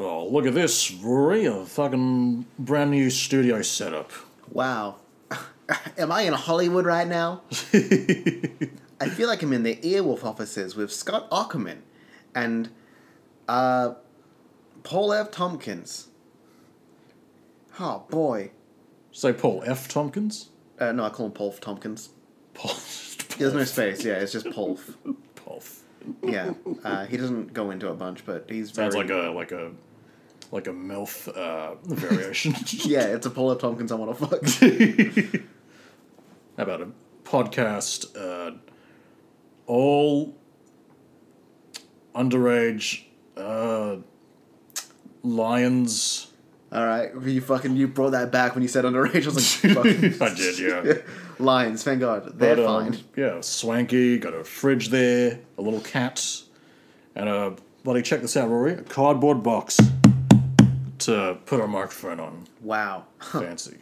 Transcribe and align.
Oh, 0.00 0.28
look 0.28 0.46
at 0.46 0.54
this, 0.54 0.92
Rory. 0.92 1.46
A 1.46 1.64
fucking 1.64 2.46
brand 2.56 2.92
new 2.92 3.10
studio 3.10 3.62
setup. 3.62 4.12
Wow. 4.52 4.96
Am 5.98 6.12
I 6.12 6.22
in 6.22 6.34
Hollywood 6.34 6.86
right 6.86 7.06
now? 7.06 7.42
I 7.50 9.08
feel 9.08 9.26
like 9.26 9.42
I'm 9.42 9.52
in 9.52 9.64
the 9.64 9.74
Earwolf 9.74 10.24
offices 10.24 10.76
with 10.76 10.92
Scott 10.92 11.28
Aukerman 11.30 11.78
and 12.32 12.70
uh, 13.48 13.94
Paul 14.84 15.12
F. 15.12 15.32
Tompkins. 15.32 16.06
Oh 17.80 18.04
boy. 18.08 18.52
Say 19.10 19.32
Paul 19.32 19.64
F. 19.66 19.88
Tompkins? 19.88 20.50
Uh, 20.78 20.92
no, 20.92 21.04
I 21.06 21.10
call 21.10 21.26
him 21.26 21.32
Paul 21.32 21.50
F. 21.52 21.60
Tompkins. 21.60 22.10
Paul. 22.54 22.74
There's 23.36 23.52
no 23.52 23.64
space. 23.64 24.04
Yeah, 24.04 24.14
it's 24.14 24.30
just 24.30 24.48
Paul. 24.50 24.78
F. 24.78 25.14
Paul. 25.34 25.62
Yeah, 26.22 26.54
uh, 26.84 27.06
he 27.06 27.16
doesn't 27.16 27.52
go 27.52 27.72
into 27.72 27.88
a 27.88 27.94
bunch, 27.94 28.24
but 28.24 28.46
he's 28.48 28.72
Sounds 28.72 28.94
very. 28.94 29.08
like 29.08 29.12
a 29.12 29.30
like 29.30 29.52
a 29.52 29.72
like 30.50 30.66
a 30.66 30.70
MILF 30.72 31.28
uh, 31.28 31.74
variation. 31.84 32.54
Yeah, 32.84 33.04
it's 33.06 33.26
a 33.26 33.30
Paul 33.30 33.52
F. 33.52 33.58
Tompkins 33.58 33.92
I 33.92 33.96
want 33.96 34.18
to 34.18 34.26
fuck. 34.26 35.42
How 36.56 36.62
about 36.64 36.80
a 36.82 36.88
podcast? 37.24 38.16
Uh, 38.16 38.56
all 39.66 40.34
underage 42.14 43.04
uh, 43.36 43.96
lions. 45.22 46.32
All 46.70 46.84
right, 46.86 47.10
you 47.22 47.40
fucking 47.40 47.76
you 47.76 47.88
brought 47.88 48.10
that 48.10 48.30
back 48.30 48.54
when 48.54 48.62
you 48.62 48.68
said 48.68 48.84
underage. 48.84 49.22
I 49.24 49.30
was 49.30 49.64
like, 49.64 49.74
fucking 50.18 50.22
I 50.22 50.34
did, 50.34 50.58
yeah. 50.58 50.94
Lions, 51.38 51.82
thank 51.82 52.00
God, 52.00 52.38
they're 52.38 52.56
But, 52.56 52.64
um, 52.66 52.92
fine. 52.92 53.04
yeah, 53.16 53.40
swanky. 53.40 54.18
Got 54.18 54.34
a 54.34 54.44
fridge 54.44 54.88
there, 54.88 55.38
a 55.56 55.62
little 55.62 55.80
cat, 55.80 56.42
and 57.14 57.28
a 57.28 57.54
bloody 57.84 58.02
check 58.02 58.20
this 58.20 58.36
out, 58.36 58.50
Rory. 58.50 58.72
A 58.74 58.82
cardboard 58.82 59.42
box 59.42 59.80
to 60.98 61.38
put 61.46 61.60
our 61.60 61.68
microphone 61.68 62.20
on. 62.20 62.46
Wow. 62.60 63.06
Fancy. 63.20 63.78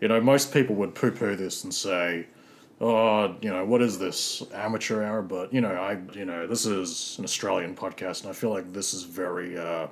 You 0.00 0.08
know, 0.08 0.20
most 0.20 0.52
people 0.52 0.76
would 0.76 0.94
poo-poo 0.94 1.34
this 1.36 1.64
and 1.64 1.74
say, 1.74 2.26
"Oh, 2.80 3.34
you 3.40 3.50
know, 3.50 3.64
what 3.64 3.82
is 3.82 3.98
this 3.98 4.42
amateur 4.54 5.02
hour?" 5.02 5.22
But 5.22 5.52
you 5.52 5.60
know, 5.60 5.72
I, 5.74 5.98
you 6.12 6.24
know, 6.24 6.46
this 6.46 6.66
is 6.66 7.16
an 7.18 7.24
Australian 7.24 7.74
podcast, 7.74 8.22
and 8.22 8.30
I 8.30 8.32
feel 8.32 8.50
like 8.50 8.72
this 8.72 8.94
is 8.94 9.02
very. 9.02 9.58
Uh, 9.58 9.88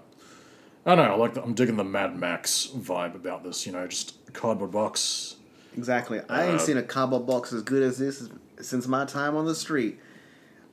I 0.84 0.94
don't 0.94 1.04
know. 1.04 1.12
I 1.14 1.16
like. 1.16 1.34
The, 1.34 1.42
I'm 1.42 1.54
digging 1.54 1.76
the 1.76 1.82
Mad 1.84 2.16
Max 2.16 2.68
vibe 2.72 3.16
about 3.16 3.42
this. 3.42 3.66
You 3.66 3.72
know, 3.72 3.84
just 3.88 4.32
cardboard 4.32 4.70
box. 4.70 5.36
Exactly. 5.76 6.20
I 6.28 6.44
ain't 6.46 6.54
Uh, 6.54 6.58
seen 6.58 6.76
a 6.76 6.82
cardboard 6.82 7.26
box 7.26 7.52
as 7.52 7.62
good 7.62 7.82
as 7.82 7.98
this 7.98 8.28
since 8.60 8.86
my 8.86 9.04
time 9.04 9.34
on 9.36 9.44
the 9.44 9.54
street. 9.56 9.98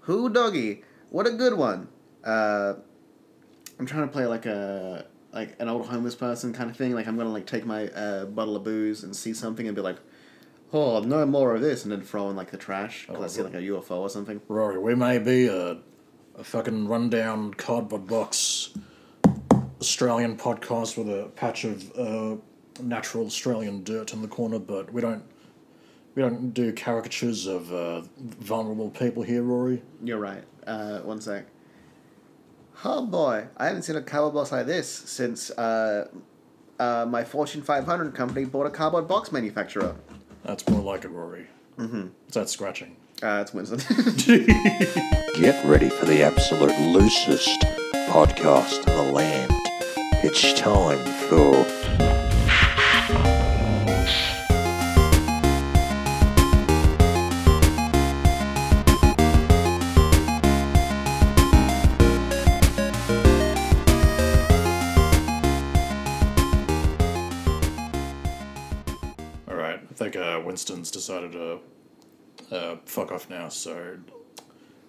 Who 0.01 0.29
doggy? 0.29 0.83
What 1.09 1.25
a 1.25 1.31
good 1.31 1.55
one. 1.57 1.87
Uh, 2.23 2.75
I'm 3.79 3.85
trying 3.87 4.07
to 4.07 4.13
play 4.13 4.27
like 4.27 4.45
a 4.45 5.05
like 5.33 5.55
an 5.59 5.67
old 5.67 5.87
homeless 5.87 6.15
person 6.15 6.53
kind 6.53 6.69
of 6.69 6.77
thing. 6.77 6.93
Like 6.93 7.07
I'm 7.07 7.17
gonna 7.17 7.31
like 7.31 7.47
take 7.47 7.65
my 7.65 7.87
uh, 7.89 8.25
bottle 8.25 8.55
of 8.55 8.63
booze 8.63 9.03
and 9.03 9.15
see 9.15 9.33
something 9.33 9.67
and 9.67 9.75
be 9.75 9.81
like, 9.81 9.97
"Oh, 10.71 10.99
no 10.99 11.25
more 11.25 11.55
of 11.55 11.61
this," 11.61 11.83
and 11.83 11.91
then 11.91 12.01
throw 12.01 12.29
in 12.29 12.35
like 12.35 12.51
the 12.51 12.57
trash 12.57 13.07
because 13.07 13.23
I 13.23 13.27
see 13.27 13.41
like 13.41 13.55
a 13.55 13.61
UFO 13.61 13.97
or 13.97 14.09
something. 14.09 14.41
Rory, 14.47 14.77
we 14.77 14.95
may 14.95 15.17
be 15.17 15.47
a, 15.47 15.77
a 16.37 16.43
fucking 16.43 16.87
rundown 16.87 17.53
cardboard 17.53 18.07
box 18.07 18.69
Australian 19.79 20.37
podcast 20.37 20.97
with 20.97 21.09
a 21.09 21.29
patch 21.35 21.65
of 21.65 21.91
uh, 21.97 22.35
natural 22.81 23.25
Australian 23.25 23.83
dirt 23.83 24.13
in 24.13 24.21
the 24.21 24.27
corner, 24.27 24.59
but 24.59 24.93
we 24.93 25.01
don't 25.01 25.23
we 26.15 26.21
don't 26.21 26.53
do 26.53 26.71
caricatures 26.71 27.47
of 27.47 27.73
uh, 27.73 28.01
vulnerable 28.39 28.89
people 28.91 29.23
here, 29.23 29.41
Rory. 29.41 29.81
You're 30.03 30.19
right. 30.19 30.43
Uh, 30.65 30.99
one 30.99 31.19
sec. 31.19 31.47
Oh 32.85 33.05
boy, 33.05 33.47
I 33.55 33.67
haven't 33.67 33.83
seen 33.83 33.95
a 33.95 34.01
cardboard 34.01 34.33
box 34.33 34.51
like 34.51 34.65
this 34.65 34.89
since 34.89 35.49
uh, 35.51 36.09
uh, 36.79 37.05
my 37.07 37.23
Fortune 37.23 37.61
500 37.61 38.13
company 38.13 38.45
bought 38.45 38.65
a 38.65 38.69
cardboard 38.69 39.07
box 39.07 39.31
manufacturer. 39.31 39.95
That's 40.43 40.67
more 40.67 40.81
like 40.81 41.05
it, 41.05 41.09
Rory. 41.09 41.47
Mm-hmm. 41.77 42.07
It's 42.27 42.35
that 42.35 42.49
scratching. 42.49 42.97
Uh, 43.21 43.39
it's 43.41 43.53
Winston. 43.53 43.79
Get 45.39 45.65
ready 45.65 45.87
for 45.87 46.05
the 46.05 46.23
absolute 46.23 46.77
loosest 46.79 47.61
podcast 48.09 48.85
in 48.85 48.95
the 48.97 49.13
land. 49.13 49.51
It's 50.21 50.53
time 50.59 50.99
for 51.29 51.63
decided 71.05 71.31
to 71.33 71.59
uh, 72.55 72.77
fuck 72.85 73.11
off 73.11 73.29
now. 73.29 73.49
So, 73.49 73.97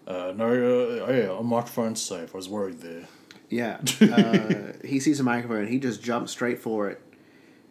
uh, 0.06 0.32
no, 0.36 0.46
uh, 0.46 1.06
oh 1.06 1.10
yeah, 1.10 1.38
a 1.38 1.42
microphone's 1.42 2.00
safe. 2.00 2.34
I 2.34 2.36
was 2.36 2.48
worried 2.48 2.80
there. 2.80 3.06
yeah. 3.50 3.80
Uh, 4.00 4.72
he 4.84 5.00
sees 5.00 5.20
a 5.20 5.24
microphone. 5.24 5.66
He 5.66 5.78
just 5.78 6.02
jumps 6.02 6.32
straight 6.32 6.60
for 6.60 6.88
it. 6.88 7.00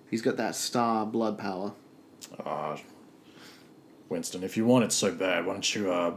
He's 0.10 0.22
got 0.22 0.38
that 0.38 0.56
star 0.56 1.06
blood 1.06 1.38
power. 1.38 1.74
Ah, 2.46 2.78
Winston, 4.10 4.44
if 4.44 4.58
you 4.58 4.66
want 4.66 4.86
it 4.86 4.92
so 4.92 5.12
bad, 5.12 5.46
why 5.46 5.54
don't 5.54 5.76
you 5.76 5.92
uh, 5.92 6.16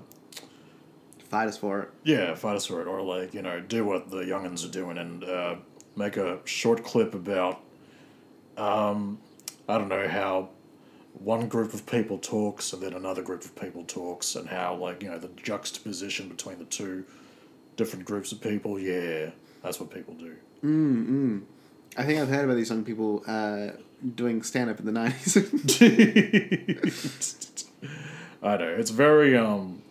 Fight 1.28 1.48
us 1.48 1.56
for 1.58 1.80
it. 1.80 1.88
Yeah, 2.04 2.34
fight 2.36 2.54
us 2.54 2.66
for 2.66 2.80
it, 2.80 2.86
or 2.86 3.02
like 3.02 3.34
you 3.34 3.42
know, 3.42 3.60
do 3.60 3.84
what 3.84 4.10
the 4.10 4.18
youngins 4.18 4.64
are 4.64 4.70
doing 4.70 4.96
and 4.96 5.24
uh, 5.24 5.56
make 5.96 6.16
a 6.16 6.38
short 6.44 6.84
clip 6.84 7.14
about, 7.14 7.60
um, 8.56 9.18
I 9.68 9.76
don't 9.76 9.88
know 9.88 10.06
how 10.06 10.50
one 11.18 11.48
group 11.48 11.74
of 11.74 11.86
people 11.86 12.18
talks 12.18 12.72
and 12.72 12.82
then 12.82 12.92
another 12.92 13.22
group 13.22 13.44
of 13.44 13.54
people 13.56 13.84
talks 13.84 14.36
and 14.36 14.48
how 14.48 14.74
like 14.74 15.02
you 15.02 15.10
know 15.10 15.18
the 15.18 15.28
juxtaposition 15.28 16.28
between 16.28 16.58
the 16.58 16.64
two 16.64 17.04
different 17.76 18.04
groups 18.04 18.32
of 18.32 18.40
people. 18.40 18.78
Yeah, 18.78 19.30
that's 19.62 19.80
what 19.80 19.90
people 19.90 20.14
do. 20.14 20.36
I 21.96 22.04
think 22.04 22.20
I've 22.20 22.28
heard 22.28 22.44
about 22.44 22.56
these 22.56 22.70
young 22.70 22.84
people 22.84 23.22
uh, 23.26 23.68
doing 24.14 24.42
stand 24.42 24.70
up 24.70 24.78
in 24.78 24.86
the 24.86 24.92
90s. 24.92 27.64
I 28.42 28.56
know 28.58 28.68
it's 28.68 28.90
very 28.90 29.36
um, 29.36 29.82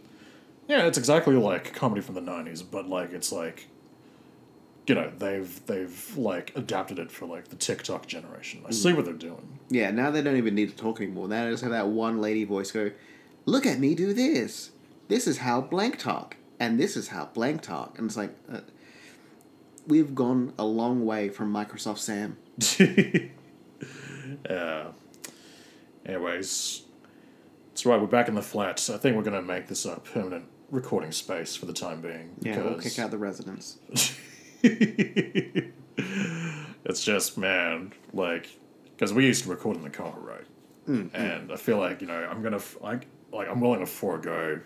yeah, 0.68 0.88
it's 0.88 0.98
exactly 0.98 1.36
like 1.36 1.74
comedy 1.74 2.02
from 2.02 2.16
the 2.16 2.22
'90s, 2.22 2.64
but 2.70 2.88
like 2.88 3.14
it's 3.14 3.32
like. 3.32 3.68
You 4.88 4.96
know 4.96 5.12
they've 5.18 5.66
they've 5.66 6.18
like 6.18 6.52
adapted 6.56 7.00
it 7.00 7.12
for 7.12 7.26
like 7.26 7.48
the 7.48 7.56
TikTok 7.56 8.06
generation. 8.08 8.62
I 8.68 8.72
see 8.72 8.94
what 8.94 9.06
they're 9.06 9.14
doing. 9.16 9.60
yeah, 9.70 9.90
now 9.92 10.12
they 10.12 10.22
don't 10.22 10.38
even 10.38 10.54
need 10.54 10.70
to 10.70 10.76
talk 10.76 11.02
anymore. 11.02 11.28
Now 11.28 11.46
they 11.46 11.52
just 11.52 11.64
have 11.64 11.72
that 11.72 11.88
one 11.88 12.22
lady 12.22 12.44
voice 12.44 12.72
go, 12.72 12.92
Look 13.46 13.66
at 13.66 13.80
me 13.80 13.96
do 13.96 14.14
this. 14.14 14.72
This 15.08 15.28
is 15.28 15.40
how 15.40 15.62
blank 15.62 15.98
talk. 16.00 16.38
And 16.60 16.80
this 16.80 16.96
is 16.96 17.10
how 17.10 17.26
blank 17.34 17.62
talk. 17.62 17.98
And 18.00 18.08
it's 18.08 18.16
like, 18.18 18.34
uh, 18.52 18.62
we've 19.86 20.16
gone 20.16 20.54
a 20.58 20.66
long 20.66 21.06
way 21.06 21.30
from 21.30 21.54
Microsoft 21.54 22.00
Sam. 22.00 22.38
Uh, 24.50 24.92
anyways, 26.06 26.82
that's 27.70 27.86
right. 27.86 28.00
We're 28.02 28.08
back 28.08 28.28
in 28.28 28.34
the 28.36 28.42
flats. 28.42 28.90
I 28.90 28.98
think 28.98 29.16
we're 29.16 29.24
gonna 29.24 29.42
make 29.42 29.68
this 29.68 29.86
a 29.86 30.00
permanent 30.00 30.46
recording 30.72 31.12
space 31.12 31.56
for 31.56 31.66
the 31.68 31.74
time 31.74 32.02
being. 32.02 32.32
Yeah, 32.42 32.60
we'll 32.62 32.80
kick 32.80 32.98
out 33.00 33.12
the 33.12 33.18
residents. 33.18 33.78
it's 36.86 37.04
just 37.04 37.38
man, 37.38 37.94
like, 38.14 38.50
because 38.96 39.14
we 39.14 39.26
used 39.26 39.44
to 39.44 39.50
record 39.50 39.78
in 39.78 39.84
the 39.84 39.90
car, 39.90 40.14
right? 40.18 40.46
Mm, 40.88 41.10
mm. 41.10 41.14
And 41.14 41.52
I 41.52 41.56
feel 41.56 41.78
like 41.78 42.02
you 42.02 42.08
know 42.08 42.28
I'm 42.30 42.42
gonna 42.42 42.62
like 42.82 43.08
like 43.32 43.50
I'm 43.50 43.62
willing 43.62 43.80
to 43.80 43.86
forego, 43.86 44.60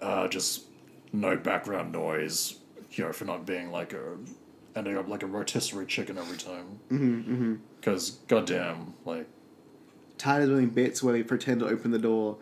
uh, 0.00 0.28
just 0.28 0.64
no 1.12 1.36
background 1.36 1.92
noise, 1.92 2.56
you 2.92 3.04
know, 3.04 3.12
for 3.12 3.24
not 3.24 3.46
being 3.46 3.70
like 3.70 3.92
a 3.92 4.16
ending 4.76 4.96
up 4.96 5.08
like 5.08 5.22
a 5.22 5.26
rotisserie 5.26 5.86
chicken 5.86 6.18
every 6.18 6.36
time. 6.36 6.78
Mm-hmm, 6.90 7.32
mm-hmm. 7.32 7.54
Because 7.80 8.10
goddamn, 8.28 8.94
like 9.04 9.26
Tired 10.18 10.42
of 10.42 10.48
doing 10.48 10.68
bits 10.68 11.00
where 11.00 11.14
we 11.14 11.22
pretend 11.22 11.60
to 11.60 11.68
open 11.68 11.92
the 11.92 11.98
door 11.98 12.38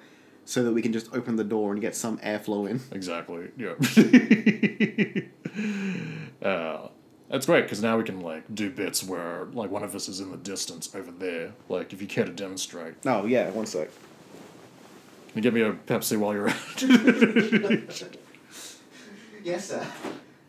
so 0.46 0.64
that 0.64 0.72
we 0.72 0.80
can 0.80 0.94
just 0.94 1.12
open 1.12 1.36
the 1.36 1.44
door 1.44 1.72
and 1.72 1.80
get 1.80 1.94
some 1.94 2.16
airflow 2.18 2.68
in. 2.68 2.80
Exactly. 2.90 3.50
Yeah. 3.56 3.74
uh, 6.46 6.88
that's 7.28 7.46
great 7.46 7.62
because 7.62 7.82
now 7.82 7.96
we 7.98 8.04
can 8.04 8.20
like 8.20 8.44
do 8.54 8.70
bits 8.70 9.02
where 9.02 9.46
like 9.52 9.70
one 9.70 9.82
of 9.82 9.94
us 9.94 10.08
is 10.08 10.20
in 10.20 10.30
the 10.30 10.36
distance 10.36 10.94
over 10.94 11.10
there. 11.10 11.52
Like 11.68 11.92
if 11.92 12.00
you 12.00 12.06
care 12.06 12.24
to 12.24 12.32
demonstrate, 12.32 12.94
Oh, 13.04 13.26
yeah, 13.26 13.50
one 13.50 13.66
sec. 13.66 13.88
can 15.28 15.36
you 15.36 15.42
give 15.42 15.54
me 15.54 15.62
a 15.62 15.72
Pepsi 15.72 16.16
while 16.16 16.34
you're 16.34 16.48
at? 16.48 16.56
Yes, 19.44 19.68
sir. 19.68 19.86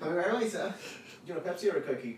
Very 0.02 0.48
sir. 0.50 0.74
Do 1.26 1.34
you 1.34 1.40
want 1.40 1.48
a 1.48 1.52
Pepsi 1.52 1.74
or 1.74 1.78
a 1.78 1.82
Cokie? 1.82 2.18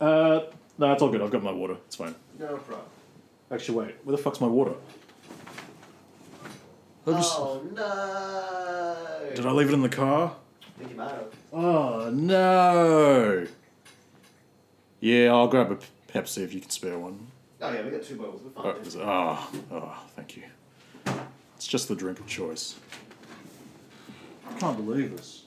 uh, 0.00 0.40
no, 0.78 0.92
it's 0.92 1.02
all 1.02 1.08
good. 1.10 1.20
I've 1.22 1.30
got 1.30 1.42
my 1.42 1.52
water. 1.52 1.76
It's 1.86 1.96
fine. 1.96 2.14
No 2.38 2.56
problem. 2.56 2.86
Actually, 3.50 3.78
wait. 3.86 3.94
Where 4.04 4.16
the 4.16 4.22
fuck's 4.22 4.40
my 4.40 4.46
water? 4.46 4.74
I 7.06 7.10
just- 7.12 7.34
Oh, 7.36 7.62
no. 7.74 9.34
Did 9.34 9.44
I 9.46 9.50
leave 9.52 9.68
it 9.68 9.74
in 9.74 9.82
the 9.82 9.88
car? 9.88 10.36
Think 10.84 10.90
you 10.90 10.96
might 10.96 11.10
have. 11.10 11.26
Oh 11.52 12.10
no. 12.10 13.46
Yeah, 15.00 15.32
I'll 15.32 15.48
grab 15.48 15.70
a 15.70 15.78
Pepsi 16.12 16.38
if 16.38 16.54
you 16.54 16.60
can 16.60 16.70
spare 16.70 16.98
one. 16.98 17.26
Oh 17.60 17.72
yeah, 17.72 17.82
we 17.82 17.90
got 17.90 18.02
two 18.02 18.16
bottles. 18.16 18.42
We're 18.42 18.50
Oh, 18.62 18.72
fine. 18.74 18.82
is 18.82 18.94
it- 18.94 19.02
oh, 19.02 19.50
oh, 19.72 20.02
thank 20.16 20.36
you. 20.36 20.44
It's 21.56 21.66
just 21.66 21.88
the 21.88 21.94
drink 21.94 22.20
of 22.20 22.26
choice. 22.26 22.76
I 24.48 24.58
can't 24.58 24.76
believe 24.76 25.16
this. 25.16 25.44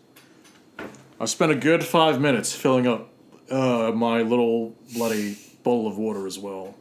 I 1.19 1.25
spent 1.25 1.51
a 1.51 1.55
good 1.55 1.83
five 1.83 2.21
minutes 2.21 2.53
filling 2.55 2.87
up 2.87 3.09
uh, 3.49 3.91
my 3.93 4.21
little 4.21 4.75
bloody 4.93 5.37
bottle 5.63 5.87
of 5.87 5.97
water 5.97 6.27
as 6.27 6.37
well. 6.37 6.75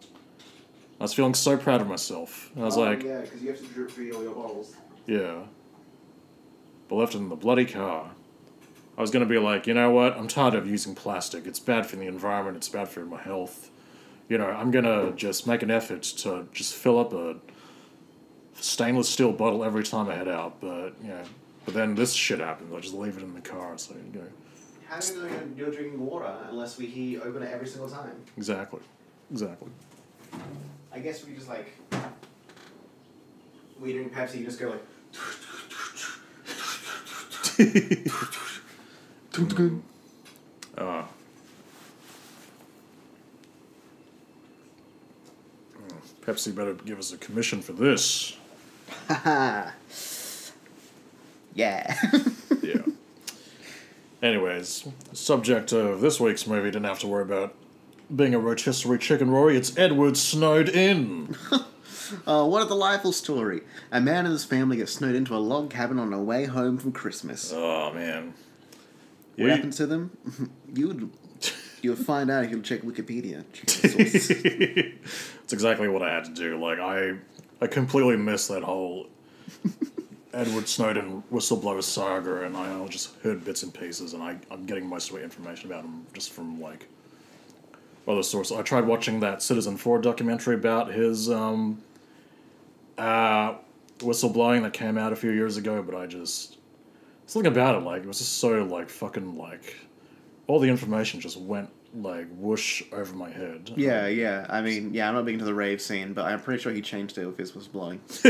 I 1.01 1.05
was 1.05 1.15
feeling 1.15 1.35
so 1.35 1.57
proud 1.57 1.81
of 1.81 1.89
myself. 1.89 2.51
I 2.57 2.61
was 2.61 2.77
oh, 2.77 2.81
like, 2.81 3.03
yeah, 3.03 3.21
because 3.21 3.43
you 3.43 3.51
have 3.51 3.59
to 3.59 3.67
drip 3.67 3.91
feed 3.91 4.13
all 4.15 4.23
your 4.23 4.35
bottles. 4.35 4.75
yeah. 5.07 5.43
But 6.89 6.97
left 6.97 7.15
it 7.15 7.19
in 7.19 7.29
the 7.29 7.37
bloody 7.37 7.65
car. 7.65 8.13
I 8.97 9.01
was 9.01 9.11
gonna 9.11 9.27
be 9.27 9.39
like, 9.39 9.67
you 9.67 9.75
know 9.75 9.91
what? 9.91 10.17
I'm 10.17 10.29
tired 10.29 10.55
of 10.55 10.67
using 10.67 10.95
plastic. 10.95 11.47
It's 11.47 11.61
bad 11.61 11.87
for 11.87 11.97
the 11.97 12.07
environment. 12.07 12.57
It's 12.57 12.69
bad 12.69 12.89
for 12.89 13.05
my 13.05 13.21
health. 13.21 13.71
You 14.29 14.39
know, 14.39 14.47
I'm 14.47 14.71
gonna 14.71 15.13
just 15.13 15.47
make 15.47 15.63
an 15.63 15.71
effort 15.71 16.03
to 16.03 16.49
just 16.53 16.75
fill 16.75 16.99
up 16.99 17.13
a 17.13 17.37
stainless 18.55 19.09
steel 19.09 19.33
bottle 19.33 19.63
every 19.65 19.85
time 19.85 20.09
I 20.09 20.15
head 20.15 20.29
out. 20.29 20.61
But 20.61 20.95
you 21.03 21.09
know, 21.09 21.23
but 21.65 21.75
then 21.75 21.95
this 21.95 22.13
shit 22.15 22.41
happens. 22.41 22.73
I 22.73 22.81
just 22.81 22.95
leave 22.95 23.17
it 23.19 23.23
in 23.23 23.35
the 23.35 23.41
car. 23.41 23.77
So 23.77 23.95
you 23.95 24.21
know, 24.21 24.27
How 24.89 24.97
are 24.97 25.03
you 25.03 25.15
doing 25.29 25.55
you're 25.59 25.71
drinking 25.71 26.05
water 26.05 26.33
unless 26.49 26.79
we 26.79 27.21
open 27.23 27.43
it 27.43 27.53
every 27.53 27.67
single 27.67 27.91
time? 27.91 28.13
exactly, 28.37 28.81
exactly. 29.31 29.71
I 30.93 30.99
guess 31.01 31.25
we 31.27 31.35
just 31.35 31.49
like 31.49 31.73
we 33.79 33.93
drink 33.93 34.15
Pepsi, 34.15 34.39
you 34.39 34.45
just 34.47 34.59
go 34.59 34.71
like 34.71 34.83
Uh, 40.77 41.05
Pepsi 46.23 46.55
better 46.55 46.75
give 46.75 46.99
us 46.99 47.13
a 47.13 47.19
commission 47.19 47.61
for 47.63 47.73
this. 47.73 48.37
Yeah. 51.55 51.97
Yeah. 52.63 52.83
Anyways, 54.23 54.87
subject 55.13 55.73
of 55.73 56.01
this 56.01 56.19
week's 56.21 56.47
movie 56.47 56.71
didn't 56.71 56.85
have 56.85 56.99
to 57.01 57.07
worry 57.07 57.23
about 57.23 57.55
being 58.15 58.35
a 58.35 58.39
rotisserie 58.39 58.99
chicken 58.99 59.31
Rory. 59.31 59.57
It's 59.57 59.77
Edward 59.79 60.17
snowed 60.17 60.69
in. 60.69 61.37
Oh, 62.25 62.47
what 62.47 62.63
a 62.63 62.69
delightful 62.69 63.11
story. 63.11 63.63
A 63.91 64.01
man 64.01 64.27
and 64.27 64.33
his 64.33 64.45
family 64.45 64.77
get 64.77 64.89
snowed 64.89 65.17
into 65.17 65.35
a 65.35 65.39
log 65.39 65.71
cabin 65.71 65.99
on 65.99 66.11
their 66.11 66.21
way 66.21 66.45
home 66.45 66.79
from 66.79 66.93
Christmas. 66.93 67.53
Oh 67.53 67.93
man. 67.93 68.33
What 69.37 69.47
Yeah, 69.47 69.55
happened 69.57 69.73
to 69.75 69.87
them? 69.87 70.11
you 70.75 70.89
would 70.89 71.11
you 71.83 71.91
would 71.91 72.05
find 72.05 72.31
out 72.31 72.45
if 72.45 72.51
you 72.51 72.61
check 72.63 72.83
Wikipedia. 72.83 73.45
It's 75.45 75.53
exactly 75.53 75.89
what 75.89 76.03
I 76.03 76.13
had 76.13 76.25
to 76.25 76.33
do. 76.33 76.61
Like 76.61 76.81
I, 76.81 77.15
I 77.61 77.67
completely 77.69 78.17
missed 78.17 78.49
that 78.49 78.63
whole 78.65 79.07
Edward 80.33 80.67
Snowden 80.69 81.23
whistleblower 81.33 81.83
saga, 81.83 82.43
and 82.43 82.57
I 82.57 82.85
just 82.89 83.15
heard 83.23 83.45
bits 83.45 83.63
and 83.63 83.73
pieces, 83.73 84.13
and 84.13 84.23
I, 84.23 84.37
I'm 84.51 84.67
getting 84.67 84.87
most 84.87 85.11
of 85.11 85.17
my 85.17 85.23
information 85.23 85.71
about 85.71 85.85
him 85.85 86.05
just 86.15 86.33
from 86.33 86.61
like 86.61 86.89
other 88.09 88.23
sources. 88.25 88.57
I 88.57 88.63
tried 88.63 88.87
watching 88.87 89.21
that 89.21 89.39
Citizenfour 89.39 90.03
documentary 90.03 90.57
about 90.57 90.93
his 90.93 91.31
um, 91.31 91.81
uh, 92.99 93.55
whistleblowing 93.99 94.63
that 94.63 94.73
came 94.73 94.99
out 94.99 95.13
a 95.13 95.17
few 95.17 95.31
years 95.31 95.57
ago, 95.57 95.83
but 95.83 95.95
I 95.95 96.07
just 96.07 96.57
something 97.27 97.51
about 97.51 97.75
it 97.77 97.85
like 97.85 98.03
it 98.03 98.09
was 98.09 98.19
just 98.19 98.39
so 98.39 98.63
like 98.65 98.89
fucking 98.89 99.37
like 99.37 99.77
all 100.47 100.59
the 100.61 100.69
information 100.69 101.21
just 101.21 101.37
went 101.37 101.71
like 101.95 102.29
whoosh 102.37 102.83
over 102.93 103.15
my 103.15 103.31
head. 103.31 103.73
yeah, 103.77 104.07
yeah. 104.07 104.47
I 104.49 104.61
mean, 104.61 104.93
yeah, 104.95 105.09
I'm 105.09 105.15
not 105.15 105.25
big 105.25 105.35
into 105.35 105.45
the 105.45 105.55
rave 105.55 105.81
scene, 105.81 106.13
but 106.13 106.27
I'm 106.27 106.41
pretty 106.41 106.63
sure 106.63 106.73
he 106.73 106.83
changed 106.83 107.17
it 107.19 107.27
with 107.27 107.39
his 107.39 107.51
blowing. 107.51 108.01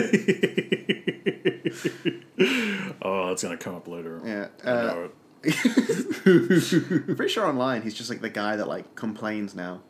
oh, 3.02 3.32
it's 3.32 3.42
gonna 3.42 3.56
come 3.56 3.74
up 3.74 3.88
later. 3.88 4.20
Yeah, 4.24 4.48
I 4.64 4.70
uh, 4.70 4.82
know 4.82 5.04
it. 5.04 5.14
Pretty 7.16 7.28
sure 7.28 7.46
online 7.46 7.82
he's 7.82 7.94
just 7.94 8.10
like 8.10 8.20
the 8.20 8.30
guy 8.30 8.56
that 8.56 8.68
like 8.68 8.94
complains 8.94 9.54
now. 9.54 9.80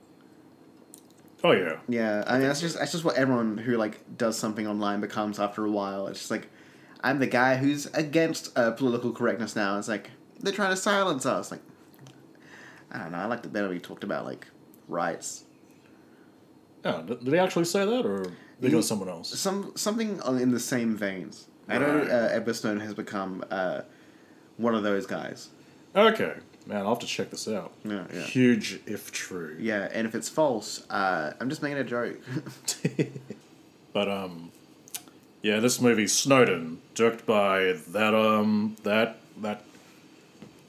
Oh 1.44 1.53
yeah. 1.53 1.79
Yeah, 1.88 2.25
I 2.26 2.38
mean 2.38 2.49
that's 2.49 2.61
just 2.61 2.79
that's 2.79 2.93
just 2.93 3.05
what 3.05 3.17
everyone 3.17 3.58
who 3.58 3.76
like 3.76 4.17
does 4.17 4.38
something 4.38 4.67
online 4.67 5.00
becomes 5.00 5.38
after 5.38 5.64
a 5.64 5.70
while. 5.70 6.08
It's 6.08 6.19
just 6.19 6.31
like 6.31 6.49
I'm 7.02 7.19
the 7.19 7.26
guy 7.26 7.56
who's 7.56 7.87
against 7.87 8.56
uh, 8.58 8.72
political 8.72 9.12
correctness 9.12 9.54
now. 9.56 9.78
It's 9.78 9.88
like 9.88 10.10
they're 10.40 10.52
trying 10.52 10.70
to 10.70 10.76
silence 10.76 11.26
us. 11.26 11.50
Like 11.50 11.60
I 12.90 12.98
don't 12.98 13.12
know. 13.12 13.19
I 13.19 13.26
like 13.26 13.44
it 13.44 13.52
better 13.52 13.69
when 13.69 13.76
he 13.76 13.81
talked 13.82 14.04
about 14.04 14.25
like 14.25 14.46
rights. 14.88 15.44
Oh, 16.84 17.02
did, 17.02 17.22
they 17.25 17.38
actually 17.38 17.64
say 17.64 17.84
that, 17.84 18.06
or 18.06 18.26
they 18.60 18.70
go 18.70 18.76
He- 18.78 18.82
someone 18.82 19.08
else? 19.08 19.38
Some 19.38 19.72
something 19.76 20.20
on- 20.22 20.38
in 20.38 20.50
the 20.52 20.60
same 20.60 20.96
veins. 20.96 21.46
I 21.69 21.78
know 21.78 21.98
Right. 21.98 22.08
uh, 22.10 22.78
has 22.81 22.94
become 22.94 23.44
uh, 23.50 23.81
one 24.56 24.75
of 24.76 24.84
those 24.84 25.04
guys. 25.04 25.48
Okay, 25.96 26.34
man, 26.66 26.78
I'll 26.82 26.90
have 26.90 27.00
to 27.00 27.06
check 27.06 27.31
this 27.31 27.48
out. 27.48 27.72
Yeah, 27.84 28.04
yeah. 28.14 28.20
Huge 28.22 28.81
if 28.87 29.10
true. 29.10 29.56
Yeah, 29.58 29.88
and 29.93 30.06
if 30.06 30.14
it's 30.14 30.28
false, 30.28 30.88
uh, 30.90 31.32
I'm 31.40 31.48
just 31.50 31.62
making 31.62 31.78
a 31.78 31.84
joke. 31.84 32.19
But 33.93 34.08
um, 34.10 34.52
yeah, 35.46 35.60
this 35.60 35.81
movie 35.81 36.08
Snowden, 36.08 36.81
directed 36.96 37.25
by 37.25 37.76
that 37.90 38.14
um 38.14 38.76
that 38.82 39.20
that 39.43 39.62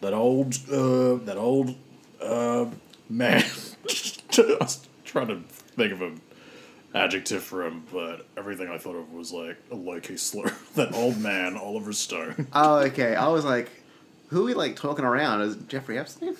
that 0.01 0.13
old 0.13 0.53
uh 0.71 1.15
that 1.25 1.35
old 1.35 1.75
uh 2.21 2.67
man. 3.09 3.43
I 4.37 4.57
was 4.59 4.87
trying 5.03 5.27
to 5.29 5.39
think 5.47 5.93
of 5.93 6.03
an 6.03 6.21
adjective 6.93 7.41
for 7.41 7.65
him, 7.65 7.85
but 7.91 8.27
everything 8.37 8.69
I 8.69 8.77
thought 8.77 8.95
of 8.95 9.11
was 9.11 9.33
like 9.33 9.57
a 9.71 9.75
low 9.75 9.99
key 9.99 10.15
slur. 10.15 10.53
that 10.75 10.93
old 10.93 11.17
man, 11.17 11.57
Oliver 11.57 11.91
Stone. 11.91 12.47
oh, 12.53 12.77
okay. 12.81 13.15
I 13.15 13.29
was 13.29 13.45
like, 13.45 13.71
who 14.27 14.41
are 14.41 14.45
we 14.45 14.53
like 14.53 14.75
talking 14.75 15.05
around? 15.05 15.41
Is 15.41 15.55
Jeffrey 15.67 15.97
Epstein? 15.97 16.35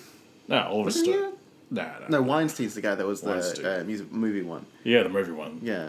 Nah, 0.46 0.68
Oliver 0.68 0.84
Wasn't 0.84 1.06
Stone. 1.06 1.32
Nah, 1.72 1.82
nah. 1.82 2.08
No, 2.08 2.22
Weinstein's 2.22 2.76
the 2.76 2.82
guy 2.82 2.94
that 2.94 3.04
was 3.04 3.24
Weinstein. 3.24 3.64
the 3.64 3.80
uh, 3.80 3.84
music 3.84 4.12
movie 4.12 4.42
one. 4.42 4.64
Yeah, 4.84 5.02
the 5.02 5.08
movie 5.08 5.32
one. 5.32 5.58
Yeah, 5.60 5.88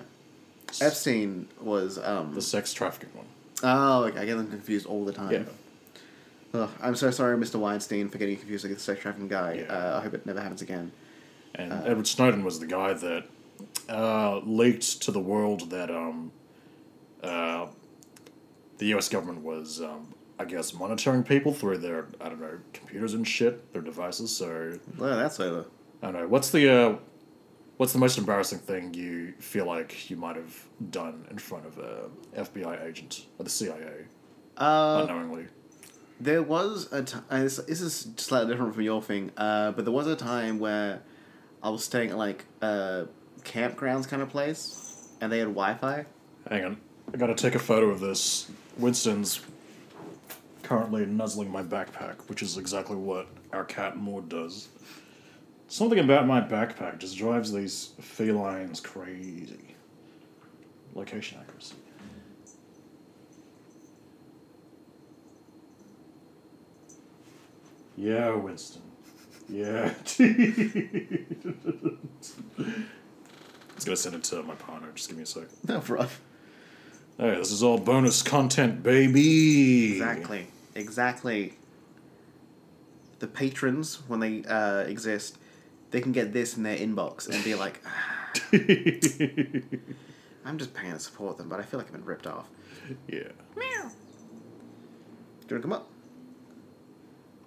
Epstein 0.82 1.48
was. 1.62 1.98
Um, 1.98 2.34
The 2.34 2.42
sex 2.42 2.74
trafficking 2.74 3.10
one. 3.14 3.26
oh, 3.64 4.04
okay, 4.06 4.20
I 4.20 4.26
get 4.26 4.38
them 4.38 4.50
confused 4.50 4.86
all 4.86 5.06
the 5.06 5.14
time. 5.14 5.32
Yeah. 5.32 5.44
Ugh, 6.62 6.70
I'm 6.82 6.96
so 6.96 7.12
sorry, 7.12 7.38
Mr. 7.38 7.56
Weinstein, 7.60 8.10
for 8.10 8.18
getting 8.18 8.38
confused 8.38 8.64
with 8.66 8.74
the 8.76 8.80
sex 8.80 9.02
trafficking 9.02 9.28
guy. 9.28 9.66
Yeah. 9.68 9.74
Uh, 9.74 10.00
I 10.00 10.04
hope 10.04 10.14
it 10.16 10.26
never 10.26 10.42
happens 10.42 10.62
again. 10.62 10.92
And 11.56 11.72
Uh. 11.74 11.82
Edward 11.86 12.08
Snowden 12.08 12.44
was 12.44 12.60
the 12.60 12.66
guy 12.68 12.94
that 12.94 13.26
uh, 13.90 14.40
leaked 14.40 15.02
to 15.04 15.12
the 15.12 15.20
world 15.20 15.70
that 15.72 15.92
um, 15.92 16.32
uh, 17.24 17.68
the 18.78 18.86
U.S. 18.88 19.10
government 19.10 19.42
was, 19.44 19.82
um, 19.82 20.14
I 20.40 20.46
guess, 20.46 20.74
monitoring 20.74 21.24
people 21.24 21.54
through 21.54 21.80
their 21.80 22.08
I 22.22 22.30
don't 22.30 22.40
know 22.40 22.60
computers 22.74 23.14
and 23.14 23.28
shit, 23.28 23.74
their 23.74 23.82
devices. 23.82 24.36
So 24.36 24.80
Well, 24.98 25.18
that's 25.18 25.40
over. 25.40 25.66
I 26.02 26.12
don't 26.12 26.22
know 26.22 26.28
what's 26.30 26.50
the 26.50 26.70
uh, 26.72 26.96
what's 27.80 27.94
the 27.94 28.00
most 28.00 28.18
embarrassing 28.18 28.60
thing 28.60 28.94
you 28.94 29.32
feel 29.40 29.66
like 29.66 30.10
you 30.10 30.18
might 30.18 30.36
have 30.36 30.66
done 30.92 31.26
in 31.32 31.38
front 31.38 31.66
of 31.66 31.78
a 31.78 32.10
FBI 32.38 32.86
agent 32.86 33.26
or 33.38 33.46
the 33.46 33.50
CIA 33.50 34.04
Uh, 34.58 35.06
unknowingly. 35.08 35.48
There 36.20 36.44
was 36.44 36.92
a 36.92 37.04
time. 37.04 37.24
This, 37.30 37.56
this 37.56 37.80
is 37.80 38.10
slightly 38.18 38.52
different 38.52 38.74
from 38.74 38.84
your 38.84 39.02
thing, 39.02 39.32
uh, 39.38 39.72
but 39.72 39.86
there 39.86 39.94
was 39.94 40.08
a 40.08 40.18
time 40.18 40.60
where 40.60 41.02
I 41.64 41.70
was 41.70 41.82
staying 41.86 42.10
at 42.10 42.18
like 42.18 42.44
a 42.62 43.08
campgrounds 43.44 44.10
kind 44.10 44.22
of 44.22 44.28
place, 44.28 45.08
and 45.22 45.32
they 45.32 45.40
had 45.40 45.48
Wi 45.48 45.76
Fi. 45.76 46.06
Hang 46.50 46.66
on, 46.66 46.78
I 47.14 47.18
gotta 47.18 47.34
take 47.34 47.56
a 47.56 47.60
photo 47.60 47.90
of 47.90 48.02
this. 48.02 48.52
Winston's 48.78 49.40
currently 50.64 51.06
nuzzling 51.06 51.50
my 51.50 51.64
backpack, 51.64 52.28
which 52.28 52.44
is 52.44 52.58
exactly 52.58 52.98
what 52.98 53.28
our 53.54 53.64
cat 53.64 53.96
Maud 53.96 54.28
does. 54.28 54.68
Something 55.70 56.00
about 56.00 56.26
my 56.26 56.42
backpack 56.42 56.98
just 56.98 57.16
drives 57.16 57.54
these 57.54 57.92
felines 58.02 58.82
crazy. 58.82 59.76
Location 60.96 61.38
accuracy. 61.40 61.76
Yeah, 67.96 68.34
Winston. 68.34 68.82
Yeah. 69.48 69.94
I 70.20 70.26
was 73.76 73.86
gonna 73.86 73.96
send 73.96 74.16
it 74.16 74.24
to 74.26 74.42
my 74.42 74.56
partner. 74.56 74.90
Just 74.96 75.10
give 75.10 75.18
me 75.18 75.24
a 75.24 75.28
sec. 75.28 75.44
No, 75.68 75.80
bro. 75.82 76.08
Hey, 77.20 77.36
this 77.36 77.52
is 77.52 77.62
all 77.62 77.78
bonus 77.78 78.24
content, 78.24 78.82
baby. 78.82 79.92
Exactly. 79.92 80.48
Exactly. 80.74 81.54
The 83.20 83.28
patrons, 83.28 84.00
when 84.08 84.20
they 84.20 84.44
uh, 84.46 84.80
exist, 84.80 85.38
they 85.92 86.02
can 86.02 86.12
get 86.12 86.34
this 86.34 86.58
in 86.58 86.64
their 86.64 86.78
inbox 86.78 87.28
and 87.28 87.44
be 87.44 87.56
like, 87.56 87.82
"Ah, 87.86 88.32
I'm 90.46 90.58
just 90.58 90.74
paying 90.74 90.94
to 90.94 91.00
support 91.00 91.38
them, 91.38 91.50
but 91.50 91.60
I 91.60 91.64
feel 91.64 91.80
like 91.80 91.88
I've 91.88 91.94
been 91.94 92.06
ripped 92.06 92.28
off. 92.28 92.48
yeah. 93.08 93.30
Meow. 93.56 93.92
Do 95.48 95.56
you 95.56 95.62
want 95.62 95.62
to 95.62 95.62
come 95.62 95.74
up? 95.74 95.90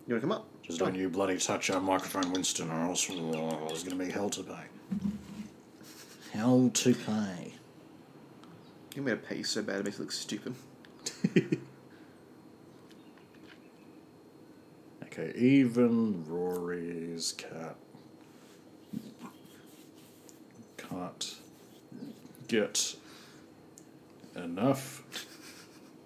You 0.07 0.15
wanna 0.15 0.21
come 0.21 0.33
up? 0.33 0.47
Just 0.63 0.79
don't 0.79 0.95
you 0.95 1.09
bloody 1.09 1.39
touch 1.39 1.71
our 1.71 1.81
microphone, 1.81 2.33
Winston, 2.33 2.71
or 2.71 2.83
else 2.85 3.09
oh, 3.11 3.65
there's 3.69 3.83
going 3.85 3.99
to 3.99 4.05
be 4.05 4.11
hell 4.11 4.31
to 4.31 4.43
pay. 4.43 4.65
Hell 6.33 6.71
to 6.75 6.95
pay. 6.95 7.55
You 8.95 9.03
made 9.03 9.11
to 9.13 9.17
pay 9.17 9.39
you 9.39 9.45
so 9.45 9.63
bad 9.63 9.81
it 9.81 9.85
makes 9.85 9.99
you 9.99 10.05
look 10.05 10.13
stupid. 10.13 10.55
Okay, 15.13 15.33
even 15.37 16.25
Rory's 16.27 17.33
cat 17.33 17.77
can't 20.93 21.35
get 22.49 22.97
enough 24.37 25.03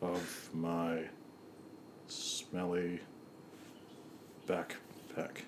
of 0.00 0.50
my 0.55 1.05
smelly 2.09 3.00
backpack. 4.47 5.43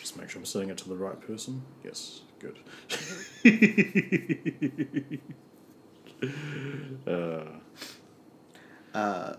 Just 0.00 0.16
make 0.16 0.30
sure 0.30 0.40
I'm 0.40 0.46
saying 0.46 0.70
it 0.70 0.78
to 0.78 0.88
the 0.88 0.96
right 0.96 1.20
person. 1.20 1.62
Yes, 1.84 2.22
good. 2.38 2.58
uh, 7.06 7.44
Uh, 8.94 9.34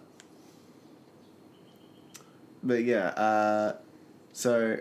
but 2.61 2.83
yeah, 2.83 3.07
uh, 3.09 3.77
so 4.33 4.77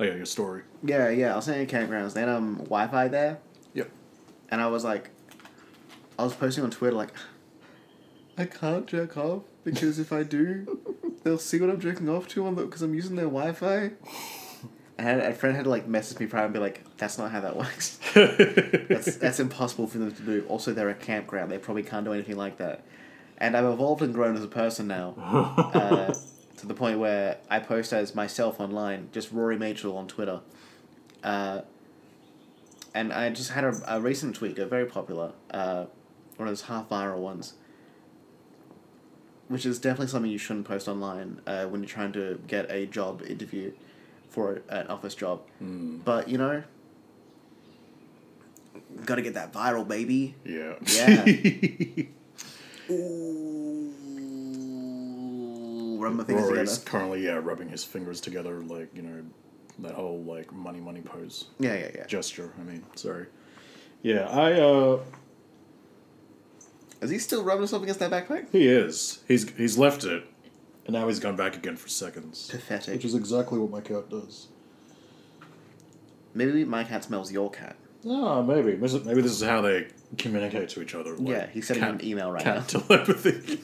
oh 0.00 0.04
yeah, 0.04 0.14
your 0.14 0.26
story. 0.26 0.62
yeah, 0.82 1.08
yeah, 1.08 1.32
I 1.32 1.36
was 1.36 1.44
saying 1.44 1.66
campgrounds. 1.68 2.14
They 2.14 2.20
had 2.20 2.28
um 2.28 2.56
Wi-Fi 2.58 3.08
there, 3.08 3.38
Yep. 3.74 3.90
and 4.50 4.60
I 4.60 4.66
was 4.68 4.84
like, 4.84 5.10
I 6.18 6.24
was 6.24 6.34
posting 6.34 6.64
on 6.64 6.70
Twitter 6.70 6.94
like, 6.96 7.10
I 8.38 8.44
can't 8.46 8.86
jerk 8.86 9.16
off 9.16 9.42
because 9.64 9.98
if 9.98 10.12
I 10.12 10.22
do, 10.22 10.78
they'll 11.22 11.38
see 11.38 11.60
what 11.60 11.70
I'm 11.70 11.80
jerking 11.80 12.08
off 12.08 12.28
to 12.28 12.46
on 12.46 12.54
the 12.56 12.64
because 12.64 12.82
I'm 12.82 12.94
using 12.94 13.16
their 13.16 13.26
Wi-Fi. 13.26 13.90
And 14.96 15.08
I 15.08 15.24
had, 15.24 15.32
a 15.32 15.34
friend 15.34 15.56
had 15.56 15.64
to 15.64 15.70
like 15.70 15.88
message 15.88 16.20
me 16.20 16.26
private 16.26 16.44
and 16.46 16.54
be 16.54 16.60
like, 16.60 16.84
"That's 16.98 17.18
not 17.18 17.32
how 17.32 17.40
that 17.40 17.56
works. 17.56 17.98
That's 18.14 19.16
that's 19.16 19.40
impossible 19.40 19.88
for 19.88 19.98
them 19.98 20.12
to 20.14 20.22
do. 20.22 20.46
Also, 20.48 20.72
they're 20.72 20.88
a 20.88 20.94
campground. 20.94 21.50
They 21.50 21.58
probably 21.58 21.82
can't 21.82 22.04
do 22.04 22.12
anything 22.12 22.36
like 22.36 22.58
that." 22.58 22.84
And 23.38 23.56
I've 23.56 23.64
evolved 23.64 24.02
and 24.02 24.14
grown 24.14 24.36
as 24.36 24.44
a 24.44 24.48
person 24.48 24.86
now, 24.86 25.14
uh, 25.18 26.14
to 26.58 26.66
the 26.66 26.74
point 26.74 26.98
where 26.98 27.38
I 27.50 27.58
post 27.60 27.92
as 27.92 28.14
myself 28.14 28.60
online, 28.60 29.08
just 29.12 29.32
Rory 29.32 29.58
Mitchell 29.58 29.96
on 29.96 30.06
Twitter. 30.06 30.40
Uh, 31.22 31.62
and 32.94 33.12
I 33.12 33.30
just 33.30 33.50
had 33.50 33.64
a, 33.64 33.80
a 33.96 34.00
recent 34.00 34.36
tweet 34.36 34.54
go 34.56 34.66
very 34.66 34.86
popular, 34.86 35.32
uh, 35.50 35.86
one 36.36 36.48
of 36.48 36.52
those 36.52 36.62
half 36.62 36.88
viral 36.88 37.18
ones, 37.18 37.54
which 39.48 39.66
is 39.66 39.78
definitely 39.78 40.06
something 40.08 40.30
you 40.30 40.38
shouldn't 40.38 40.66
post 40.66 40.86
online 40.86 41.40
uh, 41.46 41.64
when 41.66 41.80
you're 41.82 41.88
trying 41.88 42.12
to 42.12 42.40
get 42.46 42.70
a 42.70 42.86
job 42.86 43.22
interview 43.22 43.72
for 44.28 44.62
an 44.68 44.86
office 44.88 45.14
job. 45.14 45.42
But 46.04 46.28
you 46.28 46.38
know, 46.38 46.62
gotta 49.04 49.22
get 49.22 49.34
that 49.34 49.52
viral, 49.52 49.86
baby. 49.86 50.34
Yeah. 50.44 50.74
Yeah. 50.86 51.24
Ooh, 52.90 53.73
rub 56.04 56.14
my 56.14 56.24
fingers 56.24 56.44
Rory's 56.50 56.78
together. 56.78 56.90
currently 56.90 57.24
yeah 57.24 57.40
rubbing 57.42 57.68
his 57.68 57.84
fingers 57.84 58.20
together 58.20 58.60
like 58.60 58.94
you 58.94 59.02
know 59.02 59.22
that 59.80 59.92
whole 59.94 60.22
like 60.22 60.52
money 60.52 60.80
money 60.80 61.00
pose 61.00 61.46
Yeah, 61.58 61.74
yeah, 61.74 61.90
yeah. 61.94 62.06
gesture. 62.06 62.52
I 62.60 62.62
mean, 62.62 62.84
sorry. 62.94 63.26
Yeah, 64.02 64.28
I 64.28 64.52
uh 64.60 65.00
Is 67.00 67.10
he 67.10 67.18
still 67.18 67.42
rubbing 67.42 67.62
himself 67.62 67.82
against 67.82 68.00
that 68.00 68.10
backpack? 68.10 68.50
he 68.52 68.68
is. 68.68 69.20
He's 69.26 69.48
he's 69.56 69.76
left 69.76 70.04
it, 70.04 70.22
and 70.86 70.94
now 70.94 71.08
he's 71.08 71.18
gone 71.20 71.36
back 71.36 71.56
again 71.56 71.76
for 71.76 71.88
seconds. 71.88 72.48
Pathetic. 72.50 72.94
Which 72.94 73.04
is 73.04 73.14
exactly 73.14 73.58
what 73.58 73.70
my 73.70 73.80
cat 73.80 74.08
does. 74.10 74.48
Maybe 76.34 76.64
my 76.64 76.84
cat 76.84 77.04
smells 77.04 77.32
your 77.32 77.50
cat. 77.50 77.76
Ah, 78.06 78.42
maybe. 78.42 78.76
Maybe 78.76 79.00
maybe 79.04 79.22
this 79.22 79.32
is 79.32 79.42
how 79.42 79.60
they 79.60 79.86
communicate 80.18 80.68
to 80.70 80.82
each 80.82 80.94
other. 80.94 81.16
Like 81.16 81.28
Yeah, 81.28 81.46
he's 81.46 81.66
sending 81.66 81.84
cat, 81.84 81.94
an 81.94 82.04
email 82.04 82.30
right 82.30 82.42
cat 82.42 82.68
telepathy. 82.88 83.60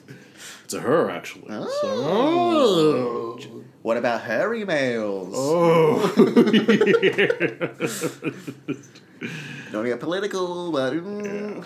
to 0.69 0.81
her, 0.81 1.11
actually. 1.11 1.47
Oh. 1.51 3.39
So, 3.41 3.65
What 3.83 3.97
about 3.97 4.21
her 4.23 4.51
emails? 4.51 5.33
oh. 5.35 6.13
Don't 9.73 9.85
get 9.87 10.01
political, 10.01 10.73
but 10.73 10.93
mm, 10.95 11.65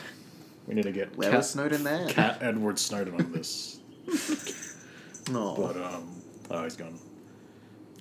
we 0.66 0.74
need 0.74 0.82
to 0.84 0.92
get 0.92 1.16
where 1.16 1.30
was 1.30 1.36
cat, 1.36 1.44
Snowden 1.44 1.84
there? 1.84 2.06
cat 2.08 2.38
Edward 2.40 2.78
Snowden 2.78 3.14
on 3.14 3.32
this. 3.32 3.78
No. 5.30 5.54
But 5.56 5.76
um, 5.82 6.20
oh, 6.50 6.64
he's 6.64 6.76
gone. 6.76 6.98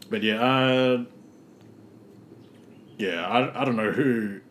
But 0.09 0.23
yeah, 0.23 0.41
uh, 0.41 1.05
yeah, 2.97 3.25
I, 3.25 3.61
I 3.61 3.65
don't 3.65 3.75
know 3.77 3.91
who 3.91 4.41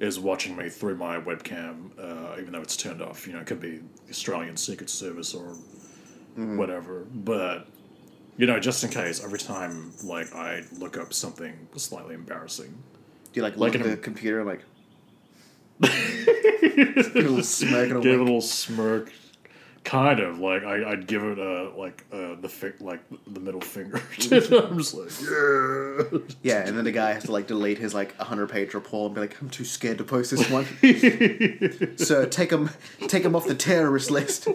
is 0.00 0.18
watching 0.18 0.56
me 0.56 0.68
through 0.70 0.96
my 0.96 1.20
webcam, 1.20 1.90
uh, 1.98 2.40
even 2.40 2.52
though 2.52 2.62
it's 2.62 2.76
turned 2.76 3.02
off. 3.02 3.26
You 3.26 3.34
know, 3.34 3.40
it 3.40 3.46
could 3.46 3.60
be 3.60 3.78
the 4.06 4.10
Australian 4.10 4.56
Secret 4.56 4.90
Service 4.90 5.34
or 5.34 5.56
whatever. 6.34 7.06
But 7.14 7.68
you 8.36 8.46
know, 8.46 8.58
just 8.58 8.82
in 8.82 8.90
case, 8.90 9.22
every 9.22 9.38
time 9.38 9.92
like 10.02 10.34
I 10.34 10.62
look 10.78 10.96
up 10.96 11.12
something 11.12 11.68
slightly 11.76 12.14
embarrassing, 12.14 12.82
Do 13.32 13.40
you 13.40 13.42
like 13.42 13.56
like 13.56 13.74
look 13.74 13.74
in 13.74 13.82
at 13.82 13.90
the 13.90 13.96
computer 13.96 14.40
and 14.40 14.48
like 14.48 14.64
a 15.82 17.10
little 17.14 17.42
smirk 17.42 18.02
give 18.02 18.20
a 18.20 18.24
little 18.24 18.40
smirk. 18.40 19.12
Kind 19.82 20.20
of 20.20 20.38
like 20.38 20.62
I, 20.62 20.92
I'd 20.92 21.06
give 21.06 21.22
it 21.24 21.38
a 21.38 21.70
like 21.76 22.04
uh, 22.12 22.34
the 22.40 22.48
fi- 22.48 22.72
like 22.80 23.00
the 23.26 23.40
middle 23.40 23.62
finger. 23.62 23.96
I'm 24.30 24.78
just 24.78 24.94
like 24.94 25.10
yeah. 25.22 26.18
Yeah, 26.42 26.66
and 26.68 26.76
then 26.76 26.84
the 26.84 26.92
guy 26.92 27.12
has 27.12 27.24
to 27.24 27.32
like 27.32 27.46
delete 27.46 27.78
his 27.78 27.94
like 27.94 28.16
hundred 28.18 28.50
page 28.50 28.74
report 28.74 29.06
and 29.06 29.14
be 29.14 29.20
like, 29.22 29.40
I'm 29.40 29.48
too 29.48 29.64
scared 29.64 29.98
to 29.98 30.04
post 30.04 30.32
this 30.32 30.48
one. 30.50 30.66
so 31.96 32.26
take 32.26 32.52
him, 32.52 32.70
take 33.08 33.24
him 33.24 33.34
off 33.34 33.46
the 33.46 33.54
terrorist 33.54 34.10
list. 34.10 34.48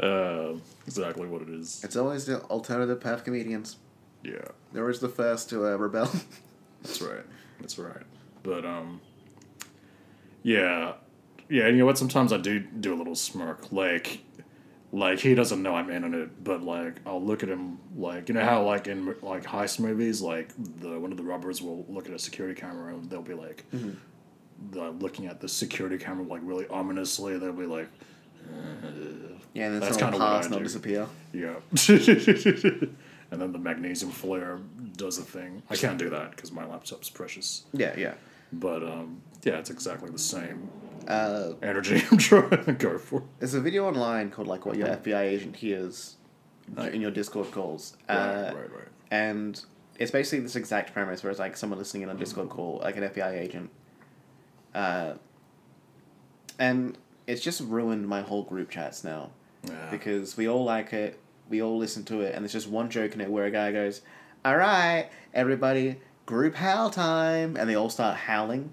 Uh, 0.00 0.54
exactly 0.86 1.26
what 1.26 1.42
it 1.42 1.48
is. 1.48 1.82
It's 1.84 1.96
always 1.96 2.26
the 2.26 2.40
alternative 2.44 3.00
path 3.00 3.24
comedians. 3.24 3.76
Yeah, 4.22 4.34
They're 4.72 4.82
always 4.82 5.00
the 5.00 5.08
first 5.08 5.48
to 5.50 5.66
uh, 5.66 5.76
rebel. 5.76 6.10
that's 6.82 7.00
right. 7.00 7.24
That's 7.60 7.78
right. 7.78 8.02
But 8.42 8.64
um, 8.64 9.00
yeah, 10.42 10.94
yeah. 11.48 11.64
And 11.66 11.72
you 11.76 11.80
know 11.80 11.86
what? 11.86 11.98
Sometimes 11.98 12.32
I 12.32 12.38
do 12.38 12.60
do 12.60 12.94
a 12.94 12.96
little 12.96 13.14
smirk, 13.14 13.72
like, 13.72 14.20
like 14.92 15.18
he 15.18 15.34
doesn't 15.34 15.62
know 15.62 15.74
I'm 15.74 15.90
in 15.90 16.04
on 16.04 16.14
it, 16.14 16.42
but 16.42 16.62
like 16.62 17.00
I'll 17.06 17.22
look 17.22 17.42
at 17.42 17.48
him, 17.48 17.78
like 17.96 18.28
you 18.28 18.34
know 18.34 18.44
how 18.44 18.62
like 18.64 18.86
in 18.86 19.14
like 19.22 19.44
heist 19.44 19.80
movies, 19.80 20.20
like 20.22 20.50
the 20.80 20.98
one 20.98 21.10
of 21.10 21.18
the 21.18 21.24
robbers 21.24 21.60
will 21.60 21.84
look 21.88 22.06
at 22.08 22.14
a 22.14 22.18
security 22.18 22.58
camera 22.58 22.94
and 22.94 23.10
they'll 23.10 23.22
be 23.22 23.34
like, 23.34 23.64
the, 24.70 24.90
looking 24.90 25.26
at 25.26 25.40
the 25.40 25.48
security 25.48 25.98
camera 25.98 26.24
like 26.26 26.40
really 26.42 26.66
ominously. 26.68 27.38
They'll 27.38 27.52
be 27.52 27.66
like, 27.66 27.88
Yeah, 29.54 29.66
and 29.66 29.74
then 29.74 29.80
That's 29.80 29.98
someone 29.98 30.12
kinda 30.12 30.24
what 30.26 30.42
pass 30.42 30.48
do. 30.50 30.62
disappear. 30.62 31.06
Yeah. 31.32 31.56
and 33.30 33.40
then 33.40 33.52
the 33.52 33.58
magnesium 33.58 34.10
flare 34.10 34.58
does 34.96 35.18
a 35.18 35.22
thing. 35.22 35.62
I 35.68 35.76
can't 35.76 35.98
do 35.98 36.10
that 36.10 36.30
because 36.30 36.50
my 36.50 36.64
laptop's 36.66 37.10
precious. 37.10 37.64
Yeah, 37.72 37.94
yeah. 37.96 38.14
But 38.52 38.82
um, 38.82 39.20
yeah, 39.42 39.58
it's 39.58 39.70
exactly 39.70 40.10
the 40.10 40.18
same 40.18 40.70
Uh, 41.08 41.54
energy 41.62 42.02
I'm 42.10 42.18
trying 42.18 42.64
to 42.64 42.72
go 42.72 42.98
for. 42.98 43.22
there's 43.38 43.54
a 43.54 43.60
video 43.60 43.88
online 43.88 44.30
called 44.30 44.46
like 44.46 44.66
what 44.66 44.76
your 44.76 44.88
FBI 44.88 45.22
agent 45.22 45.56
hears 45.56 46.16
in 46.76 47.00
your 47.00 47.10
Discord 47.10 47.50
calls. 47.50 47.96
Uh, 48.08 48.52
right, 48.52 48.54
right, 48.54 48.72
right. 48.72 48.88
And 49.10 49.64
it's 49.98 50.10
basically 50.10 50.40
this 50.40 50.54
exact 50.54 50.92
premise 50.92 51.22
where 51.22 51.30
it's 51.30 51.40
like 51.40 51.56
someone 51.56 51.78
listening 51.78 52.02
in 52.02 52.10
on 52.10 52.18
Discord 52.18 52.50
call, 52.50 52.80
like 52.82 52.96
an 52.96 53.04
FBI 53.04 53.38
agent. 53.38 53.70
Uh, 54.74 55.14
and 56.58 56.98
it's 57.26 57.40
just 57.40 57.62
ruined 57.62 58.06
my 58.06 58.20
whole 58.20 58.42
group 58.42 58.70
chats 58.70 59.02
now. 59.02 59.30
Yeah. 59.64 59.88
Because 59.90 60.36
we 60.36 60.46
all 60.48 60.64
like 60.64 60.92
it, 60.92 61.18
we 61.48 61.62
all 61.62 61.78
listen 61.78 62.04
to 62.04 62.20
it, 62.20 62.34
and 62.34 62.44
there's 62.44 62.52
just 62.52 62.68
one 62.68 62.90
joke 62.90 63.14
in 63.14 63.20
it 63.20 63.30
where 63.30 63.46
a 63.46 63.50
guy 63.50 63.72
goes, 63.72 64.02
Alright, 64.46 65.10
everybody, 65.34 65.96
group 66.26 66.54
howl 66.54 66.90
time. 66.90 67.56
And 67.56 67.68
they 67.68 67.74
all 67.74 67.90
start 67.90 68.16
howling. 68.16 68.72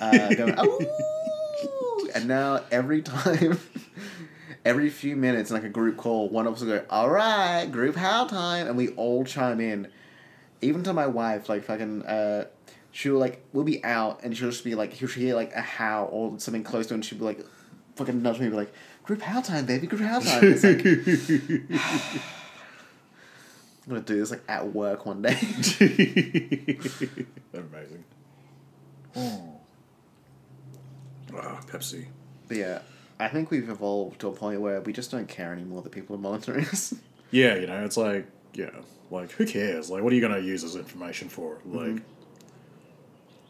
Uh, 0.00 0.34
going, 0.34 0.58
Ooh! 0.58 0.80
And 2.14 2.28
now 2.28 2.62
every 2.70 3.02
time. 3.02 3.58
Every 4.64 4.88
few 4.88 5.14
minutes, 5.14 5.50
in 5.50 5.56
like 5.56 5.64
a 5.64 5.68
group 5.68 5.98
call, 5.98 6.30
one 6.30 6.46
of 6.46 6.54
us 6.54 6.60
will 6.62 6.68
go, 6.68 6.84
"All 6.88 7.10
right, 7.10 7.66
group 7.66 7.96
how 7.96 8.26
time," 8.26 8.66
and 8.66 8.78
we 8.78 8.88
all 8.92 9.22
chime 9.22 9.60
in. 9.60 9.88
Even 10.62 10.82
to 10.84 10.94
my 10.94 11.06
wife, 11.06 11.50
like 11.50 11.64
fucking, 11.64 12.02
uh, 12.06 12.46
she'll 12.90 13.18
like 13.18 13.44
we'll 13.52 13.64
be 13.64 13.84
out, 13.84 14.20
and 14.22 14.34
she'll 14.34 14.48
just 14.48 14.64
be 14.64 14.74
like, 14.74 14.94
she'll 14.94 15.08
hear 15.08 15.34
like 15.34 15.52
a 15.54 15.60
how 15.60 16.04
or 16.04 16.38
something 16.38 16.64
close 16.64 16.86
to, 16.86 16.94
her, 16.94 16.94
and 16.94 17.04
she'll 17.04 17.18
be 17.18 17.26
like, 17.26 17.44
fucking 17.96 18.22
nudge 18.22 18.38
me, 18.38 18.46
and 18.46 18.52
be 18.52 18.56
like, 18.56 18.72
"Group 19.02 19.20
howl 19.20 19.42
time, 19.42 19.66
baby, 19.66 19.86
group 19.86 20.00
how 20.00 20.20
time." 20.20 20.40
It's 20.42 20.64
like, 20.64 20.82
I'm 23.84 23.90
gonna 23.90 24.00
do 24.00 24.16
this 24.16 24.30
like 24.30 24.44
at 24.48 24.72
work 24.72 25.04
one 25.04 25.20
day. 25.20 25.36
Amazing. 27.52 28.04
Oh. 29.14 29.53
Ah, 31.36 31.60
Pepsi. 31.66 32.06
but 32.48 32.56
yeah, 32.56 32.80
I 33.18 33.28
think 33.28 33.50
we've 33.50 33.68
evolved 33.68 34.20
to 34.20 34.28
a 34.28 34.32
point 34.32 34.60
where 34.60 34.80
we 34.80 34.92
just 34.92 35.10
don't 35.10 35.28
care 35.28 35.52
anymore 35.52 35.82
that 35.82 35.90
people 35.92 36.16
are 36.16 36.18
monitoring 36.18 36.64
us. 36.72 36.94
Yeah, 37.30 37.56
you 37.56 37.66
know, 37.66 37.84
it's 37.84 37.96
like, 37.96 38.26
yeah, 38.54 38.70
like 39.10 39.32
who 39.32 39.46
cares? 39.46 39.90
Like, 39.90 40.02
what 40.02 40.12
are 40.12 40.16
you 40.16 40.20
gonna 40.22 40.38
use 40.40 40.62
as 40.64 40.76
information 40.76 41.28
for? 41.28 41.56
Mm-hmm. 41.56 41.76
Like, 41.94 42.02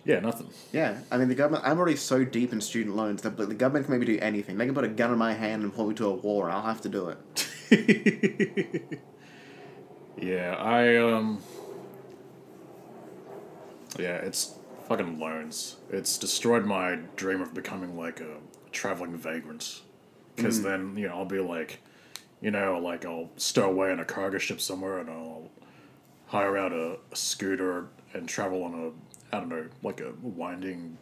yeah, 0.04 0.20
nothing. 0.20 0.48
yeah, 0.72 0.98
I 1.10 1.16
mean 1.16 1.28
the 1.28 1.34
government. 1.34 1.64
I'm 1.66 1.78
already 1.78 1.96
so 1.96 2.24
deep 2.24 2.52
in 2.52 2.60
student 2.60 2.94
loans 2.94 3.22
that 3.22 3.36
the 3.38 3.46
government 3.54 3.86
can 3.86 3.98
maybe 3.98 4.04
do 4.04 4.18
anything. 4.20 4.58
They 4.58 4.66
can 4.66 4.74
put 4.74 4.84
a 4.84 4.88
gun 4.88 5.10
in 5.12 5.18
my 5.18 5.32
hand 5.32 5.62
and 5.62 5.72
pull 5.74 5.86
me 5.88 5.94
to 5.94 6.06
a 6.06 6.14
war, 6.14 6.46
and 6.48 6.54
I'll 6.56 6.62
have 6.62 6.82
to 6.82 6.88
do 6.90 7.08
it. 7.08 9.00
yeah, 10.20 10.56
I 10.58 10.96
um. 10.98 11.42
Yeah, 13.98 14.16
it's 14.16 14.54
fucking 14.86 15.18
loans. 15.18 15.76
It's 15.90 16.18
destroyed 16.18 16.64
my 16.64 16.98
dream 17.16 17.40
of 17.40 17.54
becoming 17.54 17.96
like 17.96 18.20
a 18.20 18.36
traveling 18.72 19.16
vagrant. 19.16 19.82
Because 20.36 20.58
hmm. 20.58 20.64
then 20.64 20.96
you 20.96 21.08
know 21.08 21.14
I'll 21.14 21.24
be 21.24 21.40
like, 21.40 21.80
you 22.40 22.50
know, 22.50 22.78
like 22.78 23.04
I'll 23.04 23.30
stow 23.36 23.70
away 23.70 23.90
on 23.90 24.00
a 24.00 24.04
cargo 24.04 24.38
ship 24.38 24.60
somewhere 24.60 24.98
and 24.98 25.10
I'll 25.10 25.50
hire 26.26 26.56
out 26.56 26.72
a, 26.72 26.98
a 27.12 27.16
scooter 27.16 27.88
and 28.12 28.28
travel 28.28 28.64
on 28.64 28.74
a 28.74 29.34
I 29.34 29.40
don't 29.40 29.48
know 29.48 29.66
like 29.82 30.00
a 30.00 30.12
winding 30.22 30.98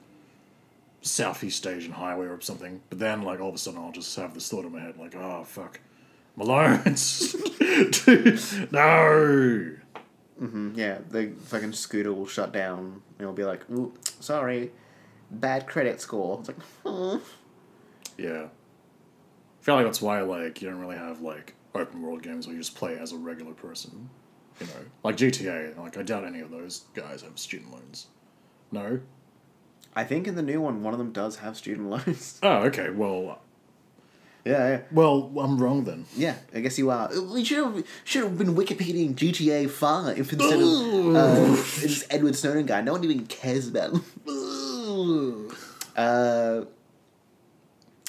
Southeast 1.03 1.67
Asian 1.67 1.93
highway 1.93 2.27
or 2.27 2.41
something. 2.41 2.81
But 2.89 2.99
then 2.99 3.23
like 3.23 3.41
all 3.41 3.49
of 3.49 3.55
a 3.55 3.59
sudden 3.59 3.81
I'll 3.81 3.93
just 3.93 4.15
have 4.17 4.35
this 4.35 4.49
thought 4.49 4.65
in 4.65 4.73
my 4.73 4.81
head 4.81 4.97
like, 4.99 5.15
oh 5.15 5.45
fuck, 5.45 5.81
my 6.37 6.45
loans, 6.45 7.35
no. 8.73 9.77
Mm, 10.43 10.77
Yeah, 10.77 10.99
the 11.09 11.33
fucking 11.45 11.73
scooter 11.73 12.13
will 12.13 12.27
shut 12.27 12.53
down, 12.53 12.79
and 12.79 13.03
it'll 13.21 13.33
be 13.33 13.45
like, 13.45 13.69
"Ooh, 13.71 13.95
sorry, 14.21 14.73
bad 15.31 15.67
credit 15.67 16.01
score." 16.01 16.39
It's 16.41 16.49
like, 16.49 16.63
"Hmm." 16.85 17.19
Yeah. 18.19 18.45
I 18.47 19.65
feel 19.65 19.77
like 19.77 19.85
that's 19.85 20.03
why 20.03 20.21
like 20.23 20.61
you 20.61 20.69
don't 20.69 20.81
really 20.81 20.97
have 20.97 21.21
like 21.21 21.55
open 21.75 22.03
world 22.03 22.23
games 22.23 22.47
where 22.47 22.55
you 22.55 22.61
just 22.61 22.75
play 22.75 22.99
as 22.99 23.13
a 23.13 23.17
regular 23.17 23.53
person. 23.53 24.11
You 24.61 24.67
know, 24.67 24.73
like 25.05 25.17
GTA. 25.17 25.77
Like 25.79 25.97
I 25.97 26.03
doubt 26.03 26.25
any 26.25 26.41
of 26.41 26.51
those 26.51 26.85
guys 26.95 27.23
have 27.23 27.39
student 27.39 27.71
loans. 27.73 28.09
No. 28.73 29.01
I 29.95 30.05
think 30.05 30.27
in 30.27 30.35
the 30.35 30.43
new 30.43 30.61
one, 30.61 30.83
one 30.83 30.95
of 30.95 30.99
them 30.99 31.13
does 31.13 31.37
have 31.37 31.57
student 31.57 31.89
loans. 31.91 32.41
Oh, 32.43 32.65
okay. 32.65 32.91
Well, 32.91 33.41
yeah, 34.45 34.69
yeah. 34.69 34.81
well, 34.91 35.33
I'm 35.39 35.59
wrong 35.59 35.85
then. 35.85 36.07
Yeah, 36.17 36.35
I 36.55 36.61
guess 36.61 36.79
you 36.79 36.91
are. 36.91 37.11
We 37.33 37.45
should 37.45 37.59
have 37.59 37.85
should 38.05 38.25
have 38.25 38.39
been 38.39 38.55
Wikipediaing 38.55 39.15
GTA 39.15 39.71
Five 39.71 40.19
instead 40.19 40.61
of 40.61 41.17
uh, 41.17 41.47
this 41.81 42.05
Edward 42.11 42.37
Snowden 42.37 42.67
guy. 42.67 42.81
No 42.81 42.93
one 42.93 43.05
even 43.05 43.27
cares 43.27 43.69
about 43.69 43.93
him. 43.93 44.05
Uh, 45.95 46.65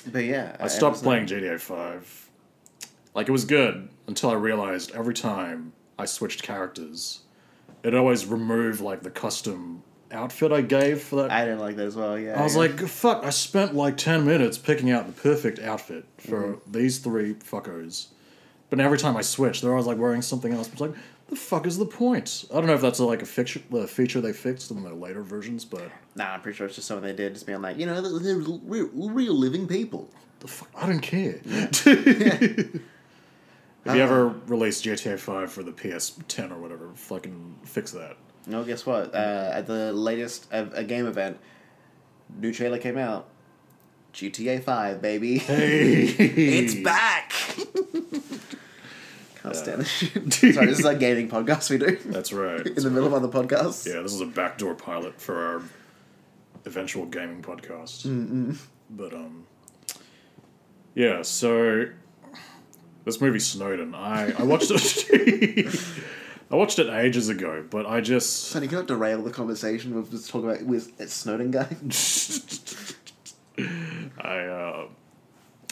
but 0.07 0.23
yeah, 0.23 0.55
I 0.59 0.67
stopped 0.67 1.03
playing 1.03 1.27
GTA 1.27 1.59
Five. 1.59 2.29
Like 3.13 3.27
it 3.27 3.31
was 3.31 3.45
good 3.45 3.89
until 4.07 4.29
I 4.29 4.33
realized 4.33 4.91
every 4.91 5.13
time 5.13 5.73
I 5.99 6.05
switched 6.05 6.43
characters, 6.43 7.21
it 7.83 7.93
always 7.93 8.25
removed 8.25 8.81
like 8.81 9.03
the 9.03 9.11
custom 9.11 9.83
outfit 10.13 10.51
I 10.51 10.61
gave 10.61 11.01
for 11.01 11.17
that 11.17 11.31
I 11.31 11.45
didn't 11.45 11.59
like 11.59 11.75
that 11.77 11.87
as 11.87 11.95
well. 11.95 12.17
Yeah, 12.17 12.39
I 12.39 12.43
was 12.43 12.53
yeah. 12.53 12.61
like, 12.61 12.79
fuck, 12.87 13.23
I 13.23 13.29
spent 13.29 13.75
like 13.75 13.97
10 13.97 14.25
minutes 14.25 14.57
picking 14.57 14.91
out 14.91 15.07
the 15.07 15.13
perfect 15.13 15.59
outfit 15.59 16.05
for 16.17 16.43
mm-hmm. 16.43 16.71
these 16.71 16.99
three 16.99 17.33
fuckos. 17.35 18.07
But 18.69 18.79
every 18.79 18.97
time 18.97 19.15
I 19.15 19.21
switch, 19.21 19.61
they're 19.61 19.71
always 19.71 19.85
like 19.85 19.97
wearing 19.97 20.21
something 20.21 20.53
else. 20.53 20.67
It's 20.71 20.81
like, 20.81 20.93
the 21.27 21.35
fuck 21.35 21.65
is 21.67 21.77
the 21.77 21.85
point? 21.85 22.45
I 22.51 22.55
don't 22.55 22.67
know 22.67 22.73
if 22.73 22.81
that's 22.81 22.99
like 22.99 23.21
a 23.21 23.25
fixture, 23.25 23.61
a 23.71 23.87
feature 23.87 24.21
they 24.21 24.33
fixed 24.33 24.71
in 24.71 24.83
the 24.83 24.93
later 24.93 25.23
versions, 25.23 25.65
but 25.65 25.91
nah, 26.15 26.33
I'm 26.33 26.41
pretty 26.41 26.57
sure 26.57 26.67
it's 26.67 26.75
just 26.75 26.87
something 26.87 27.07
they 27.07 27.15
did, 27.15 27.33
just 27.33 27.45
being 27.45 27.61
like, 27.61 27.77
you 27.77 27.85
know, 27.85 28.01
they're, 28.01 28.19
they're 28.19 28.35
real, 28.37 28.89
real 28.93 29.33
living 29.33 29.67
people. 29.67 30.09
the 30.39 30.47
fuck, 30.47 30.69
I 30.75 30.87
don't 30.87 31.01
care. 31.01 31.39
Have 33.85 33.97
you 33.97 34.01
uh-huh. 34.01 34.13
ever 34.13 34.29
released 34.47 34.85
GTA 34.85 35.19
5 35.19 35.51
for 35.51 35.61
the 35.61 35.71
PS10 35.71 36.51
or 36.51 36.57
whatever? 36.57 36.91
Fucking 36.95 37.59
fix 37.65 37.91
that. 37.91 38.15
No, 38.47 38.63
guess 38.63 38.85
what? 38.85 39.13
Uh, 39.13 39.51
at 39.53 39.67
the 39.67 39.93
latest 39.93 40.47
uh, 40.53 40.65
a 40.73 40.83
game 40.83 41.07
event, 41.07 41.37
new 42.39 42.53
trailer 42.53 42.77
came 42.77 42.97
out. 42.97 43.27
GTA 44.13 44.63
Five, 44.63 45.01
baby. 45.01 45.39
Hey! 45.39 46.03
It's 46.19 46.75
back. 46.75 47.31
Can't 49.41 49.55
stand 49.55 49.81
this 49.81 49.89
shit. 49.89 50.33
Sorry, 50.33 50.67
this 50.67 50.79
is 50.79 50.85
a 50.85 50.95
gaming 50.95 51.27
podcast 51.27 51.69
we 51.69 51.77
do 51.77 51.97
That's 52.05 52.31
right. 52.31 52.65
in 52.65 52.75
the 52.75 52.89
middle 52.89 53.07
of 53.07 53.13
other 53.13 53.27
podcasts. 53.27 53.85
Yeah, 53.85 54.01
this 54.01 54.13
is 54.13 54.21
a 54.21 54.25
backdoor 54.25 54.75
pilot 54.75 55.19
for 55.19 55.35
our 55.35 55.61
eventual 56.65 57.05
gaming 57.05 57.41
podcast. 57.41 58.57
But 58.89 59.13
um, 59.13 59.45
yeah. 60.95 61.23
So 61.23 61.87
this 63.03 63.19
movie 63.19 63.39
Snowden, 63.39 63.95
I 63.95 64.31
I 64.31 64.43
watched 64.43 64.71
it. 64.71 65.75
I 66.51 66.55
watched 66.55 66.79
it 66.79 66.87
ages 66.87 67.29
ago, 67.29 67.65
but 67.69 67.85
I 67.85 68.01
just 68.01 68.49
Sonny, 68.49 68.67
can 68.67 68.79
I 68.79 68.81
derail 68.83 69.21
the 69.23 69.31
conversation 69.31 69.95
with 69.95 70.11
just 70.11 70.29
talking 70.29 70.49
about 70.49 70.63
with 70.63 71.09
Snowden 71.09 71.51
guy? 71.51 71.67
I 74.21 74.37
uh, 74.45 74.87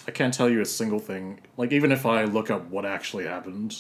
I 0.08 0.12
can't 0.12 0.34
tell 0.34 0.50
you 0.50 0.62
a 0.62 0.66
single 0.66 1.00
thing. 1.00 1.40
Like 1.58 1.72
even 1.72 1.92
if 1.92 2.06
I 2.06 2.24
look 2.24 2.50
up 2.50 2.70
what 2.70 2.86
actually 2.86 3.26
happened, 3.26 3.76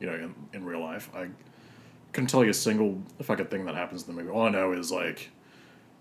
you 0.00 0.06
know, 0.06 0.14
in, 0.14 0.34
in 0.52 0.64
real 0.64 0.80
life, 0.80 1.10
I 1.14 1.28
couldn't 2.12 2.28
tell 2.28 2.44
you 2.44 2.50
a 2.50 2.54
single 2.54 3.02
fucking 3.22 3.46
thing 3.46 3.66
that 3.66 3.74
happens 3.74 4.06
in 4.06 4.14
the 4.14 4.22
movie. 4.22 4.32
All 4.32 4.46
I 4.46 4.50
know 4.50 4.72
is 4.72 4.92
like 4.92 5.30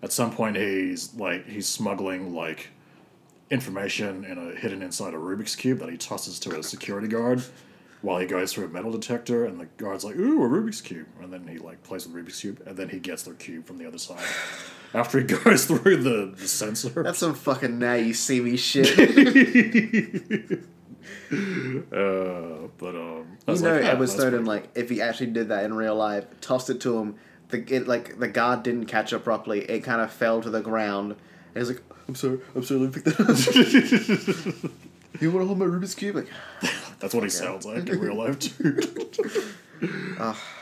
at 0.03 0.11
some 0.13 0.31
point 0.31 0.55
he's 0.55 1.13
like 1.15 1.47
he's 1.47 1.67
smuggling 1.67 2.33
like 2.33 2.69
information 3.49 4.25
in 4.25 4.37
a 4.37 4.55
hidden 4.55 4.81
inside 4.81 5.13
a 5.13 5.17
Rubik's 5.17 5.55
cube 5.55 5.79
that 5.79 5.89
he 5.89 5.97
tosses 5.97 6.39
to 6.39 6.59
a 6.59 6.63
security 6.63 7.07
guard 7.07 7.43
while 8.05 8.19
he 8.19 8.27
goes 8.27 8.53
through 8.53 8.65
a 8.65 8.67
metal 8.69 8.91
detector 8.91 9.45
and 9.45 9.59
the 9.59 9.65
guard's 9.77 10.05
like, 10.05 10.15
ooh, 10.15 10.43
a 10.43 10.47
Rubik's 10.47 10.79
cube 10.79 11.07
and 11.21 11.33
then 11.33 11.47
he 11.47 11.57
like 11.57 11.81
plays 11.81 12.07
with 12.07 12.15
Rubik's 12.15 12.39
cube 12.39 12.61
and 12.65 12.77
then 12.77 12.89
he 12.89 12.99
gets 12.99 13.23
the 13.23 13.33
cube 13.33 13.65
from 13.65 13.79
the 13.79 13.87
other 13.87 13.97
side 13.97 14.23
after 14.93 15.19
he 15.19 15.25
goes 15.25 15.65
through 15.65 15.97
the, 15.97 16.35
the 16.37 16.47
sensor. 16.47 17.01
That's 17.01 17.17
some 17.17 17.33
fucking 17.33 17.79
now 17.79 17.95
you 17.95 18.13
see 18.13 18.39
me 18.39 18.57
shit. 18.57 18.87
Uh, 21.31 22.67
but 22.77 22.95
um, 22.95 23.37
I 23.47 23.51
you 23.51 23.51
was 23.51 23.61
know, 23.61 23.75
like, 23.75 23.83
ah, 23.83 23.89
Edward 23.89 24.07
that's 24.07 24.13
Snowden, 24.13 24.45
pretty 24.45 24.45
like 24.45 24.69
if 24.75 24.89
he 24.89 25.01
actually 25.01 25.31
did 25.31 25.49
that 25.49 25.63
in 25.63 25.73
real 25.73 25.95
life, 25.95 26.25
tossed 26.41 26.69
it 26.69 26.81
to 26.81 26.97
him, 26.97 27.15
the 27.49 27.63
it, 27.75 27.87
like 27.87 28.19
the 28.19 28.27
guard 28.27 28.63
didn't 28.63 28.85
catch 28.85 29.13
it 29.13 29.19
properly. 29.23 29.61
It 29.61 29.81
kind 29.81 30.01
of 30.01 30.11
fell 30.11 30.41
to 30.41 30.49
the 30.49 30.61
ground. 30.61 31.15
And 31.53 31.57
he's 31.57 31.69
like, 31.69 31.83
"I'm 32.07 32.15
sorry, 32.15 32.39
I'm 32.55 32.63
sorry, 32.63 32.79
let 32.81 32.95
me 32.95 33.01
pick 33.01 33.15
that 33.15 34.63
up." 34.65 34.71
you 35.21 35.31
want 35.31 35.43
to 35.43 35.47
hold 35.47 35.59
my 35.59 35.65
Rubik's 35.65 35.95
cube? 35.95 36.15
Like. 36.15 36.27
That's 36.99 37.13
what 37.13 37.23
he 37.23 37.29
sounds 37.29 37.65
like 37.65 37.87
in 37.87 37.99
real 37.99 38.15
life 38.15 38.39
too. 38.39 38.79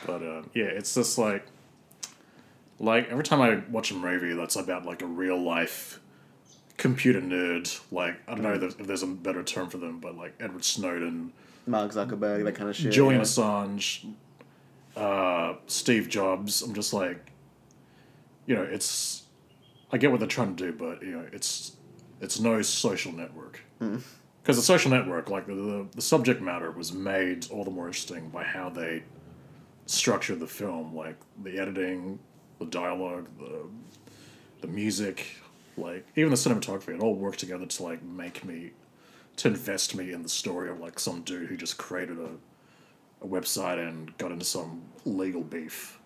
but 0.05 0.21
uh, 0.21 0.41
yeah, 0.53 0.65
it's 0.65 0.93
just 0.93 1.17
like, 1.17 1.45
like 2.79 3.09
every 3.09 3.23
time 3.23 3.41
I 3.41 3.61
watch 3.69 3.91
a 3.91 3.93
movie 3.93 4.33
that's 4.33 4.55
about 4.55 4.85
like 4.85 5.01
a 5.01 5.05
real 5.05 5.41
life 5.41 5.99
computer 6.77 7.21
nerd, 7.21 7.79
like 7.91 8.15
I 8.27 8.33
don't 8.33 8.43
know 8.43 8.53
if 8.53 8.79
if 8.79 8.87
there's 8.87 9.03
a 9.03 9.07
better 9.07 9.43
term 9.43 9.69
for 9.69 9.77
them, 9.77 9.99
but 9.99 10.17
like 10.17 10.33
Edward 10.39 10.65
Snowden, 10.65 11.31
Mark 11.67 11.91
Zuckerberg, 11.91 12.43
that 12.43 12.55
kind 12.55 12.69
of 12.69 12.75
shit. 12.75 12.91
Julian 12.91 13.21
yeah. 13.21 13.25
Assange, 13.25 14.13
uh, 14.97 15.53
Steve 15.67 16.09
Jobs. 16.09 16.61
I'm 16.61 16.73
just 16.73 16.93
like, 16.93 17.31
you 18.47 18.55
know, 18.55 18.63
it's. 18.63 19.23
I 19.91 19.97
get 19.99 20.09
what 20.09 20.19
they're 20.19 20.27
trying 20.27 20.55
to 20.55 20.71
do, 20.71 20.77
but 20.77 21.03
you 21.03 21.11
know, 21.11 21.25
it's 21.31 21.77
it's 22.19 22.39
no 22.39 22.61
social 22.63 23.11
network. 23.11 23.61
Because 24.43 24.57
the 24.57 24.61
social 24.61 24.91
network, 24.91 25.29
like 25.29 25.47
the, 25.47 25.55
the 25.55 25.87
the 25.95 26.01
subject 26.01 26.41
matter, 26.41 26.69
was 26.69 26.91
made 26.93 27.49
all 27.49 27.63
the 27.63 27.71
more 27.71 27.87
interesting 27.87 28.29
by 28.29 28.43
how 28.43 28.69
they 28.69 29.03
structured 29.85 30.39
the 30.39 30.47
film, 30.47 30.93
like 30.95 31.15
the 31.41 31.57
editing, 31.57 32.19
the 32.59 32.65
dialogue, 32.65 33.27
the 33.39 33.65
the 34.61 34.67
music, 34.67 35.25
like 35.77 36.05
even 36.17 36.29
the 36.29 36.35
cinematography. 36.35 36.89
It 36.89 37.01
all 37.01 37.15
worked 37.15 37.39
together 37.39 37.65
to 37.65 37.83
like 37.83 38.03
make 38.03 38.43
me 38.43 38.71
to 39.37 39.47
invest 39.47 39.95
me 39.95 40.11
in 40.11 40.23
the 40.23 40.29
story 40.29 40.69
of 40.69 40.79
like 40.79 40.99
some 40.99 41.21
dude 41.21 41.47
who 41.49 41.57
just 41.57 41.77
created 41.77 42.19
a 42.19 42.29
a 43.23 43.27
website 43.27 43.79
and 43.79 44.15
got 44.17 44.31
into 44.31 44.45
some 44.45 44.81
legal 45.05 45.41
beef. 45.41 45.99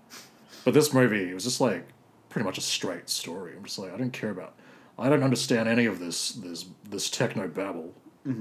But 0.63 0.73
this 0.73 0.93
movie, 0.93 1.29
it 1.29 1.33
was 1.33 1.43
just 1.43 1.59
like 1.59 1.87
pretty 2.29 2.45
much 2.45 2.57
a 2.57 2.61
straight 2.61 3.09
story. 3.09 3.53
I'm 3.57 3.63
just 3.63 3.79
like, 3.79 3.93
I 3.93 3.97
don't 3.97 4.13
care 4.13 4.29
about, 4.29 4.53
I 4.99 5.09
don't 5.09 5.23
understand 5.23 5.67
any 5.67 5.85
of 5.85 5.99
this 5.99 6.33
this 6.33 6.65
this 6.89 7.09
techno 7.09 7.47
babble. 7.47 7.93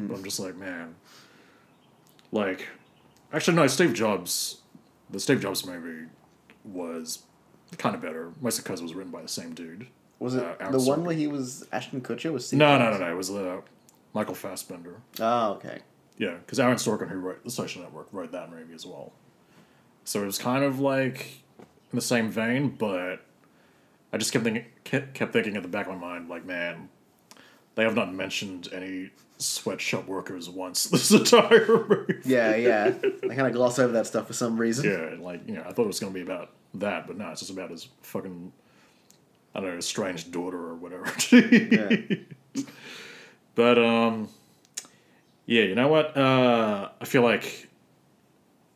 But 0.08 0.16
I'm 0.16 0.24
just 0.24 0.40
like, 0.40 0.56
man, 0.56 0.96
like, 2.32 2.66
actually 3.32 3.56
no, 3.56 3.66
Steve 3.68 3.94
Jobs, 3.94 4.62
the 5.10 5.20
Steve 5.20 5.40
Jobs 5.40 5.64
movie 5.64 6.06
was 6.64 7.22
kind 7.78 7.94
of 7.94 8.00
better, 8.00 8.32
mostly 8.40 8.62
because 8.62 8.80
it 8.80 8.82
was 8.82 8.94
written 8.94 9.12
by 9.12 9.22
the 9.22 9.28
same 9.28 9.54
dude. 9.54 9.86
Was 10.18 10.34
it 10.34 10.44
uh, 10.60 10.70
the 10.70 10.80
one 10.80 11.04
where 11.04 11.14
he 11.14 11.26
was 11.26 11.66
Ashton 11.72 12.00
Kutcher? 12.00 12.32
Was 12.32 12.48
Steve 12.48 12.58
No, 12.58 12.78
no, 12.78 12.90
no, 12.90 12.98
no. 12.98 13.10
It 13.10 13.16
was 13.16 13.30
uh, 13.30 13.60
Michael 14.14 14.34
Fassbender. 14.34 15.00
Oh, 15.20 15.52
okay. 15.52 15.80
Yeah, 16.18 16.34
because 16.34 16.58
Aaron 16.58 16.76
Sorkin, 16.76 17.08
who 17.10 17.18
wrote 17.18 17.44
The 17.44 17.50
Social 17.50 17.82
Network, 17.82 18.08
wrote 18.12 18.32
that 18.32 18.50
movie 18.50 18.74
as 18.74 18.86
well. 18.86 19.12
So 20.04 20.22
it 20.22 20.26
was 20.26 20.38
kind 20.38 20.64
of 20.64 20.80
like 20.80 21.42
in 21.92 21.96
the 21.96 22.00
same 22.00 22.30
vein, 22.30 22.70
but 22.70 23.24
I 24.12 24.16
just 24.16 24.32
kept 24.32 24.44
thinking, 24.44 24.64
kept, 24.84 25.14
kept 25.14 25.32
thinking 25.32 25.56
at 25.56 25.62
the 25.62 25.68
back 25.68 25.86
of 25.86 25.94
my 25.94 26.00
mind, 26.00 26.28
like, 26.28 26.44
man, 26.46 26.88
they 27.76 27.84
have 27.84 27.94
not 27.94 28.12
mentioned 28.12 28.68
any 28.72 29.10
sweatshop 29.38 30.06
workers 30.08 30.50
once 30.50 30.84
this 30.90 31.10
entire 31.12 31.86
movie. 31.88 32.16
Yeah, 32.24 32.56
yeah. 32.56 32.90
They 32.90 33.28
kind 33.28 33.46
of 33.46 33.52
gloss 33.52 33.78
over 33.78 33.92
that 33.92 34.06
stuff 34.06 34.26
for 34.26 34.32
some 34.32 34.56
reason. 34.58 34.90
Yeah, 34.90 35.22
like 35.24 35.46
you 35.46 35.54
know, 35.54 35.62
I 35.62 35.72
thought 35.72 35.84
it 35.84 35.88
was 35.88 36.00
gonna 36.00 36.12
be 36.12 36.22
about 36.22 36.50
that, 36.74 37.06
but 37.06 37.16
no, 37.16 37.30
it's 37.30 37.40
just 37.40 37.52
about 37.52 37.70
his 37.70 37.88
fucking 38.02 38.52
I 39.54 39.60
don't 39.60 39.74
know, 39.74 39.80
strange 39.80 40.30
daughter 40.30 40.58
or 40.58 40.74
whatever. 40.74 41.06
Yeah. 41.30 42.16
But 43.56 43.78
um, 43.78 44.28
yeah, 45.46 45.62
you 45.62 45.74
know 45.74 45.88
what? 45.88 46.14
Uh, 46.14 46.90
I 47.00 47.04
feel 47.06 47.22
like 47.22 47.68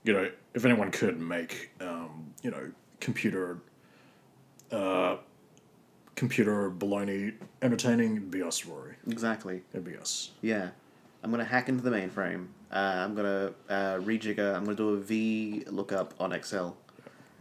you 0.05 0.15
know 0.15 0.31
if 0.55 0.65
anyone 0.65 0.91
could 0.91 1.21
make 1.21 1.71
um, 1.81 2.33
you 2.43 2.51
know 2.51 2.73
computer 2.99 3.59
uh, 4.73 5.19
computer 6.25 6.71
baloney 6.71 7.33
entertaining, 7.63 8.17
it'd 8.17 8.31
be 8.31 8.43
us, 8.43 8.67
Rory. 8.67 8.95
Exactly. 9.09 9.63
It'd 9.73 9.87
be 9.87 9.97
us. 9.97 10.33
Yeah. 10.43 10.69
I'm 11.23 11.31
gonna 11.31 11.45
hack 11.47 11.71
into 11.71 11.83
the 11.83 11.89
mainframe. 11.91 12.49
Uh, 12.71 12.77
I'm 12.77 13.15
gonna 13.15 13.53
uh, 13.71 13.95
rejigger. 13.97 14.55
I'm 14.55 14.65
gonna 14.65 14.77
do 14.77 14.91
a 14.91 14.97
V 14.99 15.65
lookup 15.69 16.13
on 16.21 16.33
Excel. 16.33 16.77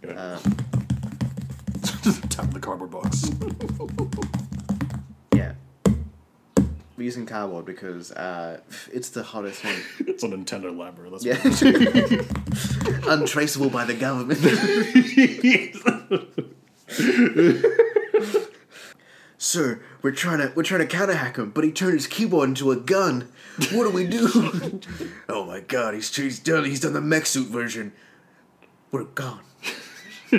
Know? 0.01 0.11
Uh, 0.11 0.39
Tap 2.29 2.51
the 2.53 2.59
cardboard 2.61 2.91
box. 2.91 3.29
yeah. 5.35 5.53
We're 6.97 7.03
using 7.03 7.25
cardboard 7.25 7.65
because 7.65 8.13
uh, 8.13 8.61
it's 8.93 9.09
the 9.09 9.23
hottest 9.23 9.61
thing. 9.61 9.77
it's 10.07 10.23
a 10.23 10.27
Nintendo 10.27 10.75
library. 10.75 11.09
That's 11.11 11.25
Yeah. 11.25 11.37
what 11.37 13.19
Untraceable 13.19 13.69
by 13.69 13.83
the 13.83 13.93
government. 13.93 14.39
Sir, 19.41 19.79
we're 20.01 20.11
trying 20.11 20.39
to 20.39 20.51
we're 20.53 20.63
trying 20.63 20.81
to 20.81 20.85
counter 20.85 21.15
hack 21.15 21.37
him, 21.37 21.51
but 21.51 21.63
he 21.63 21.71
turned 21.71 21.93
his 21.93 22.07
keyboard 22.07 22.49
into 22.49 22.71
a 22.71 22.75
gun. 22.75 23.29
What 23.71 23.85
do 23.85 23.89
we 23.89 24.05
do? 24.05 24.81
oh 25.29 25.45
my 25.45 25.61
god, 25.61 25.93
he's 25.93 26.13
he's 26.13 26.39
done 26.39 26.65
he's 26.65 26.81
done 26.81 26.91
the 26.91 26.99
mech 26.99 27.25
suit 27.25 27.47
version. 27.47 27.93
We're 28.91 29.05
gone. 29.05 29.39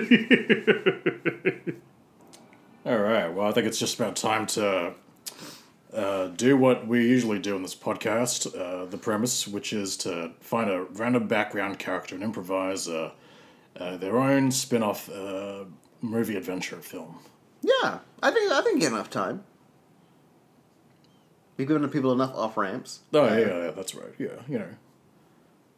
All 2.84 2.98
right. 2.98 3.28
Well, 3.28 3.48
I 3.48 3.52
think 3.52 3.66
it's 3.66 3.78
just 3.78 3.98
about 3.98 4.16
time 4.16 4.46
to 4.48 4.92
uh, 5.94 6.26
do 6.28 6.58
what 6.58 6.86
we 6.86 7.08
usually 7.08 7.38
do 7.38 7.56
in 7.56 7.62
this 7.62 7.74
podcast. 7.74 8.54
Uh, 8.54 8.84
the 8.84 8.98
premise, 8.98 9.48
which 9.48 9.72
is 9.72 9.96
to 9.98 10.32
find 10.40 10.68
a 10.68 10.84
random 10.84 11.26
background 11.26 11.78
character 11.78 12.14
and 12.14 12.22
improvise 12.22 12.86
uh, 12.86 13.12
uh, 13.78 13.96
their 13.96 14.18
own 14.18 14.50
spin-off 14.50 15.08
uh, 15.08 15.64
movie 16.02 16.36
adventure 16.36 16.82
film. 16.82 17.18
Yeah, 17.62 17.98
I 18.22 18.30
think 18.30 18.50
I 18.50 18.62
think 18.62 18.82
you 18.82 18.88
enough 18.88 19.10
time. 19.10 19.44
We've 21.56 21.68
given 21.68 21.82
the 21.82 21.88
people 21.88 22.12
enough 22.12 22.34
off 22.34 22.56
ramps. 22.56 23.00
Oh 23.12 23.24
yeah, 23.24 23.38
yeah, 23.38 23.64
yeah, 23.64 23.70
that's 23.72 23.94
right. 23.94 24.12
Yeah, 24.18 24.28
you 24.48 24.58
know, 24.58 24.68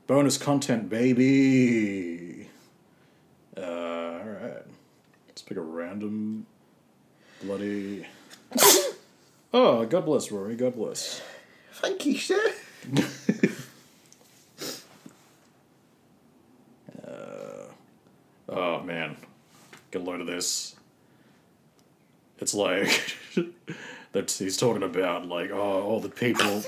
bonus 0.06 0.38
content, 0.38 0.88
baby. 0.88 2.48
Uh, 3.56 3.60
all 3.60 4.24
right. 4.24 4.62
Let's 5.28 5.42
pick 5.42 5.56
a 5.56 5.60
random 5.60 6.46
bloody. 7.42 8.06
oh, 9.52 9.84
God 9.84 10.04
bless 10.04 10.30
Rory. 10.30 10.54
God 10.54 10.76
bless. 10.76 11.20
Thank 11.72 12.06
you, 12.06 12.16
sir. 12.16 12.52
Oh 18.54 18.80
man, 18.80 19.16
get 19.90 20.02
a 20.02 20.04
load 20.04 20.20
of 20.20 20.26
this. 20.26 20.76
It's 22.42 22.54
like 22.54 23.16
that 24.12 24.30
he's 24.30 24.56
talking 24.56 24.82
about 24.82 25.26
like 25.26 25.50
oh 25.50 25.82
all 25.82 26.00
the 26.00 26.08
people. 26.10 26.62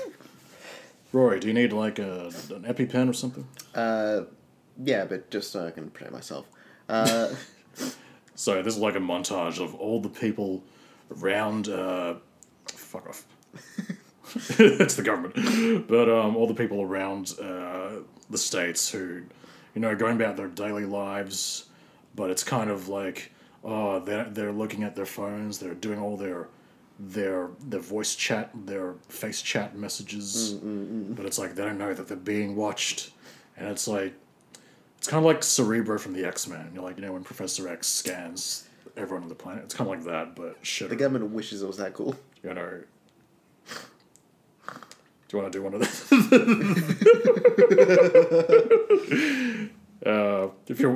Rory, 1.11 1.39
do 1.39 1.47
you 1.47 1.53
need 1.53 1.71
like 1.71 1.99
a 1.99 2.27
an 2.49 2.63
EpiPen 2.63 3.09
or 3.09 3.13
something? 3.13 3.47
Uh, 3.75 4.21
yeah, 4.83 5.05
but 5.05 5.29
just 5.29 5.51
so 5.51 5.67
I 5.67 5.71
can 5.71 5.89
protect 5.91 6.11
myself. 6.11 6.45
Uh, 6.89 7.29
So 8.37 8.61
this 8.61 8.75
is 8.75 8.81
like 8.81 8.95
a 8.95 8.99
montage 8.99 9.63
of 9.63 9.73
all 9.75 10.01
the 10.01 10.09
people 10.09 10.61
around. 11.21 11.69
Uh, 11.69 12.15
fuck 12.67 13.07
off. 13.07 13.25
That's 14.57 14.95
the 14.95 15.03
government, 15.03 15.87
but 15.87 16.09
um, 16.09 16.35
all 16.35 16.45
the 16.45 16.53
people 16.53 16.81
around 16.81 17.33
uh, 17.41 18.01
the 18.29 18.37
states 18.37 18.91
who, 18.91 19.21
you 19.73 19.81
know, 19.81 19.95
going 19.95 20.17
about 20.17 20.35
their 20.35 20.49
daily 20.49 20.83
lives, 20.83 21.67
but 22.13 22.29
it's 22.29 22.43
kind 22.43 22.69
of 22.69 22.89
like 22.89 23.31
oh 23.65 23.99
they're 23.99 24.25
they're 24.25 24.53
looking 24.53 24.83
at 24.83 24.95
their 24.95 25.05
phones, 25.05 25.59
they're 25.59 25.73
doing 25.73 25.99
all 25.99 26.15
their 26.15 26.47
their 26.97 27.49
their 27.59 27.81
voice 27.81 28.15
chat, 28.15 28.51
their 28.65 28.93
face 29.09 29.41
chat 29.41 29.75
messages, 29.75 30.53
mm, 30.53 30.61
mm, 30.61 30.87
mm. 30.87 31.15
but 31.15 31.25
it's 31.25 31.37
like 31.37 31.55
they 31.55 31.65
don't 31.65 31.77
know 31.77 31.93
that 31.93 32.07
they're 32.07 32.15
being 32.15 32.55
watched, 32.55 33.11
and 33.57 33.67
it's 33.67 33.87
like 33.87 34.13
it's 34.97 35.07
kind 35.07 35.19
of 35.19 35.25
like 35.25 35.43
Cerebro 35.43 35.99
from 35.99 36.13
the 36.13 36.25
X 36.25 36.47
Men. 36.47 36.71
You're 36.73 36.83
like, 36.83 36.97
you 36.97 37.03
know, 37.03 37.11
when 37.11 37.23
Professor 37.23 37.67
X 37.67 37.87
scans 37.87 38.65
everyone 38.97 39.23
on 39.23 39.29
the 39.29 39.35
planet. 39.35 39.63
It's 39.65 39.73
kind 39.73 39.89
of 39.89 39.97
like 39.97 40.05
that, 40.05 40.35
but 40.35 40.57
shit. 40.61 40.89
the 40.89 40.95
government 40.95 41.31
wishes 41.31 41.61
it 41.61 41.67
was 41.67 41.77
that 41.77 41.93
cool. 41.93 42.15
You 42.43 42.53
know. 42.53 42.81
Do 45.27 45.37
you 45.37 45.41
want 45.41 45.51
to 45.51 45.59
do 45.59 45.63
one 45.63 45.73
of 45.73 45.79
those? 45.79 46.11
uh, 50.05 50.49
if 50.67 50.79
you're 50.79 50.95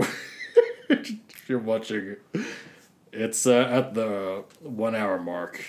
you're 1.50 1.60
watching, 1.60 2.16
it's 3.12 3.46
uh, 3.48 3.68
at 3.72 3.94
the 3.96 4.44
one 4.62 4.96
hour 4.96 5.20
mark 5.20 5.62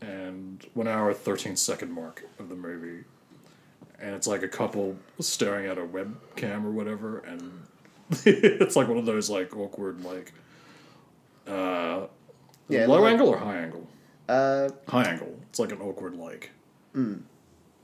and 0.00 0.64
one 0.74 0.86
hour 0.86 1.12
thirteen 1.12 1.56
second 1.56 1.90
mark 1.90 2.22
of 2.38 2.48
the 2.48 2.54
movie, 2.54 3.04
and 3.98 4.14
it's 4.14 4.26
like 4.26 4.42
a 4.42 4.48
couple 4.48 4.96
staring 5.20 5.66
at 5.66 5.78
a 5.78 5.84
webcam 5.84 6.64
or 6.64 6.70
whatever, 6.70 7.18
and 7.20 7.62
it's 8.24 8.76
like 8.76 8.88
one 8.88 8.98
of 8.98 9.06
those 9.06 9.30
like 9.30 9.56
awkward 9.56 10.04
like 10.04 10.32
uh, 11.48 12.06
Yeah, 12.68 12.86
low 12.86 13.00
like- 13.00 13.12
angle 13.12 13.28
or 13.28 13.38
high 13.38 13.58
angle. 13.58 13.86
Uh, 14.28 14.68
high 14.88 15.04
angle. 15.04 15.38
It's 15.48 15.58
like 15.60 15.70
an 15.72 15.80
awkward 15.80 16.14
like 16.16 16.50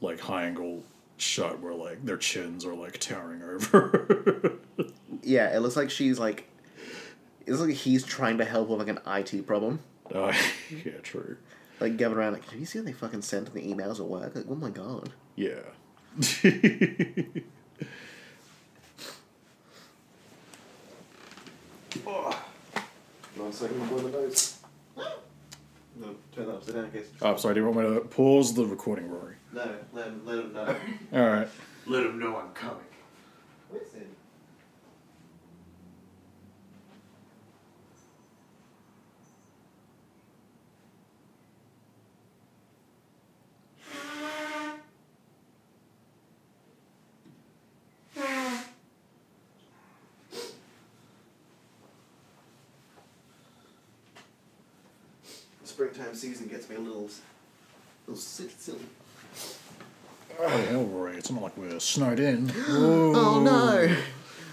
like 0.00 0.18
high 0.20 0.44
angle 0.46 0.82
shot 1.18 1.60
where 1.60 1.74
like 1.74 2.04
their 2.04 2.16
chins 2.16 2.64
are 2.64 2.74
like 2.74 2.98
towering 2.98 3.42
over. 3.42 4.58
yeah, 5.22 5.54
it 5.54 5.60
looks 5.60 5.76
like 5.76 5.90
she's 5.90 6.18
like. 6.18 6.48
It 7.44 7.50
looks 7.50 7.62
like 7.62 7.74
he's 7.74 8.04
trying 8.04 8.38
to 8.38 8.44
help 8.44 8.68
with 8.68 8.78
like 8.78 8.88
an 8.88 9.00
IT 9.06 9.46
problem. 9.46 9.80
uh, 10.14 10.32
yeah, 10.84 10.98
true. 11.02 11.36
Like 11.80 11.96
going 11.96 12.14
around 12.14 12.34
like, 12.34 12.44
have 12.50 12.60
you 12.60 12.66
see 12.66 12.78
seen 12.78 12.84
they 12.84 12.92
fucking 12.92 13.22
sent 13.22 13.52
the 13.52 13.60
emails 13.60 13.98
at 13.98 14.06
work? 14.06 14.36
Like, 14.36 14.44
oh 14.48 14.54
my 14.54 14.70
god. 14.70 15.10
Yeah. 15.34 15.58
One 23.36 23.52
second, 23.52 23.80
I'm 23.82 23.88
blowing 23.88 24.04
the 24.04 24.18
nose. 24.18 24.58
No, 24.96 26.14
turn 26.34 26.46
that 26.46 26.54
upside 26.54 26.74
down 26.74 26.84
in 26.86 26.90
case. 26.92 27.06
oh, 27.20 27.36
sorry. 27.36 27.54
Do 27.54 27.60
you 27.60 27.66
want 27.68 27.88
me 27.88 27.94
to 27.94 28.00
pause 28.02 28.54
the 28.54 28.64
recording, 28.64 29.10
Rory? 29.10 29.34
No, 29.52 29.68
let 29.92 30.06
him, 30.06 30.22
let 30.24 30.38
him 30.38 30.52
know. 30.52 30.76
All 31.12 31.26
right. 31.28 31.48
let 31.86 32.06
him 32.06 32.18
know 32.18 32.36
I'm 32.36 32.50
coming. 32.54 32.76
Listen. 33.72 34.06
Springtime 56.12 56.30
season 56.30 56.48
gets 56.48 56.68
me 56.68 56.76
a 56.76 56.78
little, 56.78 57.08
little 58.06 58.20
silly. 58.20 58.50
silly. 58.58 58.78
Oh 60.38 60.48
hell, 60.48 60.84
Rory! 60.84 61.16
It's 61.16 61.30
not 61.30 61.42
like 61.42 61.56
we're 61.56 61.80
snowed 61.80 62.20
in. 62.20 62.52
Oh 62.68 63.40
no! 63.40 63.94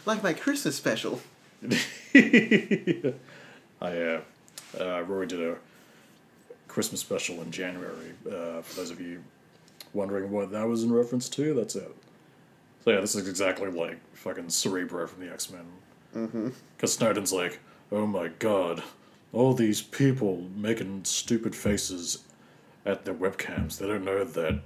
Like 0.06 0.24
my 0.24 0.34
Christmas 0.34 0.76
special. 0.76 1.20
I 2.16 3.14
uh, 3.82 4.22
uh, 4.80 5.02
Rory 5.04 5.28
did 5.28 5.42
a 5.42 5.58
Christmas 6.68 7.02
special 7.02 7.42
in 7.42 7.52
January. 7.52 8.14
Uh, 8.26 8.62
for 8.62 8.76
those 8.76 8.92
of 8.92 9.02
you 9.02 9.22
wondering 9.94 10.32
what 10.32 10.52
that 10.52 10.68
was 10.68 10.84
in 10.84 10.94
reference 10.94 11.28
to, 11.30 11.54
that's 11.54 11.76
it. 11.76 11.92
So 12.86 12.92
yeah, 12.92 13.02
this 13.02 13.16
is 13.16 13.28
exactly 13.28 13.70
like 13.70 14.00
fucking 14.16 14.50
Cerebro 14.50 15.08
from 15.08 15.26
the 15.26 15.32
X 15.32 15.52
Men. 15.52 15.66
Mm-hmm. 16.16 16.50
Because 16.76 16.94
Snowden's 16.94 17.34
like, 17.34 17.60
oh 17.92 18.08
my 18.08 18.30
god, 18.40 18.82
all 19.34 19.54
these 19.54 19.82
people 19.82 20.48
making 20.56 21.06
stupid 21.06 21.56
faces 21.56 22.20
at 22.86 23.06
their 23.06 23.14
webcams. 23.14 23.78
They 23.78 23.88
don't 23.88 24.04
know 24.06 24.24
that 24.24 24.62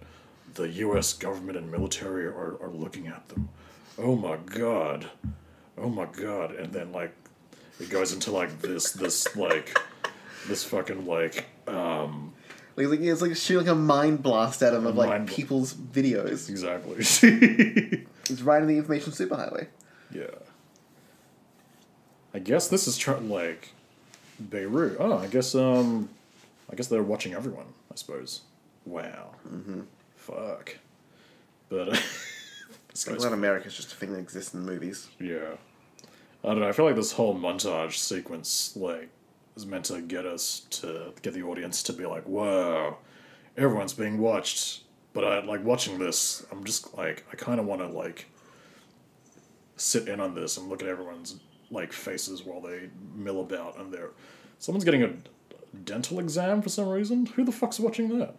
the 0.54 0.70
U.S. 0.70 1.14
government 1.14 1.58
and 1.58 1.72
military 1.72 2.26
are, 2.26 2.58
are 2.62 2.70
looking 2.72 3.08
at 3.08 3.28
them. 3.30 3.50
Oh 3.98 4.16
my 4.16 4.38
god. 4.38 5.10
Oh 5.78 5.90
my 5.90 6.06
god. 6.06 6.56
And 6.56 6.72
then 6.72 6.92
like 6.92 7.14
it 7.80 7.90
goes 7.90 8.14
into 8.14 8.32
like 8.32 8.62
this 8.62 8.92
this 8.92 9.36
like 9.36 9.78
this 10.48 10.64
fucking 10.64 11.06
like 11.06 11.46
um 11.68 12.34
Like, 12.76 12.88
like 12.88 13.00
it's 13.02 13.22
like 13.22 13.36
shooting 13.36 13.66
like 13.68 13.76
a 13.76 13.80
mind 13.80 14.22
blast 14.24 14.62
at 14.64 14.74
him 14.74 14.86
of 14.86 14.96
like 14.96 15.26
bl- 15.26 15.34
people's 15.34 15.74
videos. 15.74 16.50
Exactly. 16.50 16.96
He's 18.28 18.42
riding 18.44 18.68
the 18.68 18.78
information 18.78 19.12
superhighway. 19.12 19.68
yeah. 20.12 20.26
I 22.34 22.40
guess 22.40 22.68
this 22.68 22.88
is 22.88 22.98
tr- 22.98 23.14
like 23.16 23.74
Beirut. 24.40 24.98
Oh, 25.00 25.18
I 25.18 25.28
guess 25.28 25.56
um, 25.56 26.10
I 26.72 26.76
guess 26.76 26.88
they're 26.88 27.04
watching 27.04 27.34
everyone. 27.34 27.66
I 27.92 27.96
suppose. 27.96 28.42
Wow. 28.86 29.36
Mm-hmm. 29.48 29.82
Fuck. 30.16 30.78
But 31.70 31.90
uh, 31.90 31.92
this 32.90 33.08
Like, 33.08 33.16
guy's 33.16 33.24
Latin 33.24 33.38
America 33.38 33.68
is 33.68 33.76
just 33.76 33.92
a 33.94 33.96
thing 33.96 34.12
that 34.14 34.20
exists 34.20 34.54
in 34.54 34.66
movies. 34.66 35.08
Yeah. 35.20 35.56
I 36.44 36.48
don't 36.50 36.60
know. 36.60 36.68
I 36.68 36.72
feel 36.74 36.86
like 36.86 36.96
this 36.96 37.14
whole 37.14 37.36
montage 37.36 37.94
sequence, 37.94 38.76
like, 38.76 39.10
is 39.56 39.66
meant 39.66 39.86
to 39.86 40.02
get 40.02 40.26
us 40.26 40.62
to 40.72 41.14
get 41.22 41.34
the 41.34 41.44
audience 41.44 41.82
to 41.84 41.94
be 41.94 42.06
like, 42.06 42.24
whoa, 42.24 42.98
everyone's 43.56 43.94
being 43.94 44.18
watched. 44.18 44.82
But 45.14 45.24
I 45.24 45.44
like 45.44 45.64
watching 45.64 46.00
this, 46.00 46.46
I'm 46.52 46.64
just 46.66 46.98
like, 46.98 47.24
I 47.32 47.36
kind 47.36 47.60
of 47.60 47.66
want 47.66 47.82
to, 47.82 47.88
like, 47.88 48.26
sit 49.78 50.08
in 50.10 50.20
on 50.20 50.36
this 50.36 50.58
and 50.58 50.68
look 50.70 50.82
at 50.82 50.90
everyone's, 50.90 51.40
like, 51.74 51.92
faces 51.92 52.44
while 52.44 52.62
they 52.62 52.90
mill 53.16 53.42
about 53.42 53.78
and 53.80 53.94
they're. 53.94 54.12
Someone's 54.60 54.86
getting 54.86 55.04
a 55.04 55.14
dental 55.84 56.20
exam 56.20 56.62
for 56.62 56.70
some 56.70 56.88
reason? 56.88 57.26
Who 57.26 57.44
the 57.44 57.52
fuck's 57.52 57.80
watching 57.80 58.20
that? 58.20 58.36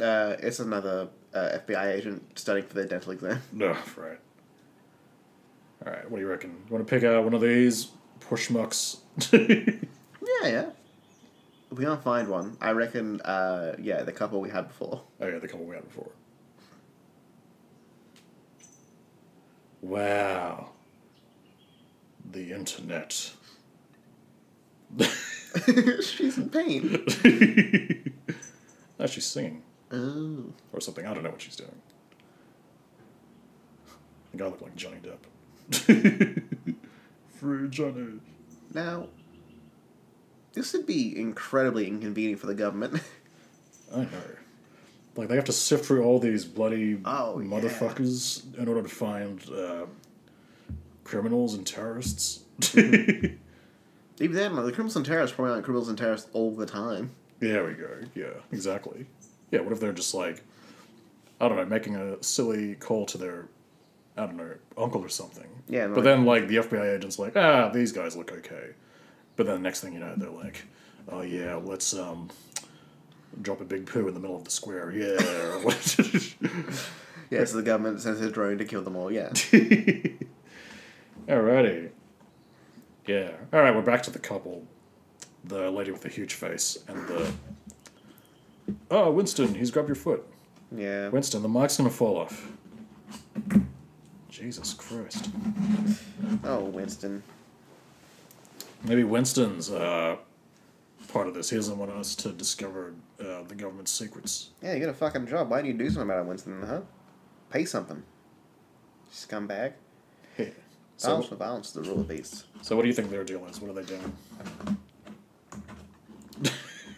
Uh, 0.00 0.36
it's 0.40 0.58
another 0.60 1.08
uh, 1.34 1.58
FBI 1.66 1.94
agent 1.94 2.38
studying 2.38 2.66
for 2.66 2.74
their 2.74 2.86
dental 2.86 3.12
exam. 3.12 3.40
No, 3.52 3.76
right. 3.96 4.18
Alright, 5.84 6.10
what 6.10 6.18
do 6.18 6.22
you 6.22 6.28
reckon? 6.28 6.50
You 6.68 6.74
want 6.74 6.86
to 6.86 6.90
pick 6.92 7.04
out 7.04 7.22
one 7.24 7.34
of 7.34 7.40
these? 7.40 7.88
Pushmucks? 8.20 8.98
Yeah, 10.42 10.48
yeah. 10.48 10.66
We 11.70 11.84
can't 11.84 12.02
find 12.02 12.28
one, 12.28 12.56
I 12.60 12.70
reckon, 12.72 13.20
uh, 13.22 13.76
yeah, 13.80 14.02
the 14.02 14.12
couple 14.12 14.40
we 14.40 14.50
had 14.50 14.68
before. 14.68 15.02
Oh 15.20 15.26
yeah, 15.26 15.38
the 15.38 15.48
couple 15.48 15.66
we 15.66 15.74
had 15.74 15.84
before. 15.84 16.10
Wow. 19.80 20.70
Internet. 22.58 23.32
She's 26.02 26.38
in 26.38 26.50
pain. 26.50 27.04
No, 29.00 29.06
she's 29.06 29.26
singing 29.26 29.62
Oh. 29.92 30.46
or 30.72 30.80
something. 30.80 31.06
I 31.06 31.14
don't 31.14 31.22
know 31.22 31.30
what 31.30 31.40
she's 31.40 31.54
doing. 31.54 31.70
The 34.32 34.38
guy 34.38 34.46
looked 34.46 34.60
like 34.60 34.74
Johnny 34.74 34.96
Depp. 35.70 36.42
Free 37.38 37.68
Johnny. 37.68 38.14
Now, 38.74 39.06
this 40.52 40.72
would 40.72 40.84
be 40.84 41.16
incredibly 41.16 41.86
inconvenient 41.86 42.40
for 42.40 42.48
the 42.48 42.56
government. 42.56 43.00
I 43.94 43.98
know. 44.00 44.08
Like 45.14 45.28
they 45.28 45.36
have 45.36 45.44
to 45.44 45.52
sift 45.52 45.84
through 45.84 46.02
all 46.02 46.18
these 46.18 46.44
bloody 46.44 46.98
Oh, 47.04 47.38
yeah. 47.38 47.46
motherfuckers 47.48 48.52
in 48.58 48.66
order 48.66 48.82
to 48.82 48.88
find 48.88 49.40
uh, 49.48 49.86
criminals 51.08 51.54
and 51.54 51.66
terrorists. 51.66 52.40
Even 52.76 53.38
then, 54.20 54.54
like, 54.56 54.66
the 54.66 54.72
criminals 54.72 54.96
and 54.96 55.06
terrorists 55.06 55.34
probably 55.34 55.52
aren't 55.52 55.64
criminals 55.64 55.88
and 55.88 55.96
terrorists 55.96 56.28
all 56.32 56.50
the 56.54 56.66
time. 56.66 57.10
There 57.40 57.64
we 57.64 57.72
go. 57.74 57.88
Yeah, 58.14 58.34
exactly. 58.52 59.06
Yeah, 59.50 59.60
what 59.60 59.72
if 59.72 59.80
they're 59.80 59.92
just 59.92 60.12
like, 60.14 60.42
I 61.40 61.48
don't 61.48 61.56
know, 61.56 61.64
making 61.64 61.96
a 61.96 62.22
silly 62.22 62.74
call 62.74 63.06
to 63.06 63.18
their, 63.18 63.46
I 64.16 64.26
don't 64.26 64.36
know, 64.36 64.54
uncle 64.76 65.00
or 65.02 65.08
something. 65.08 65.46
Yeah, 65.68 65.86
But 65.86 65.96
like- 65.98 66.04
then, 66.04 66.24
like, 66.24 66.48
the 66.48 66.56
FBI 66.56 66.96
agent's 66.96 67.18
like, 67.18 67.36
ah, 67.36 67.68
these 67.70 67.92
guys 67.92 68.16
look 68.16 68.32
okay. 68.32 68.70
But 69.36 69.46
then 69.46 69.54
the 69.56 69.62
next 69.62 69.80
thing 69.80 69.92
you 69.94 70.00
know, 70.00 70.14
they're 70.16 70.30
like, 70.30 70.62
oh 71.10 71.22
yeah, 71.22 71.54
let's, 71.54 71.94
um, 71.94 72.28
drop 73.40 73.60
a 73.60 73.64
big 73.64 73.86
poo 73.86 74.08
in 74.08 74.14
the 74.14 74.20
middle 74.20 74.36
of 74.36 74.42
the 74.44 74.50
square. 74.50 74.90
Yeah. 74.92 75.16
Yeah, 77.30 77.44
so 77.44 77.58
the 77.58 77.62
government 77.62 78.00
sends 78.00 78.22
a 78.22 78.30
drone 78.30 78.56
to 78.56 78.64
kill 78.64 78.80
them 78.80 78.96
all, 78.96 79.12
yeah. 79.12 79.30
Alrighty. 81.28 81.90
Yeah. 83.06 83.32
Alright, 83.52 83.74
we're 83.74 83.82
back 83.82 84.02
to 84.04 84.10
the 84.10 84.18
couple. 84.18 84.64
The 85.44 85.70
lady 85.70 85.90
with 85.90 86.00
the 86.00 86.08
huge 86.08 86.32
face 86.32 86.78
and 86.88 87.06
the. 87.06 87.32
Oh, 88.90 89.10
Winston, 89.10 89.54
he's 89.54 89.70
grabbed 89.70 89.88
your 89.88 89.94
foot. 89.94 90.26
Yeah. 90.74 91.10
Winston, 91.10 91.42
the 91.42 91.48
mic's 91.48 91.76
gonna 91.76 91.90
fall 91.90 92.16
off. 92.16 92.50
Jesus 94.30 94.72
Christ. 94.72 95.28
Oh, 96.44 96.64
Winston. 96.64 97.22
Maybe 98.84 99.04
Winston's 99.04 99.70
uh, 99.70 100.16
part 101.08 101.26
of 101.26 101.34
this. 101.34 101.50
He 101.50 101.56
doesn't 101.56 101.76
want 101.76 101.90
us 101.90 102.14
to 102.16 102.32
discover 102.32 102.94
uh, 103.20 103.42
the 103.42 103.54
government's 103.54 103.92
secrets. 103.92 104.50
Yeah, 104.62 104.72
you 104.72 104.80
got 104.80 104.88
a 104.88 104.94
fucking 104.94 105.26
job. 105.26 105.50
Why 105.50 105.58
don't 105.58 105.66
you 105.66 105.74
do 105.74 105.90
something 105.90 106.10
about 106.10 106.20
it, 106.20 106.26
Winston, 106.26 106.62
huh? 106.62 106.80
Pay 107.50 107.66
something. 107.66 108.02
Scumbag. 109.12 109.72
So, 110.98 111.22
balance, 111.38 111.70
the 111.70 111.82
rule 111.82 112.00
of 112.00 112.10
so 112.60 112.74
what 112.74 112.82
do 112.82 112.88
you 112.88 112.94
think 112.94 113.08
their 113.10 113.22
deal 113.24 113.46
is? 113.46 113.60
What 113.60 113.70
are 113.70 113.80
they 113.80 113.84
doing? 113.84 114.16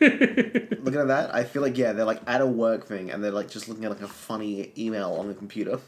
Looking 0.82 1.00
at 1.00 1.08
that, 1.08 1.34
I 1.34 1.44
feel 1.44 1.60
like, 1.60 1.76
yeah, 1.76 1.92
they're 1.92 2.06
like 2.06 2.22
at 2.26 2.40
a 2.40 2.46
work 2.46 2.86
thing 2.86 3.10
and 3.10 3.22
they're 3.22 3.30
like 3.30 3.50
just 3.50 3.68
looking 3.68 3.84
at 3.84 3.90
like 3.90 4.00
a 4.00 4.08
funny 4.08 4.72
email 4.78 5.12
on 5.12 5.28
the 5.28 5.34
computer. 5.34 5.78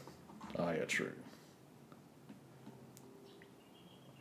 Ah, 0.59 0.71
yeah, 0.71 0.85
true. 0.85 1.11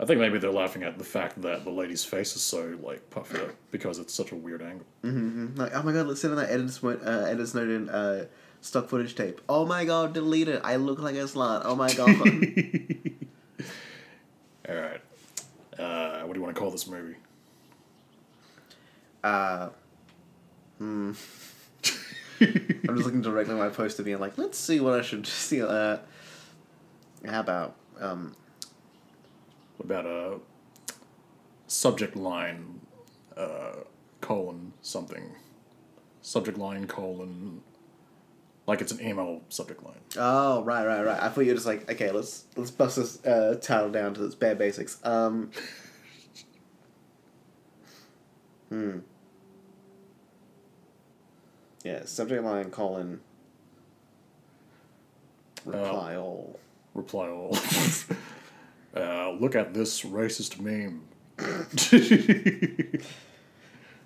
I 0.01 0.07
think 0.07 0.19
maybe 0.21 0.39
they're 0.39 0.51
laughing 0.51 0.83
at 0.83 0.97
the 0.97 1.05
fact 1.05 1.43
that 1.43 1.65
the 1.65 1.71
lady's 1.71 2.05
face 2.05 2.35
is 2.35 2.43
so 2.43 2.79
like 2.83 3.11
puffed 3.11 3.37
up 3.37 3.51
because 3.71 3.99
it's 3.99 4.15
such 4.15 4.33
a 4.33 4.35
weird 4.35 4.63
angle. 4.63 4.87
Mm-hmm. 5.05 5.61
Like, 5.61 5.75
oh 5.75 5.83
my 5.83 5.93
god, 5.93 6.07
let's 6.07 6.23
send 6.23 6.33
in 6.33 6.39
that 6.39 6.49
Edis, 6.49 6.83
uh, 6.83 7.29
Edis 7.29 7.49
Snowden 7.49 7.91
uh, 7.91 8.25
stock 8.63 8.89
footage 8.89 9.15
tape. 9.15 9.41
Oh 9.49 9.67
my 9.67 9.85
god, 9.85 10.15
delete 10.15 10.49
it. 10.49 10.63
I 10.65 10.77
look 10.77 10.99
like 10.99 11.15
a 11.15 11.25
slut. 11.25 11.63
Oh 11.65 11.77
my 11.77 11.93
god. 11.93 12.09
All 14.69 14.75
right. 14.75 15.01
Uh, 15.79 16.23
what 16.27 16.35
do 16.35 16.41
you 16.41 16.42
want 16.53 16.57
to 16.57 16.61
call 16.61 16.71
this 16.71 16.87
movie? 16.87 17.17
uh, 19.25 19.69
hmm. 20.79 21.13
I'm 22.41 22.97
just 22.97 23.05
looking 23.05 23.23
directly 23.23 23.55
at 23.55 23.59
my 23.59 23.69
poster 23.69 24.03
being 24.03 24.19
like, 24.19 24.37
let's 24.37 24.59
see 24.59 24.81
what 24.81 24.99
I 24.99 25.03
should 25.03 25.27
see. 25.29 25.63
Uh, 25.63 25.99
how 27.25 27.41
about, 27.41 27.77
um, 28.01 28.35
What 29.77 29.87
about 29.87 30.07
a 30.07 30.39
subject 31.69 32.17
line 32.17 32.81
uh, 33.37 33.77
colon 34.21 34.73
something? 34.83 35.37
Subject 36.21 36.59
line 36.59 36.87
colon. 36.89 37.63
Like 38.67 38.81
it's 38.81 38.93
an 38.93 39.01
email 39.01 39.43
subject 39.49 39.85
line. 39.85 40.01
Oh 40.17 40.63
right, 40.65 40.87
right, 40.87 41.05
right. 41.05 41.21
I 41.21 41.29
thought 41.29 41.43
you 41.43 41.49
were 41.49 41.55
just 41.55 41.67
like, 41.67 41.89
okay, 41.91 42.11
let's 42.13 42.45
let's 42.57 42.71
bust 42.71 42.97
this 42.97 43.25
uh, 43.25 43.59
title 43.61 43.91
down 43.91 44.15
to 44.15 44.25
its 44.25 44.37
bare 44.37 44.55
basics. 44.55 44.99
Um, 45.05 45.51
hmm. 48.73 48.99
Yeah, 51.85 52.05
subject 52.05 52.43
line 52.45 52.71
colon. 52.71 53.21
Reply 55.65 56.17
all. 56.17 56.59
Reply 56.95 57.29
all. 57.29 57.57
uh, 58.97 59.33
look 59.33 59.55
at 59.55 59.75
this 59.75 60.03
racist 60.03 60.61
meme. 60.61 61.03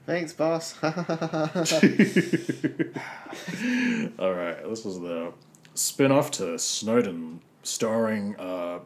Thanks, 0.06 0.32
boss. 0.32 0.74
All 0.82 0.92
right, 4.32 4.62
this 4.68 4.84
was 4.84 5.00
the 5.00 5.32
spin-off 5.74 6.30
to 6.32 6.58
Snowden, 6.58 7.40
starring 7.64 8.36
uh, 8.36 8.78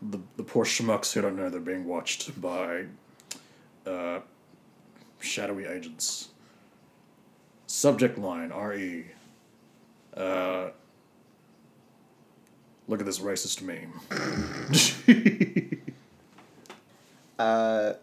the 0.00 0.18
the 0.36 0.42
poor 0.42 0.64
schmucks 0.64 1.12
who 1.12 1.20
don't 1.20 1.36
know 1.36 1.50
they're 1.50 1.60
being 1.60 1.84
watched 1.84 2.40
by 2.40 2.86
uh, 3.86 4.20
shadowy 5.22 5.66
agents. 5.66 6.28
Subject 7.66 8.18
line: 8.18 8.52
R.E. 8.52 9.06
Uh, 10.16 10.70
look 12.88 13.00
at 13.00 13.06
this 13.06 13.20
racist 13.20 13.62
meme. 13.62 13.92
uh, 17.38 17.94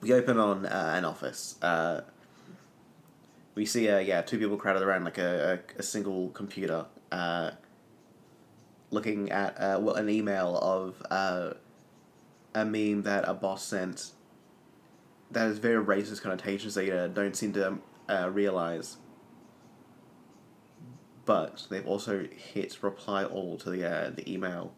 we 0.00 0.12
open 0.12 0.38
on 0.38 0.66
uh, 0.66 0.92
an 0.96 1.04
office. 1.04 1.56
Uh, 1.60 2.02
we 3.54 3.64
see, 3.66 3.88
uh, 3.88 3.98
yeah, 3.98 4.22
two 4.22 4.38
people 4.38 4.56
crowded 4.56 4.82
around 4.82 5.04
like 5.04 5.18
a, 5.18 5.60
a, 5.76 5.80
a 5.80 5.82
single 5.82 6.30
computer, 6.30 6.86
uh, 7.12 7.52
looking 8.90 9.30
at 9.30 9.56
uh, 9.58 9.78
well, 9.80 9.94
an 9.94 10.08
email 10.08 10.58
of 10.58 11.02
uh, 11.10 11.54
a 12.54 12.64
meme 12.64 13.02
that 13.02 13.28
a 13.28 13.34
boss 13.34 13.62
sent 13.62 14.10
that 15.34 15.40
has 15.40 15.58
very 15.58 15.84
racist 15.84 16.22
connotations 16.22 16.74
they 16.74 16.90
uh, 16.90 17.08
don't 17.08 17.36
seem 17.36 17.52
to 17.52 17.78
uh, 18.08 18.30
realize. 18.32 18.96
But 21.24 21.66
they've 21.70 21.86
also 21.86 22.26
hit 22.30 22.82
reply 22.82 23.24
all 23.24 23.56
to 23.58 23.70
the 23.70 23.84
uh, 23.84 24.10
the 24.10 24.30
email 24.30 24.72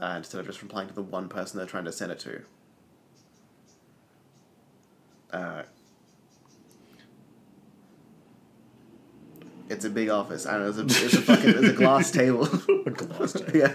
uh, 0.00 0.14
instead 0.16 0.40
of 0.40 0.46
just 0.46 0.62
replying 0.62 0.88
to 0.88 0.94
the 0.94 1.02
one 1.02 1.28
person 1.28 1.58
they're 1.58 1.66
trying 1.66 1.84
to 1.84 1.92
send 1.92 2.12
it 2.12 2.18
to. 2.20 2.42
Uh, 5.32 5.62
it's 9.68 9.84
a 9.84 9.90
big 9.90 10.08
office. 10.08 10.46
I 10.46 10.58
know. 10.58 10.68
It's 10.68 10.78
a, 10.78 11.04
it's 11.04 11.14
a 11.14 11.22
fucking 11.22 11.50
it's 11.50 11.68
a 11.68 11.72
glass 11.72 12.10
table. 12.10 12.44
A 12.86 12.90
glass 12.90 13.32
table. 13.34 13.56
yeah. 13.56 13.74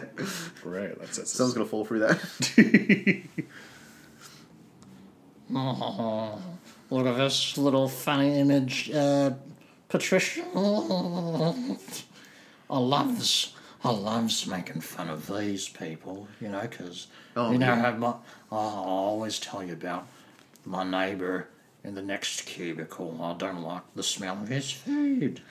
Great. 0.61 0.99
That's 0.99 1.17
it. 1.17 1.27
Someone's 1.27 1.53
gonna 1.53 1.65
fall 1.65 1.85
through 1.85 1.99
that. 1.99 3.23
Oh, 5.53 6.39
look 6.89 7.05
at 7.07 7.17
this 7.17 7.57
little 7.57 7.87
funny 7.87 8.39
image, 8.39 8.89
uh, 8.91 9.31
Patricia. 9.89 10.43
I 12.69 12.77
loves, 12.77 13.53
I 13.83 13.89
loves 13.91 14.47
making 14.47 14.81
fun 14.81 15.09
of 15.09 15.27
these 15.27 15.67
people, 15.67 16.27
you 16.39 16.47
know, 16.49 16.61
because 16.61 17.07
Oh, 17.35 17.51
you 17.51 17.57
know 17.57 17.67
yeah. 17.67 17.91
how 17.91 17.91
my, 17.97 18.07
I 18.51 18.55
always 18.55 19.39
tell 19.39 19.63
you 19.63 19.73
about 19.73 20.07
my 20.65 20.83
neighbour 20.83 21.47
in 21.83 21.95
the 21.95 22.01
next 22.01 22.45
cubicle. 22.45 23.19
I 23.21 23.33
don't 23.33 23.61
like 23.61 23.81
the 23.95 24.03
smell 24.03 24.35
of 24.41 24.47
his 24.47 24.71
food, 24.71 25.41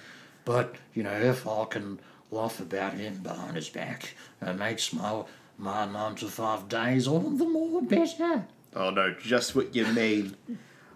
but 0.44 0.76
you 0.94 1.02
know, 1.02 1.12
if 1.12 1.46
I 1.46 1.64
can 1.66 1.98
laugh 2.30 2.60
about 2.60 2.94
him 2.94 3.18
behind 3.22 3.56
his 3.56 3.68
back, 3.68 4.14
it 4.40 4.54
makes 4.58 4.92
my 4.92 5.24
my 5.58 5.84
nine 5.84 6.14
to 6.16 6.26
five 6.28 6.68
days 6.68 7.06
all 7.06 7.20
the 7.20 7.44
more 7.44 7.82
better. 7.82 8.46
Oh 8.74 8.90
no, 8.90 9.12
just 9.12 9.54
what 9.56 9.74
you 9.74 9.86
mean. 9.86 10.36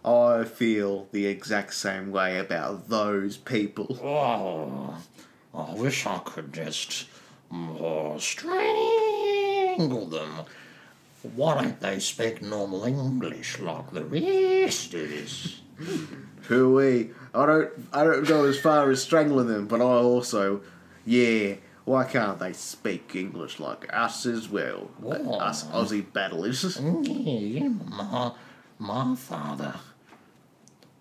I 0.04 0.44
feel 0.44 1.08
the 1.12 1.26
exact 1.26 1.74
same 1.74 2.10
way 2.10 2.38
about 2.38 2.88
those 2.88 3.37
people. 3.37 3.98
Oh, 4.02 4.98
I 5.54 5.74
wish 5.74 6.06
I 6.06 6.18
could 6.18 6.52
just 6.52 7.06
more 7.50 8.20
strangle 8.20 10.06
them. 10.06 10.44
Why 11.34 11.62
don't 11.62 11.80
they 11.80 11.98
speak 12.00 12.42
normal 12.42 12.84
English 12.84 13.58
like 13.58 13.90
the 13.92 14.04
rest 14.04 14.92
of 14.94 15.10
us? 15.10 15.60
Who 16.42 16.74
we? 16.74 17.10
I 17.34 17.46
don't. 17.46 17.70
I 17.92 18.04
don't 18.04 18.28
go 18.28 18.44
as 18.44 18.58
far 18.60 18.90
as 18.90 19.02
strangling 19.02 19.48
them, 19.48 19.66
but 19.66 19.80
I 19.80 19.84
also, 19.84 20.60
yeah. 21.06 21.54
Why 21.85 22.05
can't 22.05 22.38
they 22.38 22.55
speak 22.55 23.14
English 23.14 23.61
like 23.61 23.92
us 23.92 24.25
as 24.25 24.49
well? 24.49 24.90
Like 25.01 25.20
us 25.27 25.64
Aussie 25.64 26.11
battlers. 26.12 26.81
Yeah, 26.81 27.68
my, 27.68 28.33
my 28.79 29.14
father 29.14 29.75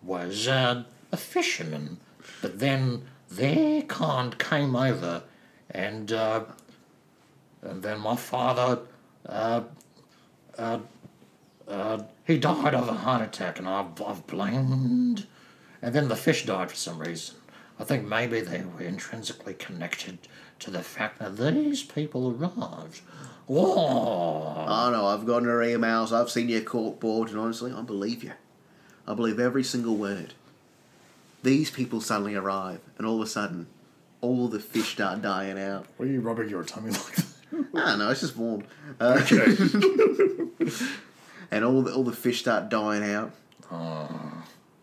was 0.01 0.47
uh, 0.47 0.83
a 1.11 1.17
fisherman, 1.17 1.99
but 2.41 2.59
then 2.59 3.03
their 3.29 3.83
kind 3.83 4.37
came 4.37 4.75
over, 4.75 5.23
and 5.69 6.11
uh, 6.11 6.43
and 7.61 7.81
then 7.81 7.99
my 8.01 8.17
father, 8.17 8.81
uh, 9.25 9.61
uh, 10.57 10.79
uh, 11.67 12.03
he 12.25 12.37
died 12.37 12.75
of 12.75 12.89
a 12.89 12.93
heart 12.93 13.21
attack, 13.21 13.57
and 13.57 13.69
I've, 13.69 14.01
I've 14.01 14.27
blamed, 14.27 15.27
and 15.81 15.95
then 15.95 16.09
the 16.09 16.15
fish 16.17 16.45
died 16.45 16.69
for 16.69 16.75
some 16.75 16.99
reason. 16.99 17.35
I 17.83 17.85
think 17.85 18.07
maybe 18.07 18.39
they 18.39 18.61
were 18.61 18.81
intrinsically 18.81 19.55
connected 19.55 20.17
to 20.59 20.71
the 20.71 20.81
fact 20.81 21.19
that 21.19 21.35
these 21.35 21.83
people 21.83 22.29
arrived. 22.31 23.01
Whoa! 23.45 24.65
I 24.69 24.89
know. 24.89 25.07
I've 25.07 25.25
gotten 25.25 25.49
her 25.49 25.59
emails. 25.59 26.13
I've 26.13 26.29
seen 26.29 26.47
your 26.47 26.61
court 26.61 27.01
board, 27.01 27.27
and 27.27 27.37
honestly, 27.37 27.73
I 27.73 27.81
believe 27.81 28.23
you. 28.23 28.31
I 29.05 29.13
believe 29.15 29.37
every 29.37 29.65
single 29.65 29.97
word. 29.97 30.33
These 31.43 31.71
people 31.71 31.99
suddenly 31.99 32.35
arrive, 32.35 32.79
and 32.97 33.05
all 33.05 33.17
of 33.17 33.27
a 33.27 33.29
sudden, 33.29 33.67
all 34.21 34.47
the 34.47 34.61
fish 34.61 34.93
start 34.93 35.21
dying 35.21 35.59
out. 35.59 35.85
Why 35.97 36.05
are 36.05 36.09
you 36.09 36.21
rubbing 36.21 36.47
your 36.47 36.63
tummy 36.63 36.91
like 36.91 37.15
that? 37.17 37.25
I 37.75 37.89
don't 37.89 37.99
know. 37.99 38.11
It's 38.11 38.21
just 38.21 38.37
warm. 38.37 38.63
Uh, 38.97 39.19
and 41.51 41.65
all 41.65 41.81
the 41.81 41.93
all 41.93 42.05
the 42.05 42.15
fish 42.15 42.39
start 42.39 42.69
dying 42.69 43.03
out. 43.03 43.33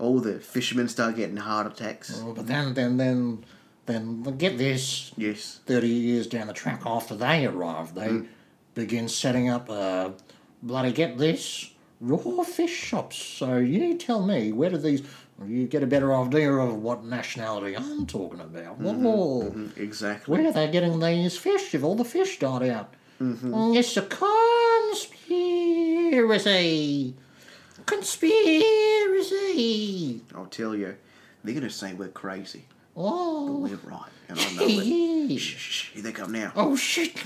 All 0.01 0.19
the 0.21 0.41
fishermen 0.41 0.89
start 0.89 1.15
getting 1.17 1.37
heart 1.37 1.67
attacks. 1.67 2.21
Oh, 2.25 2.33
But 2.33 2.47
then, 2.47 2.73
then, 2.75 2.97
then, 2.97 3.45
then, 3.87 4.23
get 4.39 4.57
this. 4.57 5.13
Yes. 5.17 5.61
30 5.67 5.89
years 5.89 6.27
down 6.27 6.47
the 6.47 6.53
track 6.55 6.83
after 6.87 7.15
they 7.15 7.45
arrive, 7.47 7.95
they 7.95 8.23
begin 8.75 9.09
setting 9.09 9.49
up, 9.51 9.69
uh, 9.69 10.11
bloody 10.63 10.93
get 10.93 11.19
this, 11.19 11.71
raw 12.01 12.43
fish 12.45 12.73
shops. 12.75 13.17
So 13.19 13.59
you 13.59 13.97
tell 13.99 14.25
me, 14.25 14.53
where 14.53 14.71
do 14.71 14.79
these, 14.79 15.03
you 15.47 15.67
get 15.67 15.83
a 15.83 15.87
better 15.87 16.15
idea 16.15 16.51
of 16.51 16.77
what 16.83 17.05
nationality 17.05 17.77
I'm 17.77 18.07
talking 18.07 18.41
about. 18.41 18.79
Whoa, 18.79 19.53
Exactly. 19.77 20.33
where 20.35 20.47
are 20.49 20.53
they 20.53 20.71
getting 20.71 20.99
these 20.99 21.37
fish 21.37 21.75
if 21.75 21.83
all 21.85 21.95
the 21.95 22.05
fish 22.07 22.39
died 22.39 22.63
out? 22.71 22.95
Mm, 23.21 23.77
It's 23.77 23.95
a 23.99 24.03
conspiracy. 26.01 27.17
Conspiracy. 27.91 28.63
I'll 30.35 30.47
tell 30.47 30.77
you, 30.77 30.97
they're 31.43 31.55
gonna 31.55 31.69
say 31.71 31.93
we're 31.95 32.09
crazy. 32.09 32.65
Oh. 32.97 33.59
We're 33.59 33.77
right, 33.91 34.11
and 34.29 34.39
I 34.39 34.53
know 34.53 34.67
it. 34.69 35.39
Shh, 35.39 35.57
shh, 35.57 35.91
here 35.93 36.03
they 36.03 36.13
come 36.13 36.31
now. 36.33 36.53
Oh 36.55 36.77
shit. 36.77 37.19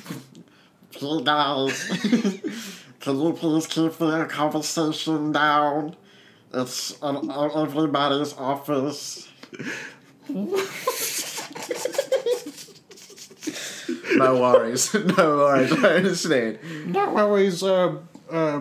Hey 0.90 1.22
guys, 1.22 1.88
can 3.00 3.20
you 3.20 3.33
please 3.35 3.66
keep 3.66 3.92
the 3.98 4.24
conversation 4.24 5.33
down? 5.33 5.96
It's 6.53 6.96
in 7.03 7.31
everybody's 7.31 8.33
office. 8.35 9.29
No 14.16 14.40
worries, 14.40 14.94
no 15.18 15.37
worries. 15.37 15.72
I 15.85 15.96
understand. 15.96 16.59
No 16.87 17.12
worries, 17.12 17.62
uh, 17.62 17.96
uh, 18.31 18.61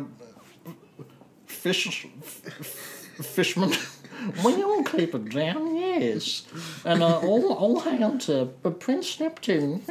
fish, 1.63 2.05
f- 2.21 3.25
fishman. 3.25 3.71
We 4.43 4.61
all 4.63 4.83
keep 4.83 5.15
it 5.15 5.29
down, 5.29 5.75
yes. 5.77 6.43
And 6.83 7.01
uh, 7.01 7.19
all, 7.19 7.53
all 7.53 7.79
hail 7.79 8.17
to 8.19 8.49
uh, 8.65 8.69
Prince 8.69 9.19
Neptune. 9.19 9.81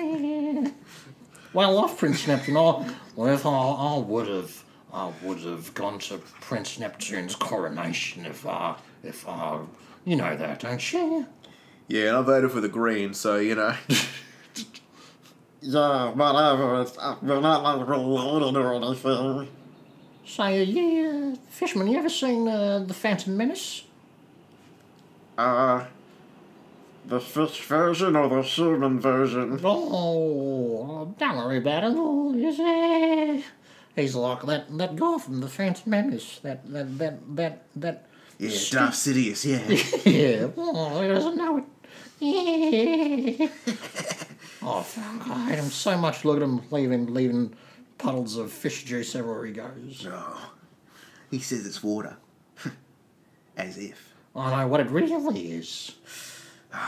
Well, 1.54 1.70
I 1.70 1.72
love 1.72 1.96
Prince 1.96 2.26
Neptune. 2.28 2.56
I, 2.56 2.94
well, 3.16 3.34
if 3.34 3.46
I, 3.46 3.50
I 3.50 3.98
would 3.98 4.28
have, 4.28 4.64
I 4.92 5.10
would 5.22 5.40
have 5.40 5.72
gone 5.72 5.98
to 6.00 6.18
Prince 6.42 6.78
Neptune's 6.78 7.34
coronation 7.34 8.26
if 8.26 8.46
I, 8.46 8.76
if 9.02 9.26
I, 9.26 9.60
you 10.04 10.16
know 10.16 10.36
that, 10.36 10.60
don't 10.60 10.92
you? 10.92 11.26
Yeah, 11.88 12.08
and 12.08 12.16
I 12.18 12.22
voted 12.22 12.52
for 12.52 12.60
the 12.60 12.68
Greens, 12.68 13.18
so 13.18 13.36
you 13.38 13.54
know. 13.54 13.74
Yeah, 15.60 16.10
whatever. 16.10 16.82
It's, 16.82 16.98
uh, 16.98 17.16
we're 17.22 17.40
not 17.40 17.62
like 17.62 17.86
related 17.88 18.56
or 18.56 18.74
anything. 18.74 19.48
Uh, 20.24 20.44
yeah, 20.48 21.34
Fishman, 21.50 21.88
you 21.88 21.98
ever 21.98 22.08
seen 22.08 22.46
uh, 22.48 22.78
The 22.86 22.94
Phantom 22.94 23.36
Menace? 23.36 23.84
Uh, 25.36 25.84
the 27.06 27.20
fish 27.20 27.62
version 27.62 28.14
or 28.16 28.28
the 28.28 28.42
human 28.42 29.00
version? 29.00 29.60
Oh, 29.64 31.12
don't 31.18 31.36
worry 31.36 31.58
about 31.58 31.84
it. 31.84 31.92
Oh, 31.96 32.34
is 32.34 32.56
he? 32.56 33.44
He's 34.00 34.14
like 34.14 34.42
that, 34.46 34.78
that 34.78 34.96
guy 34.96 35.18
from 35.18 35.40
the 35.40 35.48
Phantom 35.48 35.90
Menace. 35.90 36.38
That 36.42 36.70
that 36.72 36.98
that 36.98 37.36
that 37.36 37.62
that. 37.76 38.06
Yeah, 38.38 38.48
Darth 38.70 38.94
Sidious. 38.94 39.44
Yeah. 39.44 39.60
Yeah. 40.12 40.48
Oh, 40.56 41.02
he 41.02 41.08
doesn't 41.08 41.36
know 41.36 41.58
it. 41.58 41.64
Yeah. 42.20 43.48
oh 44.62 44.80
fuck! 44.82 45.28
I 45.28 45.50
hate 45.50 45.58
him 45.58 45.70
so 45.70 45.96
much. 45.98 46.24
Look 46.24 46.36
at 46.36 46.42
him 46.42 46.62
leaving 46.70 47.12
leaving 47.12 47.54
puddles 48.02 48.36
of 48.36 48.52
fish 48.52 48.84
juice 48.84 49.14
everywhere 49.14 49.46
he 49.46 49.52
goes. 49.52 50.06
oh, 50.10 50.52
he 51.30 51.38
says 51.38 51.64
it's 51.66 51.82
water, 51.82 52.16
as 53.56 53.78
if. 53.78 54.12
I 54.34 54.62
know 54.62 54.68
what 54.68 54.80
it 54.80 54.90
really 54.90 55.52
is. 55.52 55.94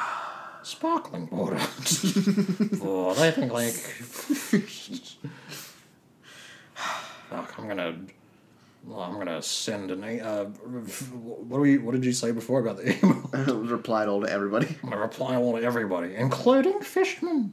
Sparkling 0.63 1.29
water. 1.31 1.57
oh, 2.83 3.15
they 3.15 3.31
think 3.31 3.53
like. 3.53 3.75
Fuck! 7.31 7.59
I'm 7.59 7.69
gonna. 7.69 7.97
Well, 8.85 9.01
I'm 9.01 9.15
gonna 9.15 9.43
send 9.43 9.91
an. 9.91 10.03
Uh, 10.05 10.45
what, 10.45 11.59
do 11.59 11.63
we, 11.63 11.79
what 11.79 11.93
did 11.93 12.05
you 12.05 12.13
say 12.13 12.33
before 12.33 12.61
about 12.61 12.79
the 12.79 12.97
email? 12.99 13.31
I 13.33 13.43
replied 13.43 14.09
all 14.09 14.23
to 14.23 14.31
everybody. 14.31 14.69
I'm 14.83 14.89
gonna 14.91 15.03
reply 15.03 15.37
all 15.37 15.57
to 15.59 15.63
everybody, 15.63 16.15
including 16.15 16.81
Fishman. 16.81 17.53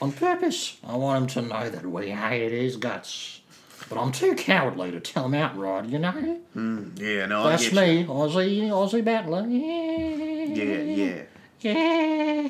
On 0.00 0.12
purpose. 0.12 0.76
I 0.86 0.96
want 0.96 1.22
him 1.36 1.44
to 1.44 1.48
know 1.48 1.70
that 1.70 1.84
we 1.84 2.10
hated 2.10 2.52
his 2.52 2.76
guts. 2.76 3.40
But 3.88 3.98
I'm 3.98 4.12
too 4.12 4.34
cowardly 4.34 4.90
to 4.90 5.00
tell 5.00 5.26
him 5.26 5.34
outright, 5.34 5.86
you 5.86 5.98
know? 5.98 6.10
Hmm, 6.52 6.90
yeah, 6.96 7.26
no, 7.26 7.44
I 7.44 7.50
That's 7.50 7.70
get 7.70 7.72
you. 7.72 7.80
me, 7.80 8.04
Aussie, 8.04 8.68
Aussie 8.68 9.04
battler. 9.04 9.46
Yeah. 9.46 10.44
Yeah, 10.54 10.82
yeah. 10.82 11.22
Yeah. 11.60 12.48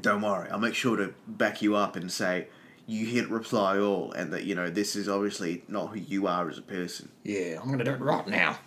Don't 0.00 0.22
worry, 0.22 0.48
I'll 0.50 0.58
make 0.60 0.74
sure 0.74 0.96
to 0.96 1.12
back 1.26 1.62
you 1.62 1.74
up 1.74 1.96
and 1.96 2.10
say 2.12 2.46
you 2.86 3.06
hit 3.06 3.28
reply 3.28 3.78
all, 3.78 4.12
and 4.12 4.32
that 4.32 4.44
you 4.44 4.54
know 4.54 4.70
this 4.70 4.94
is 4.96 5.08
obviously 5.08 5.64
not 5.68 5.88
who 5.88 5.98
you 5.98 6.26
are 6.26 6.48
as 6.48 6.58
a 6.58 6.62
person. 6.62 7.08
Yeah, 7.24 7.58
I'm 7.60 7.70
gonna 7.70 7.84
do 7.84 7.90
it 7.92 8.00
right 8.00 8.26
now. 8.26 8.58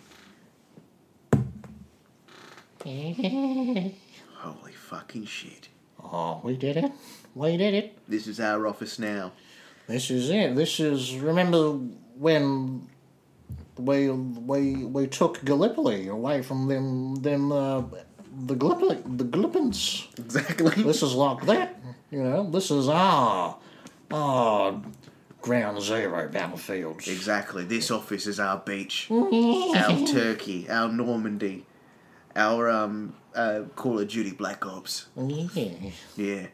Holy 2.84 4.72
fucking 4.72 5.24
shit! 5.24 5.68
Oh, 6.04 6.40
we 6.44 6.56
did 6.56 6.76
it. 6.76 6.92
We 7.34 7.56
did 7.56 7.74
it. 7.74 7.98
This 8.08 8.26
is 8.26 8.38
our 8.40 8.66
office 8.66 8.98
now. 8.98 9.32
This 9.86 10.10
is 10.10 10.30
it. 10.30 10.54
This 10.54 10.80
is 10.80 11.16
remember 11.18 11.72
when 12.16 12.88
we 13.76 14.10
we 14.10 14.84
we 14.84 15.06
took 15.06 15.44
Gallipoli 15.44 16.08
away 16.08 16.42
from 16.42 16.68
them 16.68 17.16
them 17.16 17.52
uh, 17.52 17.82
the 18.46 18.54
Gallipoli 18.54 19.02
the 19.04 19.24
Gallipins. 19.24 20.06
Exactly. 20.18 20.82
This 20.82 21.02
is 21.02 21.14
like 21.14 21.44
that, 21.46 21.80
you 22.10 22.22
know. 22.22 22.48
This 22.50 22.70
is 22.70 22.88
our 22.88 23.58
our 24.10 24.80
ground 25.42 25.82
zero 25.82 26.28
battlefields. 26.28 27.08
Exactly. 27.08 27.64
This 27.64 27.90
office 27.90 28.26
is 28.26 28.40
our 28.40 28.58
beach, 28.58 29.08
our 29.10 30.06
Turkey, 30.06 30.68
our 30.70 30.88
Normandy, 30.90 31.66
our 32.36 32.70
um 32.70 33.14
uh, 33.34 33.62
Call 33.76 33.98
of 34.00 34.08
Duty 34.08 34.32
Black 34.32 34.64
Ops. 34.66 35.06
Yeah. 35.16 35.68
Yeah, 36.16 36.46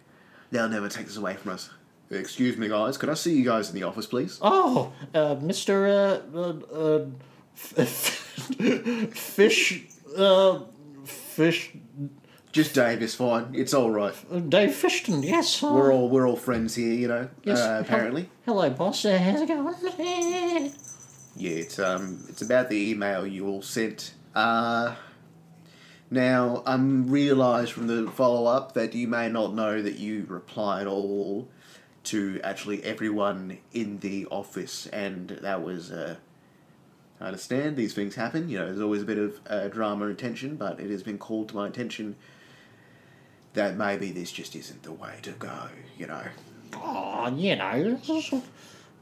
they'll 0.51 0.68
never 0.68 0.89
take 0.89 1.07
this 1.07 1.16
away 1.16 1.35
from 1.35 1.53
us. 1.53 1.70
Excuse 2.11 2.57
me, 2.57 2.68
guys. 2.68 2.99
Could 2.99 3.09
I 3.09 3.14
see 3.14 3.37
you 3.37 3.45
guys 3.45 3.68
in 3.68 3.74
the 3.76 3.85
office, 3.85 4.07
please? 4.07 4.39
Oh, 4.43 4.93
uh, 5.14 5.37
Mister 5.41 5.87
uh, 5.87 6.37
uh, 6.37 6.55
uh, 6.74 7.05
f- 7.57 7.87
Fish 9.14 9.85
uh, 10.16 10.61
Fish 11.05 11.70
Just 12.51 12.74
Dave 12.74 13.01
is 13.03 13.14
fine. 13.14 13.51
It's 13.55 13.72
all 13.74 13.91
right. 13.93 14.14
Dave 14.51 14.70
Fishton. 14.70 15.22
Yes. 15.24 15.62
We're 15.62 15.93
all 15.93 16.09
we're 16.09 16.26
all 16.28 16.35
friends 16.37 16.74
here, 16.74 16.93
you 16.95 17.07
know. 17.09 17.28
Yes. 17.45 17.61
Uh, 17.61 17.81
apparently. 17.85 18.28
Hello, 18.45 18.68
boss. 18.70 19.05
Uh, 19.05 19.16
how's 19.18 19.43
it 19.43 19.49
going? 19.49 19.74
Yeah, 21.37 21.51
it's 21.51 21.78
um, 21.78 22.24
it's 22.28 22.43
about 22.43 22.68
the 22.70 22.91
email 22.91 23.24
you 23.26 23.47
all 23.47 23.62
sent. 23.62 24.14
Uh, 24.35 24.97
now 26.11 26.62
I'm 26.66 27.08
realised 27.08 27.72
from 27.72 27.86
the 27.86 28.11
follow 28.11 28.50
up 28.50 28.74
that 28.74 28.94
you 28.94 29.06
may 29.06 29.28
not 29.28 29.54
know 29.54 29.80
that 29.80 29.94
you 29.98 30.26
replied 30.28 30.86
all 30.86 31.48
to 32.04 32.40
actually 32.42 32.82
everyone 32.82 33.58
in 33.72 33.98
the 34.00 34.26
office, 34.26 34.86
and 34.88 35.28
that 35.28 35.62
was. 35.62 35.90
Uh, 35.90 36.16
I 37.20 37.26
understand 37.26 37.76
these 37.76 37.92
things 37.92 38.14
happen. 38.14 38.48
You 38.48 38.58
know, 38.58 38.66
there's 38.66 38.80
always 38.80 39.02
a 39.02 39.04
bit 39.04 39.18
of 39.18 39.40
uh, 39.46 39.68
drama 39.68 40.06
and 40.06 40.18
tension, 40.18 40.56
but 40.56 40.80
it 40.80 40.90
has 40.90 41.02
been 41.02 41.18
called 41.18 41.50
to 41.50 41.56
my 41.56 41.68
attention 41.68 42.16
that 43.52 43.76
maybe 43.76 44.11
this 44.11 44.32
just 44.32 44.56
isn't 44.56 44.82
the 44.82 44.92
way 44.92 45.16
to 45.22 45.32
go. 45.32 45.68
You 45.98 46.06
know. 46.06 46.22
Oh, 46.74 47.28
you 47.36 47.56
know, 47.56 48.00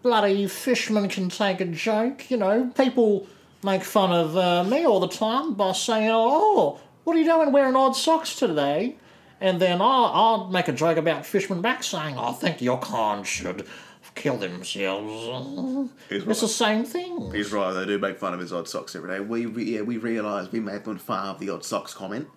bloody 0.02 0.46
fishman 0.48 1.08
can 1.08 1.28
take 1.28 1.60
a 1.60 1.66
joke. 1.66 2.30
You 2.30 2.38
know, 2.38 2.72
people 2.76 3.26
make 3.62 3.84
fun 3.84 4.10
of 4.10 4.36
uh, 4.36 4.64
me 4.64 4.84
all 4.84 5.00
the 5.00 5.08
time 5.08 5.54
by 5.54 5.72
saying, 5.72 6.10
"Oh, 6.12 6.80
what 7.08 7.16
are 7.16 7.20
you 7.20 7.24
doing 7.24 7.50
wearing 7.52 7.74
odd 7.74 7.96
socks 7.96 8.36
today?" 8.36 8.96
And 9.40 9.60
then 9.60 9.80
I'll, 9.80 10.06
I'll 10.06 10.48
make 10.48 10.68
a 10.68 10.72
joke 10.72 10.96
about 10.98 11.24
Fishman 11.24 11.60
back 11.62 11.82
saying, 11.82 12.18
"I 12.18 12.32
think 12.32 12.60
your 12.60 12.78
kind 12.78 13.26
should 13.26 13.66
kill 14.14 14.36
themselves." 14.36 15.90
He's 16.08 16.24
It's 16.24 16.40
the 16.40 16.48
same 16.48 16.84
thing. 16.84 17.32
He's 17.32 17.52
right. 17.52 17.72
They 17.72 17.86
do 17.86 17.98
make 17.98 18.18
fun 18.18 18.34
of 18.34 18.40
his 18.40 18.52
odd 18.52 18.68
socks 18.68 18.94
every 18.94 19.10
day. 19.10 19.20
We 19.20 19.46
re- 19.46 19.64
yeah, 19.64 19.80
we 19.82 19.96
realise 19.96 20.52
we 20.52 20.60
made 20.60 20.82
far 21.00 21.26
of 21.26 21.38
the 21.40 21.50
odd 21.50 21.64
socks 21.64 21.94
comment, 21.94 22.28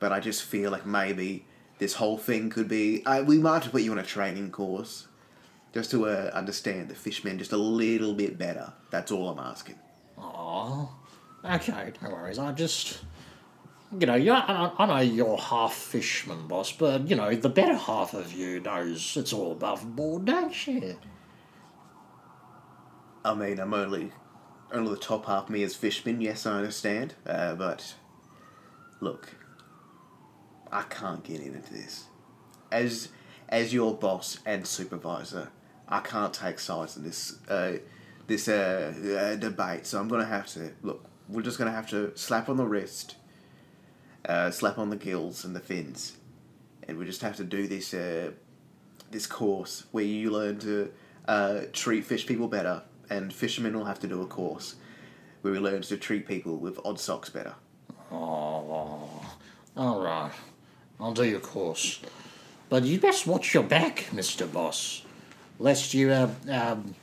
but 0.00 0.12
I 0.12 0.20
just 0.20 0.42
feel 0.42 0.70
like 0.70 0.86
maybe 0.86 1.44
this 1.78 1.94
whole 1.94 2.18
thing 2.18 2.50
could 2.50 2.68
be. 2.68 3.04
Uh, 3.04 3.22
we 3.22 3.38
might 3.38 3.54
have 3.54 3.64
to 3.64 3.70
put 3.70 3.82
you 3.82 3.92
on 3.92 3.98
a 3.98 4.04
training 4.04 4.50
course 4.50 5.08
just 5.72 5.90
to 5.90 6.06
uh, 6.06 6.30
understand 6.34 6.88
the 6.88 6.94
fishmen 6.94 7.38
just 7.38 7.52
a 7.52 7.56
little 7.56 8.14
bit 8.14 8.38
better. 8.38 8.72
That's 8.90 9.12
all 9.12 9.28
I'm 9.28 9.38
asking. 9.38 9.76
Oh, 10.16 10.90
okay, 11.44 11.92
no 12.02 12.10
worries. 12.10 12.38
I 12.38 12.52
just, 12.52 13.00
you 13.96 14.06
know, 14.06 14.14
you 14.14 14.32
I, 14.32 14.72
I 14.76 14.86
know 14.86 14.98
you're 14.98 15.38
half 15.38 15.74
fishman, 15.74 16.46
boss, 16.46 16.72
but 16.72 17.08
you 17.08 17.16
know 17.16 17.34
the 17.34 17.48
better 17.48 17.74
half 17.74 18.14
of 18.14 18.32
you 18.32 18.60
knows 18.60 19.16
it's 19.16 19.32
all 19.32 19.52
above 19.52 19.96
board, 19.96 20.26
don't 20.26 20.66
you? 20.66 20.98
I 23.24 23.34
mean, 23.34 23.58
I'm 23.58 23.74
only 23.74 24.12
only 24.72 24.90
the 24.90 25.00
top 25.00 25.26
half 25.26 25.44
of 25.44 25.50
me 25.50 25.62
is 25.62 25.74
fishman. 25.74 26.20
Yes, 26.20 26.44
I 26.46 26.58
understand, 26.58 27.14
uh, 27.26 27.54
but 27.54 27.94
look, 29.00 29.34
I 30.70 30.82
can't 30.82 31.24
get 31.24 31.40
into 31.40 31.72
this. 31.72 32.06
As 32.70 33.08
as 33.48 33.72
your 33.72 33.94
boss 33.94 34.38
and 34.44 34.66
supervisor, 34.66 35.50
I 35.88 36.00
can't 36.00 36.34
take 36.34 36.58
sides 36.58 36.96
in 36.96 37.04
this 37.04 37.38
uh, 37.48 37.78
this 38.26 38.48
uh, 38.48 38.92
uh, 39.18 39.36
debate. 39.36 39.86
So 39.86 39.98
I'm 39.98 40.08
gonna 40.08 40.26
have 40.26 40.46
to 40.48 40.72
look. 40.82 41.06
We're 41.28 41.42
just 41.42 41.58
gonna 41.58 41.72
have 41.72 41.88
to 41.90 42.12
slap 42.16 42.48
on 42.48 42.56
the 42.56 42.66
wrist, 42.66 43.16
uh, 44.28 44.50
slap 44.50 44.78
on 44.78 44.90
the 44.90 44.96
gills 44.96 45.44
and 45.44 45.56
the 45.56 45.60
fins, 45.60 46.18
and 46.86 46.98
we 46.98 47.06
just 47.06 47.22
have 47.22 47.36
to 47.36 47.44
do 47.44 47.66
this 47.66 47.94
uh, 47.94 48.30
this 49.10 49.26
course 49.26 49.84
where 49.90 50.04
you 50.04 50.30
learn 50.30 50.58
to 50.58 50.92
uh, 51.26 51.60
treat 51.72 52.04
fish 52.04 52.26
people 52.26 52.46
better, 52.46 52.82
and 53.10 53.32
fishermen 53.32 53.76
will 53.76 53.86
have 53.86 53.98
to 54.00 54.06
do 54.06 54.20
a 54.22 54.26
course 54.26 54.74
where 55.40 55.52
we 55.52 55.58
learn 55.58 55.80
to 55.82 55.96
treat 55.96 56.28
people 56.28 56.56
with 56.56 56.78
odd 56.84 57.00
socks 57.00 57.30
better. 57.30 57.54
Oh, 58.12 59.08
all 59.76 60.00
right. 60.02 60.32
I'll 61.00 61.14
do 61.14 61.24
your 61.24 61.40
course, 61.40 62.00
but 62.68 62.84
you 62.84 63.00
best 63.00 63.26
watch 63.26 63.54
your 63.54 63.62
back, 63.62 64.12
Mister 64.12 64.46
Boss, 64.46 65.02
lest 65.58 65.94
you 65.94 66.10
uh 66.10 66.28
um 66.50 66.94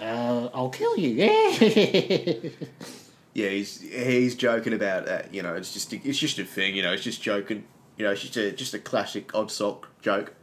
uh 0.00 0.48
I'll 0.54 0.70
kill 0.70 0.96
you. 0.96 1.10
Yeah. 1.10 2.50
Yeah, 3.34 3.48
he's 3.48 3.80
he's 3.80 4.34
joking 4.34 4.72
about 4.72 5.06
that. 5.06 5.32
You 5.32 5.42
know, 5.42 5.54
it's 5.54 5.72
just 5.72 5.92
it's 5.92 6.18
just 6.18 6.38
a 6.38 6.44
thing. 6.44 6.74
You 6.74 6.82
know, 6.82 6.92
it's 6.92 7.02
just 7.02 7.22
joking. 7.22 7.64
You 7.96 8.04
know, 8.04 8.12
it's 8.12 8.22
just 8.22 8.36
a 8.36 8.52
just 8.52 8.74
a 8.74 8.78
classic 8.78 9.34
odd 9.34 9.50
sock 9.50 9.88
joke. 10.00 10.34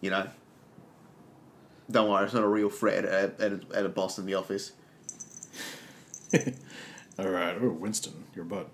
You 0.00 0.10
know. 0.10 0.28
Don't 1.90 2.10
worry, 2.10 2.26
it's 2.26 2.34
not 2.34 2.42
a 2.42 2.48
real 2.48 2.68
threat 2.68 3.06
at 3.06 3.40
a, 3.40 3.42
at 3.42 3.52
a, 3.52 3.60
at 3.74 3.86
a 3.86 3.88
boss 3.88 4.18
in 4.18 4.26
the 4.26 4.34
office. 4.34 4.72
All 7.18 7.28
right. 7.28 7.56
Oh, 7.60 7.70
Winston, 7.70 8.26
your 8.34 8.44
butt. 8.44 8.68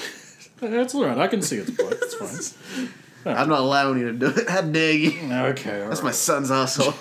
That's 0.60 0.94
all 0.94 1.06
right. 1.06 1.16
I 1.16 1.28
can 1.28 1.40
see 1.42 1.56
its 1.56 1.70
butt. 1.70 1.92
It's 1.92 2.52
fine. 2.52 2.88
I'm 3.24 3.48
not 3.48 3.60
allowing 3.60 3.98
you 4.00 4.06
to 4.06 4.18
do 4.18 4.26
it. 4.26 4.48
How 4.48 4.62
dare 4.62 4.92
you? 4.92 5.32
Okay. 5.32 5.82
all 5.82 5.88
That's 5.88 6.02
my 6.02 6.10
son's 6.10 6.50
asshole. 6.50 6.94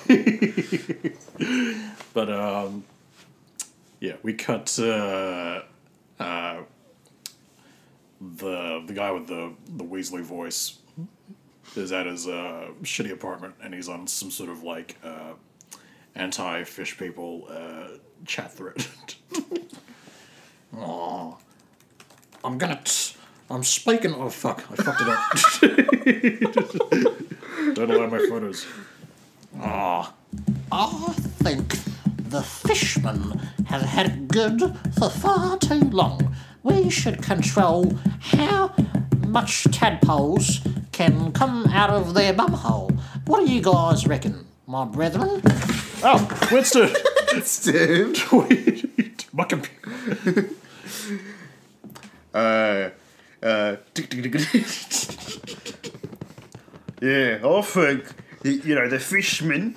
But 2.14 2.30
um, 2.30 2.84
yeah, 4.00 4.16
we 4.24 4.34
cut 4.34 4.78
uh, 4.80 5.62
the 8.90 8.96
guy 8.96 9.12
with 9.12 9.28
the 9.28 9.54
the 9.78 9.84
Weasley 9.84 10.22
voice 10.22 10.80
is 11.76 11.92
at 11.92 12.08
his 12.08 12.28
uh, 12.28 12.70
shitty 12.82 13.12
apartment, 13.12 13.54
and 13.64 13.72
he's 13.74 13.88
on 13.88 14.08
some 14.08 14.32
sort 14.32 14.50
of 14.50 14.64
like 14.64 14.98
uh, 15.04 15.34
anti 16.16 16.64
fish 16.64 16.98
people 16.98 17.48
uh, 17.50 17.90
chat 18.26 18.52
thread. 18.52 18.84
Aw. 20.78 21.36
I'm 22.44 22.58
gonna. 22.58 22.82
T- 22.84 23.16
I'm 23.52 23.64
speaking. 23.64 24.14
Oh 24.16 24.30
fuck! 24.30 24.64
I 24.72 24.76
fucked 24.76 25.02
it 25.02 25.10
up. 25.10 25.22
Don't 27.76 27.92
allow 27.92 28.08
my 28.08 28.20
photos. 28.28 28.66
Ah, 29.62 30.14
I 30.72 31.14
think 31.44 31.76
the 32.30 32.42
fishmen 32.42 33.38
have 33.68 33.82
had 33.84 34.28
good 34.28 34.76
for 34.98 35.10
far 35.10 35.58
too 35.58 35.82
long. 35.92 36.29
We 36.70 36.90
should 36.92 37.24
control 37.24 37.94
how 38.20 38.76
much 39.28 39.64
tadpoles 39.72 40.62
can 40.92 41.32
come 41.32 41.66
out 41.68 41.90
of 41.90 42.14
their 42.14 42.34
bumhole. 42.34 42.92
What 43.26 43.46
do 43.46 43.52
you 43.52 43.62
guys 43.62 44.06
reckon, 44.06 44.46
my 44.68 44.86
brethren? 44.86 45.42
Oh, 46.04 46.48
Winston! 46.52 46.90
Dude. 47.64 48.20
Wait, 48.32 49.26
my 49.34 49.44
computer. 49.46 50.50
Uh, 52.32 52.92
uh, 53.42 53.76
yeah, 57.02 57.40
I 57.42 57.62
think 58.44 58.66
you 58.66 58.76
know 58.76 58.88
the 58.88 59.00
fishmen. 59.00 59.76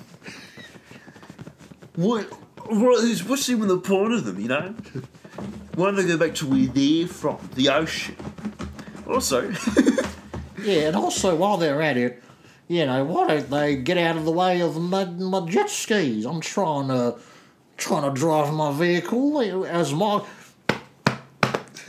What? 1.95 2.25
What 2.69 3.03
is? 3.03 3.23
What's 3.23 3.49
even 3.49 3.67
the 3.67 3.79
point 3.79 4.13
of 4.13 4.25
them? 4.25 4.39
You 4.39 4.47
know, 4.49 4.75
why 5.75 5.85
don't 5.85 5.95
they 5.95 6.05
go 6.05 6.17
back 6.17 6.35
to 6.35 6.47
where 6.47 6.67
they're 6.67 7.07
from, 7.07 7.37
the 7.55 7.69
ocean? 7.69 8.15
Also, 9.07 9.51
Yeah, 10.63 10.87
and 10.87 10.95
also 10.95 11.35
while 11.35 11.57
they're 11.57 11.81
at 11.81 11.97
it, 11.97 12.23
you 12.67 12.85
know, 12.85 13.03
why 13.03 13.27
don't 13.27 13.49
they 13.49 13.75
get 13.75 13.97
out 13.97 14.15
of 14.15 14.23
the 14.23 14.31
way 14.31 14.61
of 14.61 14.79
my, 14.79 15.05
my 15.05 15.41
jet 15.41 15.69
skis? 15.69 16.25
I'm 16.25 16.39
trying 16.39 16.87
to 16.87 17.17
trying 17.75 18.03
to 18.03 18.17
drive 18.17 18.53
my 18.53 18.71
vehicle 18.71 19.65
as 19.65 19.93
my 19.93 20.23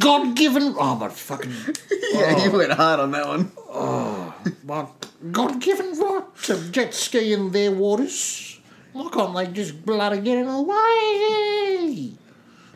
God 0.01 0.35
given 0.35 0.75
oh 0.77 0.97
my 0.97 1.09
fucking 1.09 1.53
yeah, 2.13 2.45
you 2.45 2.51
oh. 2.51 2.59
went 2.59 2.73
hard 2.73 3.01
on 3.01 3.13
that 3.13 3.27
one. 3.27 3.53
Oh, 3.69 4.35
my 4.65 4.87
God 5.31 5.61
given 5.61 5.97
right 5.99 6.25
to 6.45 6.71
jet 6.71 6.95
ski 6.95 7.33
in 7.33 7.53
their 7.53 7.71
waters. 7.71 8.61
Why 8.93 9.09
can't 9.11 9.37
they 9.37 9.47
just 9.47 9.85
bloody 9.87 10.21
get 10.21 10.39
in 10.39 10.47
the 10.47 10.63
way? 10.63 12.13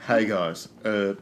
Hey 0.09 0.25
guys, 0.25 0.69
uh, 0.87 1.17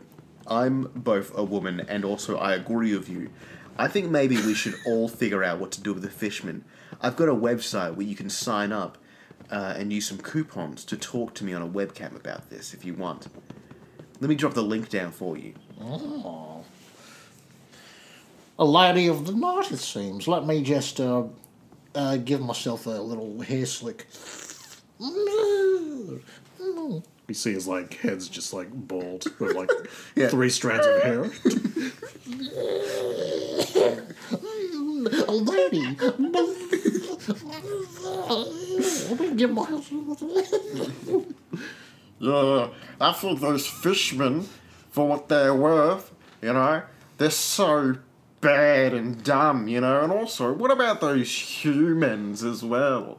I'm 0.47 0.83
both 0.95 1.37
a 1.37 1.43
woman 1.43 1.81
and 1.89 2.05
also 2.05 2.39
I 2.39 2.55
agree 2.55 2.97
with 2.97 3.09
you. 3.09 3.31
I 3.77 3.89
think 3.89 4.13
maybe 4.13 4.37
we 4.37 4.55
should 4.55 4.77
all 4.87 5.09
figure 5.09 5.43
out 5.43 5.59
what 5.59 5.73
to 5.73 5.81
do 5.81 5.93
with 5.93 6.05
the 6.05 6.09
fishmen. 6.09 6.65
I've 7.01 7.17
got 7.17 7.29
a 7.29 7.35
website 7.35 7.97
where 7.97 8.07
you 8.07 8.15
can 8.15 8.31
sign 8.31 8.71
up 8.71 8.97
uh, 9.51 9.75
and 9.77 9.93
use 9.93 10.07
some 10.07 10.19
coupons 10.19 10.85
to 10.85 10.97
talk 10.97 11.35
to 11.35 11.45
me 11.45 11.53
on 11.53 11.63
a 11.63 11.67
webcam 11.67 12.15
about 12.15 12.49
this 12.49 12.75
if 12.75 12.85
you 12.85 12.95
want. 12.95 13.27
Let 14.21 14.31
me 14.31 14.37
drop 14.37 14.55
the 14.55 14.63
link 14.63 14.89
down 14.89 15.11
for 15.11 15.37
you. 15.37 15.55
Oh. 15.81 16.63
A 18.57 18.65
lady 18.65 19.09
of 19.09 19.27
the 19.27 19.35
night, 19.35 19.73
it 19.73 19.79
seems. 19.79 20.29
Let 20.29 20.47
me 20.47 20.63
just 20.63 21.01
uh, 21.01 21.25
uh, 21.93 22.19
give 22.19 22.41
myself 22.41 22.87
a 22.87 22.91
little 22.91 23.41
hair 23.41 23.67
slick. 23.67 24.07
You 27.29 27.35
see 27.35 27.53
his 27.53 27.67
like 27.67 27.95
head's 27.95 28.29
just 28.29 28.53
like 28.53 28.69
bald 28.73 29.25
with 29.41 29.55
like 29.57 29.71
Yeah. 30.15 30.29
three 30.29 30.49
strands 30.51 30.87
of 30.87 31.03
hair. 31.03 31.25
A 35.29 35.33
lady. 35.33 35.97
Let 39.09 39.21
me 39.21 39.35
give 39.35 39.51
myself. 39.51 39.91
Yeah, 42.19 42.69
I 43.01 43.13
think 43.13 43.41
those 43.41 43.67
fishmen, 43.67 44.49
for 44.91 45.07
what 45.07 45.29
they're 45.29 45.55
worth, 45.55 46.13
you 46.41 46.53
know, 46.53 46.83
they're 47.19 47.31
so 47.31 47.97
bad 48.41 48.95
and 48.95 49.23
dumb, 49.23 49.69
you 49.69 49.81
know. 49.81 50.03
And 50.03 50.13
also, 50.13 50.53
what 50.53 50.71
about 50.71 51.01
those 51.01 51.31
humans 51.65 52.43
as 52.43 52.63
well? 52.65 53.19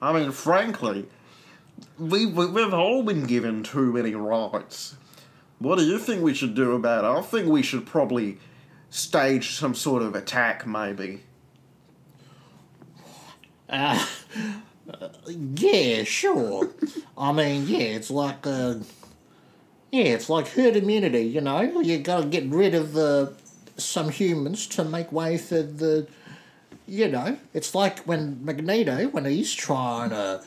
I 0.00 0.12
mean, 0.18 0.32
frankly, 0.32 1.06
we, 1.98 2.26
we 2.26 2.46
we've 2.46 2.74
all 2.74 3.02
been 3.02 3.24
given 3.24 3.62
too 3.62 3.92
many 3.92 4.14
rights. 4.14 4.96
What 5.58 5.78
do 5.78 5.84
you 5.84 5.98
think 5.98 6.22
we 6.22 6.34
should 6.34 6.54
do 6.54 6.72
about 6.72 7.04
it? 7.04 7.18
I 7.18 7.22
think 7.22 7.48
we 7.48 7.62
should 7.62 7.86
probably 7.86 8.38
stage 8.88 9.50
some 9.50 9.74
sort 9.74 10.02
of 10.02 10.14
attack, 10.14 10.66
maybe. 10.66 11.20
Uh, 13.68 14.04
uh, 14.90 15.08
yeah, 15.28 16.02
sure. 16.04 16.70
I 17.16 17.32
mean, 17.32 17.66
yeah, 17.68 17.78
it's 17.78 18.10
like 18.10 18.46
uh, 18.46 18.76
yeah, 19.90 20.04
it's 20.04 20.30
like 20.30 20.48
herd 20.48 20.76
immunity. 20.76 21.22
You 21.22 21.40
know, 21.40 21.60
you 21.60 21.98
gotta 21.98 22.26
get 22.26 22.46
rid 22.46 22.74
of 22.74 22.92
the 22.94 23.34
some 23.76 24.08
humans 24.08 24.66
to 24.68 24.84
make 24.84 25.12
way 25.12 25.38
for 25.38 25.62
the. 25.62 26.06
You 26.86 27.06
know, 27.06 27.38
it's 27.54 27.72
like 27.72 28.00
when 28.00 28.44
Magneto, 28.44 29.06
when 29.08 29.24
he's 29.24 29.54
trying 29.54 30.10
to 30.10 30.42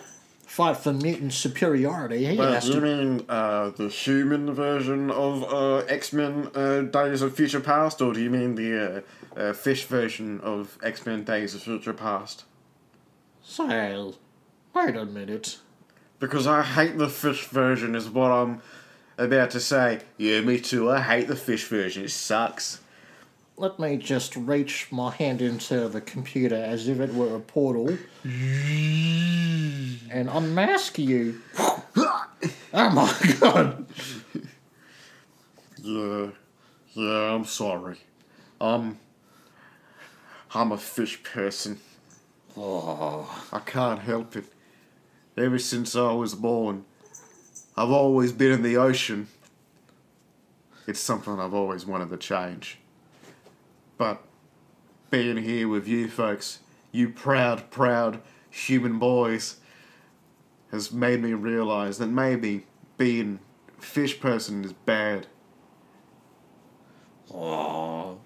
fight 0.54 0.78
for 0.78 0.94
mutant 0.94 1.34
superiority, 1.34 2.26
he 2.26 2.38
Well, 2.38 2.54
has 2.54 2.68
you 2.68 2.76
to. 2.76 2.82
mean 2.82 3.26
uh, 3.28 3.70
the 3.72 3.88
human 3.88 4.54
version 4.54 5.10
of 5.10 5.44
uh, 5.52 5.78
X 5.88 6.14
Men 6.14 6.52
uh, 6.54 6.82
Days 6.82 7.24
of 7.24 7.36
Future 7.36 7.60
Past, 7.60 8.02
or 8.02 8.14
do 8.14 8.22
you 8.22 8.30
mean 8.30 8.54
the 8.54 9.04
uh, 9.36 9.40
uh, 9.40 9.54
fish 9.54 9.86
version 9.86 10.40
of 10.42 10.78
X 10.84 11.08
Men 11.08 11.24
Days 11.24 11.56
of 11.56 11.64
Future 11.64 11.94
Past? 11.94 12.44
So, 13.42 14.14
wait 14.76 14.96
a 14.96 15.06
minute. 15.06 15.58
Because 16.20 16.46
I 16.46 16.62
hate 16.62 17.00
the 17.00 17.10
fish 17.10 17.46
version, 17.48 17.96
is 17.96 18.08
what 18.08 18.32
I'm 18.32 18.62
about 19.18 19.50
to 19.52 19.60
say. 19.60 20.02
Yeah, 20.18 20.42
me 20.42 20.60
too. 20.60 20.92
I 20.92 21.02
hate 21.02 21.28
the 21.28 21.36
fish 21.36 21.66
version. 21.68 22.04
It 22.06 22.12
sucks. 22.12 22.80
Let 23.56 23.78
me 23.80 23.98
just 23.98 24.36
reach 24.36 24.88
my 24.92 25.12
hand 25.12 25.42
into 25.42 25.88
the 25.88 26.02
computer 26.02 26.56
as 26.56 26.88
if 26.88 27.00
it 27.00 27.14
were 27.14 27.36
a 27.36 27.40
portal 27.40 27.98
and 28.24 30.00
unmask 30.12 30.98
you. 30.98 31.40
oh 31.58 32.26
my 32.74 33.14
god! 33.40 33.86
Yeah, 35.84 36.28
yeah, 36.94 37.36
I'm 37.36 37.46
sorry. 37.46 37.98
Um, 38.60 38.98
I'm 40.56 40.72
a 40.72 40.78
fish 40.78 41.22
person. 41.22 41.80
Oh, 42.58 43.46
I 43.52 43.60
can't 43.60 44.00
help 44.00 44.36
it. 44.36 44.46
Ever 45.38 45.60
since 45.60 45.96
I 45.96 46.12
was 46.14 46.34
born, 46.36 46.86
I've 47.76 47.92
always 47.92 48.32
been 48.32 48.52
in 48.52 48.64
the 48.64 48.78
ocean. 48.78 49.28
It's 50.88 51.00
something 51.00 51.40
I've 51.40 51.54
always 51.54 51.86
wanted 51.86 52.10
to 52.10 52.18
change. 52.18 52.80
But 53.98 54.22
being 55.10 55.38
here 55.38 55.68
with 55.68 55.88
you 55.88 56.08
folks, 56.08 56.60
you 56.92 57.10
proud, 57.10 57.70
proud 57.72 58.22
human 58.50 59.00
boys, 59.00 59.58
has 60.72 60.92
made 60.92 61.22
me 61.22 61.34
realize 61.34 61.98
that 62.00 62.08
maybe 62.08 62.66
being 62.98 63.40
fish 63.80 64.20
person 64.20 64.64
is 64.64 64.74
bad. 64.74 65.28
oh. 67.34 68.18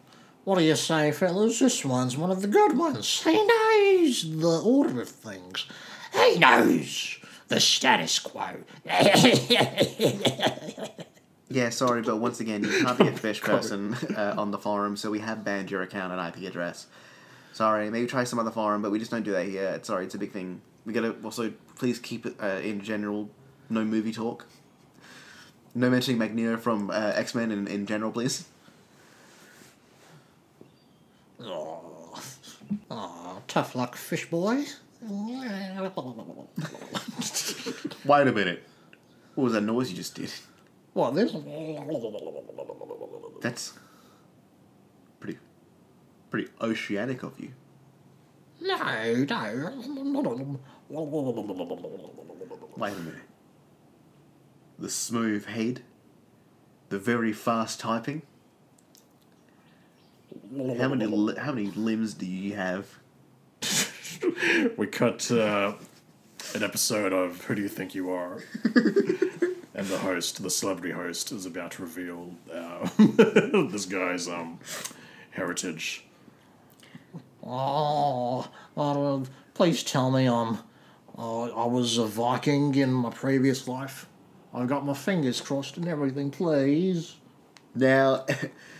What 0.45 0.59
do 0.59 0.63
you 0.63 0.77
say, 0.77 1.11
fellas? 1.11 1.59
This 1.59 1.83
one's 1.83 2.15
one 2.15 2.31
of 2.31 2.41
the 2.41 2.47
good 2.47 2.77
ones. 2.77 3.21
He 3.21 3.33
knows 3.33 4.39
the 4.39 4.61
order 4.63 5.01
of 5.01 5.09
things. 5.09 5.65
He 6.13 6.39
knows 6.39 7.17
the 7.49 7.59
status 7.59 8.17
quo. 8.19 8.55
Yeah, 11.49 11.69
sorry, 11.69 12.01
but 12.01 12.17
once 12.17 12.39
again, 12.41 12.63
you 12.63 12.69
can't 12.83 12.97
be 12.97 13.07
a 13.07 13.11
fish 13.11 13.41
person 13.53 13.93
uh, 14.15 14.35
on 14.37 14.51
the 14.51 14.57
forum, 14.57 14.97
so 14.97 15.09
we 15.09 15.19
have 15.19 15.45
banned 15.45 15.71
your 15.71 15.81
account 15.81 16.11
and 16.11 16.27
IP 16.27 16.47
address. 16.47 16.87
Sorry, 17.53 17.89
maybe 17.89 18.05
try 18.05 18.25
some 18.25 18.37
other 18.37 18.51
forum, 18.51 18.81
but 18.81 18.91
we 18.91 18.99
just 18.99 19.11
don't 19.11 19.23
do 19.23 19.31
that 19.31 19.45
here. 19.45 19.79
Sorry, 19.81 20.05
it's 20.05 20.15
a 20.15 20.17
big 20.17 20.31
thing. 20.31 20.61
We 20.85 20.93
gotta 20.93 21.15
also 21.23 21.53
please 21.75 21.99
keep 21.99 22.25
it 22.25 22.35
uh, 22.41 22.59
in 22.61 22.81
general. 22.81 23.29
No 23.69 23.83
movie 23.83 24.11
talk. 24.11 24.45
No 25.73 25.89
mentioning 25.89 26.17
Magneto 26.17 26.57
from 26.57 26.89
uh, 26.89 27.13
X 27.15 27.33
Men 27.33 27.51
in, 27.51 27.67
in 27.67 27.85
general, 27.85 28.11
please. 28.11 28.45
oh. 31.41 32.21
oh, 32.91 33.41
tough 33.47 33.75
luck, 33.75 33.95
fish 33.95 34.29
boy. 34.29 34.65
Wait 38.05 38.27
a 38.27 38.31
minute. 38.31 38.63
What 39.35 39.45
was 39.45 39.53
that 39.53 39.61
noise 39.61 39.89
you 39.89 39.95
just 39.95 40.15
did? 40.15 40.31
What 40.97 41.13
this? 41.13 41.31
That's 43.39 43.73
pretty, 45.19 45.37
pretty 46.31 46.49
oceanic 46.59 47.21
of 47.21 47.39
you. 47.39 47.51
No, 48.59 48.77
no. 50.23 50.59
Wait 52.77 52.93
a 52.93 52.95
minute. 52.95 53.21
The 54.79 54.89
smooth 54.89 55.45
head, 55.45 55.83
the 56.89 56.97
very 56.97 57.31
fast 57.31 57.79
typing. 57.79 58.23
How 60.79 60.87
many 60.87 61.05
li- 61.05 61.37
how 61.37 61.51
many 61.51 61.67
limbs 61.67 62.15
do 62.15 62.25
you 62.25 62.55
have? 62.55 62.87
we 64.77 64.87
cut 64.87 65.29
uh, 65.29 65.73
an 66.55 66.63
episode 66.63 67.13
of 67.13 67.43
Who 67.45 67.53
Do 67.53 67.61
You 67.61 67.69
Think 67.69 67.93
You 67.93 68.09
Are? 68.09 68.41
and 69.77 69.85
the 69.87 69.99
host, 69.99 70.41
the 70.41 70.49
celebrity 70.49 70.91
host, 70.91 71.31
is 71.31 71.45
about 71.45 71.71
to 71.71 71.83
reveal 71.83 72.33
uh, 72.51 72.89
this 72.97 73.85
guy's 73.85 74.27
um, 74.27 74.59
heritage. 75.29 76.03
Oh, 77.43 78.49
uh, 78.75 79.19
please 79.53 79.83
tell 79.83 80.11
me 80.11 80.27
I'm. 80.27 80.57
Uh, 81.17 81.43
I 81.45 81.65
was 81.65 81.97
a 81.97 82.05
Viking 82.05 82.75
in 82.75 82.91
my 82.91 83.11
previous 83.11 83.67
life. 83.67 84.07
I've 84.53 84.67
got 84.67 84.85
my 84.85 84.93
fingers 84.93 85.39
crossed 85.39 85.77
and 85.77 85.87
everything, 85.87 86.31
please. 86.31 87.15
Now, 87.75 88.25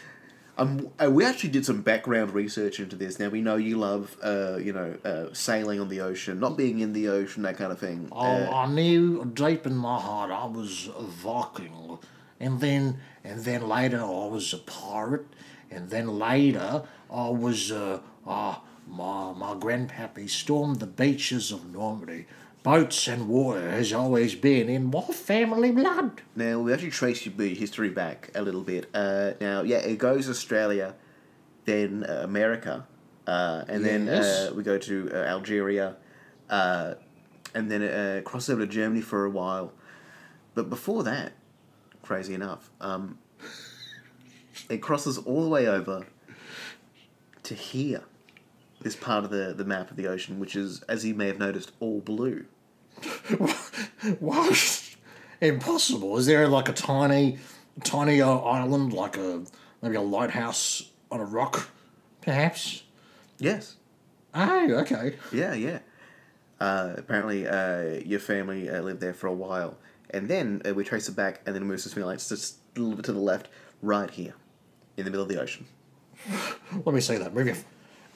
um, 0.58 0.89
uh, 1.01 1.10
we 1.10 1.24
actually 1.24 1.51
did 1.51 1.66
some 1.66 1.82
background 1.82 2.34
research 2.34 2.80
into 2.80 2.95
this. 2.95 3.20
Now 3.20 3.30
we 3.30 3.41
know 3.41 3.55
you 3.55 3.78
love, 3.78 4.18
uh, 4.24 4.58
you 4.58 4.74
know, 4.74 4.95
uh, 5.05 5.34
sailing 5.34 5.80
on 5.80 5.88
the 5.88 6.01
ocean, 6.01 6.39
not 6.39 6.58
being 6.58 6.80
in 6.80 6.93
the 6.93 7.10
ocean, 7.10 7.43
that 7.43 7.58
kind 7.58 7.72
of 7.72 7.80
thing. 7.80 8.10
Oh, 8.12 8.26
Uh, 8.26 8.49
I 8.51 8.68
knew 8.68 9.26
deep 9.26 9.68
in 9.68 9.78
my 9.78 9.99
heart 9.99 10.32
I 10.32 10.45
was 10.45 10.89
a 10.97 11.03
Viking, 11.03 11.99
and 12.39 12.60
then 12.60 12.99
and 13.24 13.41
then 13.43 13.68
later 13.68 14.01
I 14.01 14.28
was 14.28 14.51
a 14.53 14.58
pirate, 14.58 15.28
and 15.70 15.89
then 15.89 16.08
later 16.18 16.84
I 17.12 17.30
was 17.30 17.72
uh, 17.72 17.99
uh 18.26 18.55
my 18.88 19.34
my 19.34 19.53
grandpappy 19.53 20.30
stormed 20.30 20.80
the 20.80 20.88
beaches 20.88 21.51
of 21.51 21.72
Normandy. 21.72 22.26
Boats 22.68 23.07
and 23.07 23.30
water 23.30 23.72
has 23.72 23.93
always 23.93 24.36
been 24.36 24.68
in 24.68 24.91
my 24.91 24.99
family 25.03 25.72
blood. 25.72 26.22
Now 26.36 26.59
we 26.59 26.74
actually 26.74 26.91
trace 26.91 27.26
your 27.26 27.34
history 27.47 27.88
back 27.88 28.30
a 28.36 28.41
little 28.41 28.61
bit. 28.61 28.89
Uh, 28.93 29.32
now, 29.39 29.61
yeah, 29.61 29.78
it 29.78 29.97
goes 29.99 30.30
Australia, 30.30 30.93
then 31.63 32.03
uh, 32.03 32.24
America, 32.26 32.86
uh, 33.26 33.63
and 33.70 33.86
then 33.86 34.07
Yes. 34.07 34.49
uh, 34.49 34.53
we 34.53 34.63
go 34.63 34.78
to 34.80 35.09
uh, 35.13 35.15
Algeria, 35.15 35.95
uh, 36.49 36.95
and 37.55 37.72
then 37.72 37.84
uh, 37.84 38.22
cross 38.26 38.49
over 38.49 38.65
to 38.65 38.68
Germany 38.68 38.99
for 38.99 39.24
a 39.24 39.30
while. 39.30 39.72
But 40.53 40.70
before 40.70 41.03
that, 41.03 41.32
crazy 42.01 42.34
enough, 42.34 42.70
um, 42.82 43.18
it 44.70 44.82
crosses 44.82 45.18
all 45.18 45.41
the 45.41 45.49
way 45.49 45.68
over 45.68 46.05
to 47.43 47.53
here, 47.53 48.03
this 48.82 48.97
part 48.97 49.24
of 49.24 49.30
the, 49.30 49.53
the 49.55 49.63
map 49.63 49.89
of 49.89 49.95
the 49.95 50.07
ocean, 50.07 50.38
which 50.38 50.53
is, 50.53 50.82
as 50.89 51.05
you 51.05 51.13
may 51.15 51.28
have 51.28 51.39
noticed, 51.39 51.72
all 51.80 52.01
blue. 52.01 52.43
What? 54.20 54.95
Impossible. 55.41 56.18
Is 56.18 56.26
there 56.26 56.48
like 56.48 56.70
a 56.70 56.74
tiny, 56.74 57.39
tiny 57.84 58.22
uh, 58.22 58.38
island, 58.38 58.93
like 58.93 59.18
a 59.18 59.43
maybe 59.82 59.95
a 59.95 60.02
lighthouse 60.02 60.91
on 61.12 61.20
a 61.20 61.26
rock, 61.26 61.70
perhaps? 62.22 62.84
Yes. 63.39 63.76
Oh, 64.34 64.72
okay. 64.82 65.16
Yeah, 65.32 65.54
yeah. 65.54 65.80
Uh, 66.60 66.93
apparently, 66.98 67.48
uh, 67.48 68.00
your 68.06 68.20
family 68.20 68.70
uh, 68.70 68.82
lived 68.82 69.00
there 69.00 69.14
for 69.14 69.28
a 69.28 69.34
while, 69.34 69.78
and 70.10 70.28
then 70.28 70.62
uh, 70.68 70.74
we 70.74 70.84
trace 70.84 71.08
it 71.08 71.16
back, 71.16 71.41
and 71.45 71.56
then 71.56 71.64
it 71.64 71.66
moves 71.66 71.84
to 71.84 71.89
something 71.89 72.06
like 72.06 72.20
just 72.20 72.58
a 72.76 72.80
little 72.80 72.95
bit 72.95 73.06
to 73.06 73.14
the 73.14 73.20
left, 73.20 73.48
right 73.82 74.10
here, 74.10 74.34
in 74.95 75.06
the 75.06 75.12
middle 75.12 75.24
of 75.24 75.30
the 75.30 75.39
ocean. 75.39 75.68
Let 76.86 76.95
me 76.95 77.02
say 77.02 77.18
that. 77.18 77.34
Maybe 77.36 77.54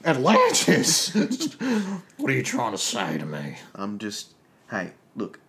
Atlantis. 0.03 1.13
what 2.17 2.31
are 2.31 2.33
you 2.33 2.43
trying 2.43 2.71
to 2.71 2.77
say 2.77 3.17
to 3.17 3.25
me? 3.25 3.57
I'm 3.75 3.99
just, 3.99 4.33
hey, 4.71 4.93
look, 5.15 5.39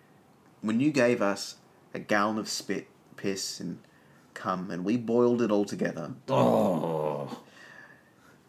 when 0.60 0.80
you 0.80 0.90
gave 0.90 1.22
us 1.22 1.56
a 1.94 1.98
gallon 1.98 2.38
of 2.38 2.48
spit, 2.48 2.88
piss, 3.16 3.60
and 3.60 3.78
cum, 4.34 4.70
and 4.70 4.84
we 4.84 4.96
boiled 4.96 5.40
it 5.40 5.50
all 5.50 5.64
together, 5.64 6.12
Oh, 6.28 7.40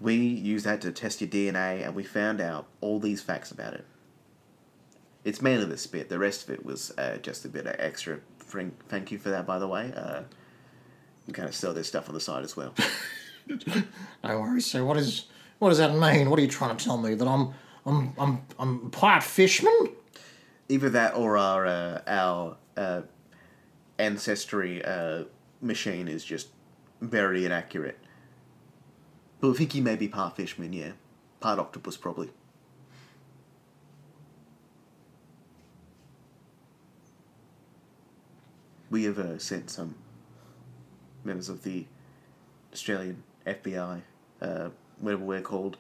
we 0.02 0.16
used 0.16 0.66
that 0.66 0.82
to 0.82 0.92
test 0.92 1.22
your 1.22 1.30
DNA, 1.30 1.86
and 1.86 1.96
we 1.96 2.04
found 2.04 2.42
out 2.42 2.68
all 2.82 3.00
these 3.00 3.22
facts 3.22 3.52
about 3.52 3.74
it. 3.74 3.86
It's 5.24 5.42
mainly 5.42 5.66
the 5.66 5.78
spit. 5.78 6.10
The 6.10 6.20
rest 6.20 6.44
of 6.44 6.50
it 6.50 6.66
was 6.66 6.92
uh, 6.98 7.18
just 7.18 7.46
a 7.46 7.48
bit 7.48 7.66
of 7.66 7.76
extra. 7.80 8.20
Thank 8.40 8.88
thank 8.90 9.12
you 9.12 9.18
for 9.18 9.30
that, 9.30 9.46
by 9.46 9.58
the 9.58 9.68
way. 9.68 9.94
Uh, 9.96 10.24
you 11.26 11.34
kind 11.34 11.48
of 11.48 11.56
sell 11.56 11.74
this 11.74 11.88
stuff 11.88 12.10
on 12.10 12.16
the 12.16 12.20
side 12.20 12.44
as 12.44 12.58
well. 12.58 12.74
no 14.24 14.42
worries. 14.42 14.66
So 14.66 14.84
what 14.84 14.98
is 14.98 15.26
what 15.60 15.70
does 15.70 15.78
that 15.78 15.96
mean? 15.96 16.30
What 16.30 16.38
are 16.40 16.42
you 16.42 16.50
trying 16.50 16.76
to 16.76 16.84
tell 16.84 16.98
me 16.98 17.14
that 17.16 17.28
I'm 17.28 17.54
I'm 17.86 18.14
I'm 18.18 18.42
I'm 18.60 18.90
part 18.92 19.24
fishman? 19.24 19.96
Either 20.70 20.90
that 20.90 21.16
or 21.16 21.38
our 21.38 21.66
uh, 21.66 22.02
our 22.08 22.58
uh, 22.78 23.02
ancestry 24.00 24.84
uh, 24.84 25.24
machine 25.62 26.08
is 26.08 26.24
just 26.24 26.50
very 27.02 27.46
inaccurate. 27.46 28.00
But 29.40 29.52
I 29.52 29.54
think 29.56 29.74
he 29.74 29.82
may 29.82 29.96
be 29.96 30.08
part 30.08 30.38
fishman, 30.38 30.72
yeah. 30.74 30.94
Part 31.40 31.60
octopus, 31.60 31.98
probably. 31.98 32.30
We 38.90 39.04
have 39.04 39.20
uh, 39.20 39.40
sent 39.40 39.70
some 39.70 39.96
members 41.24 41.50
of 41.50 41.64
the 41.64 41.86
Australian 42.72 43.24
FBI, 43.46 44.02
uh, 44.42 44.70
whatever 45.00 45.24
we're 45.24 45.42
called, 45.42 45.78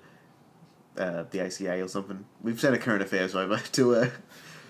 uh, 0.97 1.23
the 1.29 1.39
ACA 1.39 1.81
or 1.81 1.87
something. 1.87 2.25
We've 2.41 2.59
sent 2.59 2.75
a 2.75 2.79
current 2.79 3.01
affairs 3.01 3.35
over 3.35 3.57
to 3.73 4.11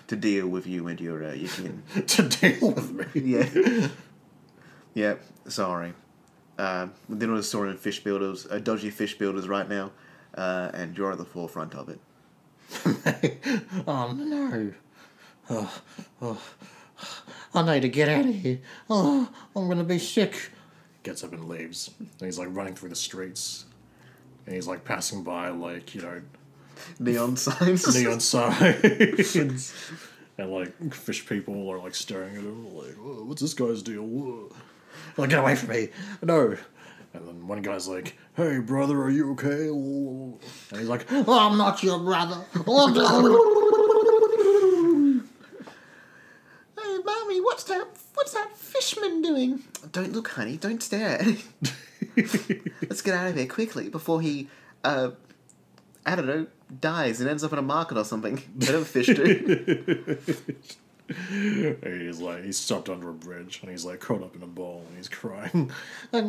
to 0.06 0.16
deal 0.16 0.48
with 0.48 0.66
you 0.66 0.88
and 0.88 1.00
your 1.00 1.24
uh, 1.24 1.32
your 1.32 1.48
kin. 1.48 1.82
to 2.06 2.28
deal 2.28 2.70
with 2.72 3.14
me. 3.14 3.20
Yeah. 3.20 3.88
yeah, 4.94 5.14
sorry. 5.48 5.94
Um, 6.58 6.92
we're 7.08 7.18
dealing 7.18 7.34
with 7.34 7.44
a 7.44 7.48
story 7.48 7.70
in 7.70 7.76
fish 7.76 8.02
builders, 8.04 8.46
uh, 8.48 8.58
dodgy 8.58 8.90
fish 8.90 9.18
builders 9.18 9.48
right 9.48 9.68
now, 9.68 9.90
uh, 10.36 10.70
and 10.72 10.96
you're 10.96 11.10
at 11.10 11.18
the 11.18 11.24
forefront 11.24 11.74
of 11.74 11.88
it. 11.88 12.00
oh 13.86 14.12
no. 14.12 14.72
Oh, 15.50 15.82
oh. 16.22 16.40
I 17.54 17.62
need 17.62 17.80
to 17.80 17.88
get 17.88 18.08
out 18.08 18.26
of 18.26 18.34
here. 18.34 18.60
Oh, 18.88 19.28
I'm 19.54 19.68
gonna 19.68 19.84
be 19.84 19.98
sick. 19.98 20.50
Gets 21.02 21.22
up 21.22 21.32
and 21.32 21.48
leaves. 21.48 21.90
And 21.98 22.08
he's 22.20 22.38
like 22.38 22.48
running 22.50 22.74
through 22.74 22.88
the 22.88 22.96
streets. 22.96 23.66
And 24.46 24.54
he's 24.54 24.66
like 24.66 24.84
passing 24.84 25.22
by 25.22 25.48
like, 25.48 25.94
you 25.94 26.02
know, 26.02 26.22
Neon 26.98 27.36
signs. 27.36 27.94
neon 27.94 28.20
signs. 28.20 29.74
and 30.38 30.50
like 30.50 30.94
fish 30.94 31.26
people 31.26 31.68
are 31.70 31.78
like 31.78 31.94
staring 31.94 32.36
at 32.36 32.42
him 32.42 32.74
like, 32.74 32.94
"Whoa, 32.94 33.24
what's 33.24 33.42
this 33.42 33.54
guy's 33.54 33.82
deal? 33.82 34.02
Whoa." 34.02 34.50
Like, 35.16 35.30
get 35.30 35.38
away 35.38 35.54
from 35.54 35.68
me. 35.70 35.88
No. 36.22 36.56
And 37.12 37.28
then 37.28 37.46
one 37.46 37.62
guy's 37.62 37.86
like, 37.86 38.16
hey 38.36 38.58
brother, 38.58 39.00
are 39.00 39.10
you 39.10 39.30
okay? 39.32 39.68
And 39.68 40.40
he's 40.80 40.88
like, 40.88 41.06
Oh, 41.12 41.38
I'm 41.48 41.56
not 41.56 41.82
your 41.82 42.00
brother. 42.00 42.44
Hey, 46.76 46.98
mommy, 47.04 47.40
what's 47.40 47.64
that? 47.64 47.86
What's 48.14 48.32
that 48.34 48.56
fishman 48.56 49.22
doing? 49.22 49.62
Don't 49.92 50.12
look, 50.12 50.28
honey. 50.28 50.56
Don't 50.56 50.82
stare. 50.82 51.24
Let's 52.16 53.00
get 53.00 53.14
out 53.14 53.28
of 53.28 53.36
here 53.36 53.46
quickly 53.46 53.88
before 53.88 54.20
he, 54.20 54.48
uh, 54.82 55.12
I 56.04 56.14
don't 56.14 56.26
know, 56.26 56.46
dies 56.80 57.20
and 57.20 57.28
ends 57.28 57.44
up 57.44 57.52
in 57.52 57.58
a 57.58 57.62
market 57.62 57.98
or 57.98 58.04
something. 58.04 58.38
Whatever 58.54 58.84
fish 58.84 59.06
do. 59.06 60.18
he's 61.08 62.20
like, 62.20 62.44
he's 62.44 62.58
stopped 62.58 62.88
under 62.88 63.10
a 63.10 63.14
bridge 63.14 63.60
and 63.62 63.70
he's 63.70 63.84
like 63.84 64.00
curled 64.00 64.22
up 64.22 64.36
in 64.36 64.42
a 64.42 64.46
ball 64.46 64.84
and 64.88 64.96
he's 64.96 65.08
crying. 65.08 65.70
The 66.10 66.22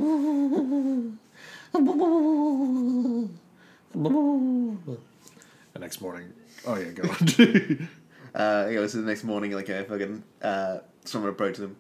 next 5.80 6.02
morning, 6.02 6.34
oh 6.68 6.76
yeah, 6.76 6.92
go 6.92 7.10
on. 7.10 7.90
Uh, 8.36 8.70
goes 8.70 8.92
to 8.92 8.98
the 8.98 9.08
next 9.08 9.24
morning, 9.24 9.52
like, 9.52 9.70
uh, 9.70 9.86
fucking, 9.86 10.22
uh, 10.42 10.80
someone 11.06 11.30
approaches 11.30 11.64
him. 11.64 11.78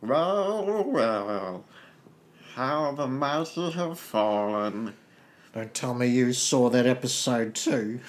Well, 0.00 0.82
well, 0.84 1.64
how 2.54 2.90
the 2.90 3.06
mighty 3.06 3.70
have 3.70 4.00
fallen. 4.00 4.94
Don't 5.54 5.72
tell 5.74 5.94
me 5.94 6.06
you 6.06 6.32
saw 6.32 6.68
that 6.70 6.86
episode 6.86 7.54
too. 7.54 8.00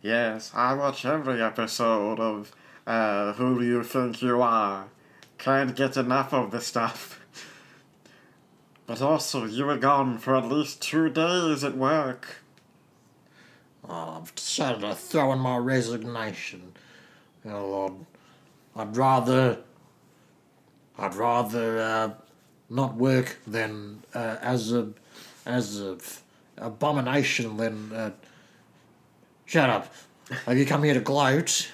Yes, 0.00 0.50
I 0.54 0.74
watch 0.74 1.04
every 1.04 1.42
episode 1.42 2.18
of 2.18 2.52
uh, 2.86 3.34
Who 3.34 3.60
Do 3.60 3.64
You 3.64 3.82
Think 3.84 4.22
You 4.22 4.42
Are? 4.42 4.86
Can't 5.38 5.76
get 5.76 5.96
enough 5.96 6.32
of 6.32 6.50
the 6.50 6.60
stuff. 6.60 7.18
But 8.84 9.00
also, 9.00 9.44
you 9.44 9.64
were 9.64 9.78
gone 9.78 10.18
for 10.18 10.34
at 10.36 10.46
least 10.46 10.82
two 10.82 11.08
days 11.08 11.62
at 11.62 11.76
work. 11.76 12.42
Oh, 13.88 14.20
I've 14.20 14.34
decided 14.34 14.80
to 14.80 14.94
throw 14.96 15.32
in 15.32 15.38
my 15.38 15.56
resignation. 15.56 16.72
You 17.44 17.52
know, 17.52 18.06
I'd, 18.76 18.80
I'd 18.80 18.96
rather, 18.96 19.58
I'd 20.98 21.14
rather 21.14 21.78
uh, 21.78 22.10
not 22.68 22.96
work 22.96 23.38
than 23.46 24.02
uh, 24.14 24.36
as 24.42 24.72
a, 24.72 24.88
as 25.46 25.80
a 25.80 25.92
f- 25.92 26.21
abomination 26.58 27.56
than. 27.56 27.92
Uh, 27.92 28.10
shut 29.44 29.68
up. 29.68 29.92
Have 30.46 30.56
you 30.56 30.64
come 30.64 30.82
here 30.82 30.94
to 30.94 31.00
gloat? 31.00 31.70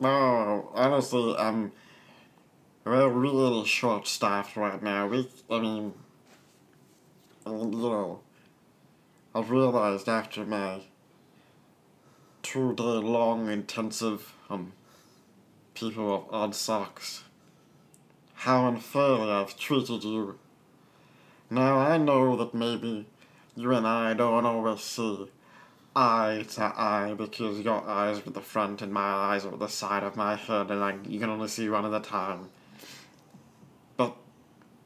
No, 0.00 0.70
honestly, 0.74 1.36
um, 1.36 1.72
we're 2.84 3.08
really 3.08 3.66
short 3.66 4.06
staffed 4.06 4.56
right 4.56 4.82
now. 4.82 5.06
We, 5.08 5.28
I 5.50 5.58
mean, 5.58 5.94
I 7.46 7.50
you 7.50 7.66
know, 7.66 8.20
I've 9.34 9.50
realized 9.50 10.08
after 10.08 10.44
my 10.44 10.80
two 12.42 12.74
day 12.74 12.82
long 12.82 13.50
intensive, 13.50 14.32
um, 14.48 14.72
people 15.74 16.14
of 16.14 16.24
odd 16.30 16.54
socks, 16.54 17.24
how 18.34 18.68
unfairly 18.68 19.30
I've 19.30 19.58
treated 19.58 20.04
you. 20.04 20.38
Now 21.50 21.78
I 21.78 21.98
know 21.98 22.36
that 22.36 22.54
maybe 22.54 23.06
you 23.56 23.72
and 23.72 23.86
I 23.86 24.14
don't 24.14 24.46
always 24.46 24.80
see 24.80 25.28
eye 25.96 26.44
to 26.54 26.62
eye 26.62 27.14
because 27.16 27.60
your 27.60 27.86
eyes 27.86 28.18
are 28.18 28.26
at 28.26 28.34
the 28.34 28.40
front 28.40 28.82
and 28.82 28.92
my 28.92 29.00
eyes 29.00 29.44
are 29.44 29.52
at 29.52 29.58
the 29.60 29.68
side 29.68 30.02
of 30.02 30.16
my 30.16 30.34
head 30.34 30.70
and 30.70 30.82
I, 30.82 30.96
you 31.08 31.20
can 31.20 31.30
only 31.30 31.48
see 31.48 31.68
one 31.68 31.84
at 31.84 31.94
a 31.94 32.04
time. 32.04 32.48
But 33.96 34.16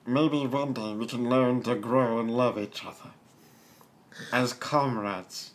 maybe 0.07 0.47
one 0.47 0.75
day 0.75 0.95
we 0.95 1.07
can 1.07 1.29
learn 1.29 1.63
to 1.63 1.75
grow 1.75 2.19
and 2.19 2.31
love 2.31 2.59
each 2.59 2.85
other. 2.85 3.11
As 4.33 4.53
comrades. 4.53 5.53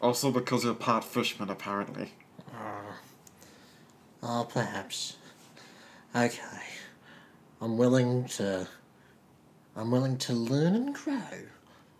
Also 0.00 0.30
because 0.30 0.64
you're 0.64 0.74
part 0.74 1.04
fishman, 1.04 1.50
apparently. 1.50 2.12
Oh, 4.22 4.46
perhaps. 4.50 5.16
Okay. 6.16 6.40
I'm 7.60 7.76
willing 7.76 8.24
to. 8.24 8.66
I'm 9.76 9.90
willing 9.90 10.16
to 10.18 10.32
learn 10.32 10.74
and 10.74 10.94
grow. 10.94 11.20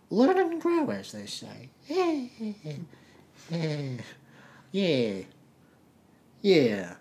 Learn 0.09 0.37
and 0.37 0.61
grow, 0.61 0.89
as 0.91 1.11
they 1.11 1.25
say. 1.25 1.69
Yeah. 1.87 2.25
Yeah. 3.49 3.97
Yeah. 4.71 5.21
Yeah. 6.41 6.93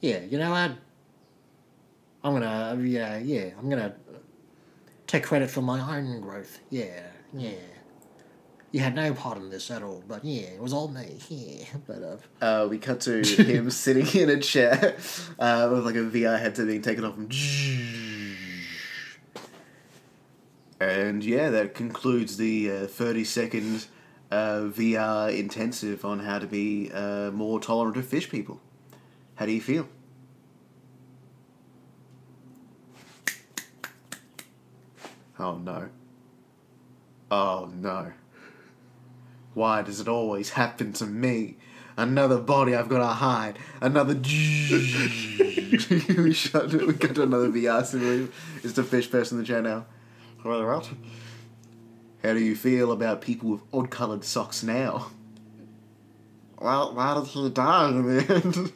Yeah, 0.00 0.20
you 0.20 0.38
know 0.38 0.50
what? 0.50 0.72
I'm 2.22 2.32
gonna, 2.34 2.78
yeah, 2.82 3.18
yeah, 3.18 3.50
I'm 3.58 3.68
gonna 3.68 3.94
take 5.06 5.24
credit 5.24 5.50
for 5.50 5.62
my 5.62 5.96
own 5.96 6.20
growth. 6.20 6.58
Yeah, 6.70 7.02
yeah. 7.32 7.50
You 8.70 8.80
had 8.80 8.94
no 8.94 9.14
part 9.14 9.38
in 9.38 9.50
this 9.50 9.70
at 9.70 9.82
all, 9.82 10.02
but 10.06 10.24
yeah, 10.24 10.42
it 10.48 10.60
was 10.60 10.72
all 10.72 10.88
me. 10.88 11.18
Yeah, 11.28 11.64
but 11.86 12.02
uh, 12.02 12.44
Uh, 12.44 12.66
we 12.68 12.78
cut 12.78 13.00
to 13.02 13.22
him 13.24 13.70
sitting 13.84 14.06
in 14.20 14.30
a 14.30 14.40
chair 14.40 14.96
uh, 15.38 15.68
with 15.72 15.84
like 15.84 15.94
a 15.96 15.98
VR 16.00 16.38
headset 16.38 16.66
being 16.66 16.82
taken 16.82 17.04
off 17.04 17.16
him. 17.16 17.28
And 20.80 21.24
yeah, 21.24 21.50
that 21.50 21.74
concludes 21.74 22.36
the 22.36 22.70
uh, 22.70 22.86
30 22.86 23.24
second 23.24 23.86
uh, 24.30 24.68
VR 24.68 25.36
intensive 25.36 26.04
on 26.04 26.20
how 26.20 26.38
to 26.38 26.46
be 26.46 26.92
uh, 26.92 27.32
more 27.32 27.58
tolerant 27.60 27.96
of 27.96 28.06
fish 28.06 28.30
people. 28.30 28.60
How 29.36 29.46
do 29.46 29.52
you 29.52 29.60
feel? 29.60 29.88
Oh 35.38 35.56
no. 35.56 35.88
Oh 37.30 37.70
no. 37.74 38.12
Why 39.54 39.82
does 39.82 40.00
it 40.00 40.08
always 40.08 40.50
happen 40.50 40.92
to 40.94 41.06
me? 41.06 41.56
Another 41.96 42.38
body 42.38 42.74
I've 42.76 42.88
got 42.88 42.98
to 42.98 43.06
hide. 43.06 43.58
Another. 43.80 44.14
we 44.14 44.22
shot. 46.32 46.72
We 46.72 46.92
got 46.92 47.14
to 47.16 47.22
another 47.22 47.48
VR 47.48 47.84
simulator. 47.84 48.28
It's 48.62 48.74
the 48.74 48.84
fish 48.84 49.10
person 49.10 49.38
in 49.38 49.42
the 49.42 49.46
chat 49.46 49.64
now. 49.64 49.86
Wait, 50.44 50.64
what? 50.64 50.88
How 52.22 52.32
do 52.32 52.40
you 52.40 52.54
feel 52.54 52.92
about 52.92 53.20
people 53.20 53.50
with 53.50 53.62
odd 53.72 53.90
coloured 53.90 54.24
socks 54.24 54.62
now? 54.62 55.10
Why, 56.56 56.90
why 56.92 57.14
did 57.14 57.26
he 57.28 57.50
die 57.50 57.88
in 57.88 58.02
the 58.02 58.34
end? 58.34 58.72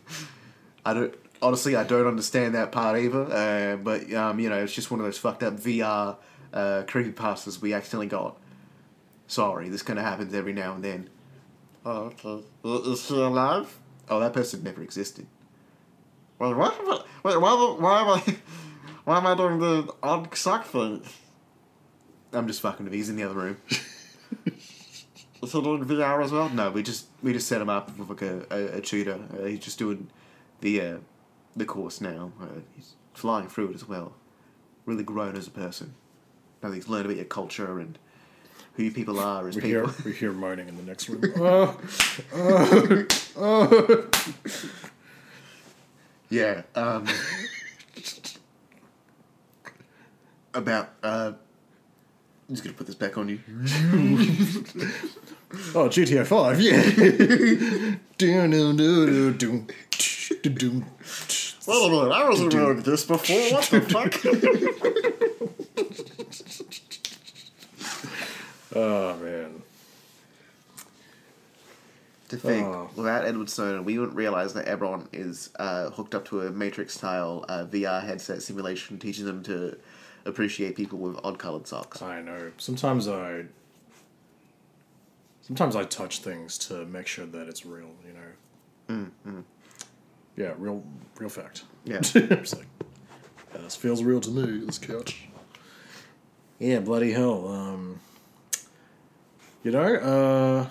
I 0.85 0.95
don't. 0.95 1.15
Honestly, 1.41 1.75
I 1.75 1.83
don't 1.83 2.07
understand 2.07 2.55
that 2.55 2.71
part 2.71 2.99
either. 3.01 3.25
Uh, 3.25 3.77
but 3.77 4.13
um, 4.15 4.39
you 4.39 4.49
know, 4.49 4.63
it's 4.63 4.73
just 4.73 4.91
one 4.91 5.01
of 5.01 5.07
those 5.07 5.19
fucked 5.19 5.43
up 5.43 5.55
VR 5.55 6.17
uh, 6.53 6.83
creepypastas 6.87 7.61
we 7.61 7.73
accidentally 7.75 8.07
got. 8.07 8.37
Sorry, 9.27 9.69
this 9.69 9.83
kind 9.83 9.99
of 9.99 10.05
happens 10.05 10.35
every 10.35 10.53
now 10.53 10.75
and 10.75 10.85
then. 10.85 11.11
oh, 11.85 12.13
okay. 12.25 12.45
Is 12.65 13.09
he 13.09 13.21
alive? 13.21 13.77
Oh, 14.09 14.21
that 14.21 14.33
person 14.33 14.63
never 14.63 14.83
existed. 14.83 15.27
Wait, 16.39 16.55
what? 16.55 17.07
Wait, 17.25 17.41
why, 17.41 17.77
why 17.79 18.01
am 18.03 18.09
I... 18.09 18.37
Why 19.05 19.19
am 19.19 19.27
I 19.27 19.35
doing 19.35 19.59
the 19.59 19.93
odd 20.01 20.33
sock 20.37 20.65
thing? 20.65 21.03
I'm 22.33 22.47
just 22.47 22.61
fucking 22.61 22.85
with. 22.85 22.95
He's 22.95 23.09
in 23.09 23.17
the 23.17 23.25
other 23.25 23.35
room. 23.35 23.57
Is 24.47 25.53
he 25.53 25.61
doing 25.61 25.85
VR 25.85 26.23
as 26.25 26.31
well? 26.33 26.49
No, 26.49 26.71
we 26.71 26.83
just 26.83 27.07
we 27.23 27.33
just 27.33 27.47
set 27.49 27.61
him 27.61 27.69
up 27.69 27.97
with 27.99 28.09
like 28.09 28.23
a, 28.23 28.47
a, 28.51 28.79
a 28.79 28.81
tutor. 28.81 29.19
Uh, 29.39 29.45
he's 29.47 29.59
just 29.61 29.79
doing 29.79 30.09
the 30.61 30.81
uh, 30.81 30.97
the 31.57 31.65
course 31.65 32.01
now. 32.01 32.33
Uh, 32.41 32.47
he's 32.77 32.95
flying 33.13 33.49
through 33.49 33.71
it 33.71 33.75
as 33.75 33.87
well. 33.89 34.15
Really 34.87 35.03
grown 35.05 35.37
as 35.37 35.47
a 35.47 35.51
person. 35.51 35.95
Now 36.63 36.69
that 36.71 36.75
he's 36.77 36.89
learned 36.89 37.07
about 37.07 37.17
your 37.17 37.25
culture 37.27 37.79
and 37.81 37.99
who 38.75 38.85
you 38.85 38.93
people 38.93 39.19
are 39.21 39.47
as 39.49 39.57
We 39.57 39.63
people. 39.63 39.89
hear 39.89 40.05
we 40.05 40.13
hear 40.13 40.33
moaning 40.33 40.69
in 40.69 40.77
the 40.77 40.83
next 40.85 41.09
room. 41.09 41.23
Oh, 41.37 41.77
Yeah. 46.31 46.63
Um, 46.75 47.07
about. 50.55 50.91
Uh, 51.03 51.33
I'm 52.53 52.57
just 52.57 52.65
gonna 52.65 52.77
put 52.77 52.87
this 52.87 52.97
back 52.97 53.17
on 53.17 53.31
you. 53.31 53.39
oh, 55.75 55.89
GTA 55.89 56.27
Five, 56.27 56.61
yeah. 56.61 56.83
do 58.19 58.47
do 58.47 58.77
do 58.77 59.33
do 59.33 59.33
do 59.33 59.67
do 60.43 60.51
do. 60.51 60.85
Wait 61.67 61.87
a 61.87 61.89
minute, 61.89 62.13
I 62.13 62.29
wasn't 62.29 62.53
aware 62.53 62.73
of 62.73 62.85
this 62.85 63.07
before. 63.07 63.41
What 63.53 63.65
the 63.71 63.81
fuck? 63.81 64.23
Oh 68.75 69.17
man. 69.19 69.63
To 72.31 72.37
think, 72.39 72.67
Oh. 72.67 72.89
without 72.97 73.27
Edward 73.27 73.51
Snowden, 73.51 73.85
we 73.85 73.99
wouldn't 73.99 74.17
realize 74.17 74.55
that 74.55 74.65
everyone 74.67 75.09
is 75.13 75.51
uh, 75.57 75.91
hooked 75.91 76.15
up 76.15 76.25
to 76.29 76.41
a 76.43 76.51
Matrix-style 76.51 77.45
uh, 77.49 77.65
VR 77.67 78.03
headset 78.03 78.41
simulation, 78.43 78.99
teaching 78.99 79.27
them 79.27 79.43
to 79.43 79.77
appreciate 80.25 80.77
people 80.77 80.99
with 80.99 81.19
odd-colored 81.25 81.67
socks. 81.67 82.03
I 82.03 82.23
know. 82.23 82.53
Sometimes 82.59 83.09
I. 83.09 83.45
Sometimes 85.41 85.75
I 85.75 85.85
touch 85.85 86.21
things 86.21 86.57
to 86.59 86.87
make 86.87 87.07
sure 87.07 87.27
that 87.27 87.49
it's 87.49 87.67
real. 87.67 87.91
You 88.07 88.13
know. 88.15 89.45
Yeah, 90.37 90.55
real, 90.59 90.83
real 91.19 91.29
fact. 91.29 91.65
Yeah. 91.85 91.97
it's 92.15 92.55
like, 92.55 92.67
yeah, 93.55 93.61
this 93.61 93.77
feels 93.77 94.03
real 94.03 94.21
to 94.21 94.31
me. 94.31 94.65
This 94.65 94.79
couch. 94.79 95.29
Yeah, 96.59 96.81
bloody 96.81 97.13
hell. 97.13 97.49
Um, 97.49 98.01
you 99.63 99.71
know, 99.71 99.95
uh, 99.95 100.69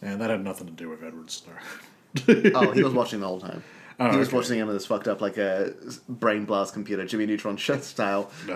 and 0.00 0.20
that 0.20 0.30
had 0.30 0.44
nothing 0.44 0.66
to 0.66 0.72
do 0.72 0.88
with 0.88 1.02
Edward 1.02 1.30
Snowden. 1.30 2.52
oh, 2.54 2.70
he 2.72 2.82
was 2.82 2.92
watching 2.94 3.20
the 3.20 3.26
whole 3.26 3.40
time. 3.40 3.62
Oh, 4.08 4.10
he 4.10 4.16
was 4.16 4.28
okay. 4.28 4.36
watching 4.36 4.58
him 4.58 4.68
on 4.68 4.74
this 4.74 4.86
fucked 4.86 5.06
up 5.06 5.20
like 5.20 5.36
a 5.38 5.74
brain 6.08 6.44
blast 6.44 6.74
computer, 6.74 7.04
Jimmy 7.04 7.26
Neutron 7.26 7.56
shit 7.56 7.84
style. 7.94 8.30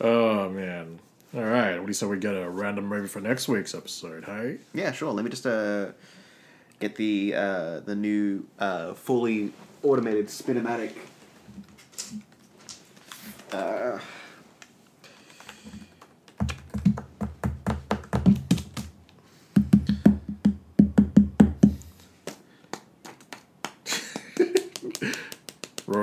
oh 0.00 0.48
man. 0.50 1.00
All 1.34 1.42
right. 1.42 1.76
What 1.76 1.84
do 1.84 1.88
you 1.88 1.94
say 1.94 2.06
we 2.06 2.18
get 2.18 2.34
a 2.34 2.48
random 2.48 2.86
movie 2.86 3.08
for 3.08 3.20
next 3.20 3.48
week's 3.48 3.74
episode? 3.74 4.24
Hey. 4.24 4.58
Yeah, 4.72 4.92
sure. 4.92 5.12
Let 5.12 5.24
me 5.24 5.30
just 5.30 5.46
uh, 5.46 5.88
get 6.80 6.96
the 6.96 7.34
uh, 7.34 7.80
the 7.80 7.94
new 7.94 8.46
uh, 8.58 8.94
fully 8.94 9.52
automated 9.82 10.28
Spinomatic. 10.28 10.92
Uh, 13.52 13.98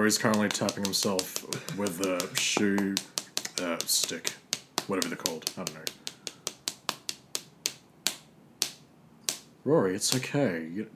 Rory's 0.06 0.20
currently 0.20 0.49
tapping 0.49 0.84
himself 0.84 1.43
with 1.80 1.99
a 2.01 2.38
shoe 2.38 2.93
uh, 3.60 3.76
stick, 3.88 4.34
whatever 4.86 5.08
they're 5.08 5.18
called. 5.18 5.49
I 5.58 5.64
don't 5.64 5.74
know. 5.74 5.82
Rory, 9.64 9.95
it's 9.95 10.16
okay. 10.16 10.68
You, 10.72 10.88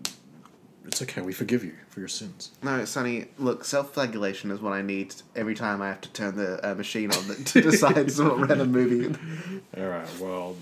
it's 0.85 1.01
okay. 1.01 1.21
We 1.21 1.33
forgive 1.33 1.63
you 1.63 1.73
for 1.87 2.01
your 2.01 2.07
sins. 2.07 2.51
no, 2.61 2.85
Sonny. 2.85 3.25
Look, 3.39 3.65
self-flagellation 3.65 4.51
is 4.51 4.59
what 4.61 4.73
I 4.73 4.83
need 4.83 5.15
every 5.35 5.55
time 5.55 5.81
I 5.81 5.87
have 5.87 6.01
to 6.01 6.09
turn 6.09 6.35
the 6.35 6.63
uh, 6.71 6.75
machine 6.75 7.11
on 7.11 7.23
to 7.45 7.61
decide 7.63 7.95
what 8.15 8.47
random 8.47 8.71
movie. 8.71 9.17
All 9.75 9.87
right. 9.87 10.19
Well, 10.19 10.55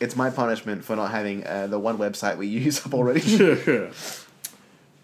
It's 0.00 0.16
my 0.16 0.30
punishment 0.30 0.84
for 0.84 0.96
not 0.96 1.12
having 1.12 1.46
uh, 1.46 1.68
the 1.68 1.78
one 1.78 1.96
website 1.96 2.38
we 2.38 2.48
use 2.48 2.84
up 2.84 2.92
already. 2.92 3.20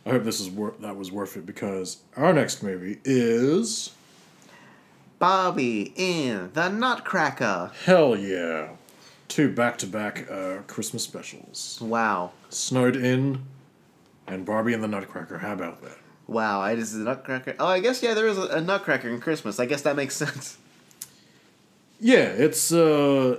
I 0.09 0.13
hope 0.13 0.25
this 0.25 0.41
is 0.41 0.49
wor- 0.51 0.75
that 0.81 0.97
was 0.97 1.13
worth 1.13 1.37
it 1.37 1.45
because 1.47 1.99
our 2.17 2.33
next 2.33 2.63
movie 2.63 2.99
is 3.05 3.91
Barbie 5.19 5.93
in 5.97 6.51
the 6.55 6.69
Nutcracker. 6.69 7.73
hell 7.85 8.17
yeah, 8.17 8.71
two 9.29 9.53
back-to-back 9.53 10.31
uh, 10.31 10.59
Christmas 10.67 11.03
specials: 11.03 11.79
Wow. 11.81 12.33
Snowed 12.51 12.97
In 12.97 13.43
and 14.27 14.45
Barbie 14.47 14.73
and 14.75 14.83
the 14.83 14.89
Nutcracker. 14.89 15.39
How 15.39 15.53
about 15.53 15.83
that? 15.83 15.99
Wow, 16.27 16.65
it 16.65 16.79
is 16.79 16.95
a 16.95 16.99
Nutcracker. 16.99 17.55
Oh, 17.59 17.67
I 17.67 17.81
guess 17.81 18.03
yeah, 18.03 18.15
there 18.15 18.27
is 18.29 18.39
a, 18.39 18.43
a 18.49 18.61
Nutcracker 18.61 19.09
in 19.09 19.21
Christmas. 19.21 19.59
I 19.59 19.67
guess 19.67 19.83
that 19.83 19.97
makes 19.97 20.15
sense. 20.17 20.59
Yeah, 22.01 22.27
it's 22.27 22.73
uh, 22.73 23.39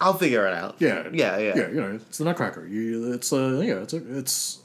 I'll 0.00 0.14
figure 0.14 0.46
it 0.46 0.54
out. 0.54 0.76
yeah, 0.80 1.08
yeah, 1.12 1.38
yeah. 1.38 1.56
yeah. 1.56 1.68
You 1.68 1.80
know, 1.80 1.94
it's 1.94 2.18
the 2.18 2.24
Nutcracker. 2.24 2.66
You, 2.66 3.12
it's 3.12 3.32
uh, 3.32 3.60
yeah, 3.64 3.76
it's 3.76 3.94
a, 3.94 4.18
it's. 4.18 4.58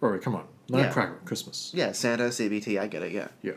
Rory, 0.00 0.18
come 0.20 0.34
on, 0.36 0.44
Yeah. 0.68 0.82
Nutcracker, 0.82 1.18
Christmas. 1.24 1.72
Yeah, 1.74 1.92
Santa, 1.92 2.24
CBT, 2.24 2.78
I 2.80 2.86
get 2.86 3.02
it. 3.02 3.12
Yeah. 3.12 3.28
Yeah. 3.42 3.52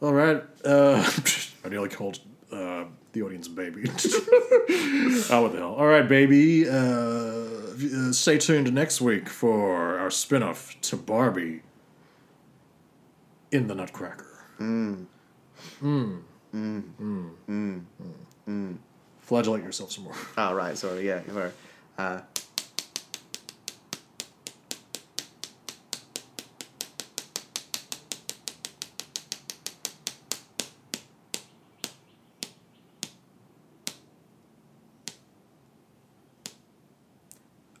All 0.00 0.12
right. 0.12 0.42
Uh, 0.64 1.08
I 1.64 1.68
nearly 1.68 1.88
called 1.88 2.20
uh, 2.52 2.84
the 3.12 3.22
audience 3.22 3.48
baby. 3.48 3.82
oh, 3.88 3.92
what 5.42 5.52
the 5.52 5.58
hell. 5.58 5.74
All 5.74 5.86
right, 5.86 6.08
baby. 6.08 6.68
Uh, 6.68 6.72
uh, 6.72 8.12
stay 8.12 8.38
tuned 8.38 8.72
next 8.72 9.00
week 9.00 9.28
for 9.28 9.98
our 9.98 10.10
spin 10.10 10.42
off 10.42 10.74
to 10.82 10.96
Barbie 10.96 11.62
in 13.50 13.66
the 13.66 13.74
Nutcracker. 13.74 14.26
Mm. 14.60 15.06
Mm. 15.82 16.20
Mm. 16.54 16.82
Mm. 17.48 17.82
Mm. 18.48 18.76
Flagellate 19.20 19.62
yourself 19.62 19.92
some 19.92 20.04
more. 20.04 20.14
Oh, 20.38 20.54
right. 20.54 20.76
Sorry. 20.76 21.06
Yeah. 21.06 21.20
Sorry. 21.32 21.50
Uh, 21.98 22.20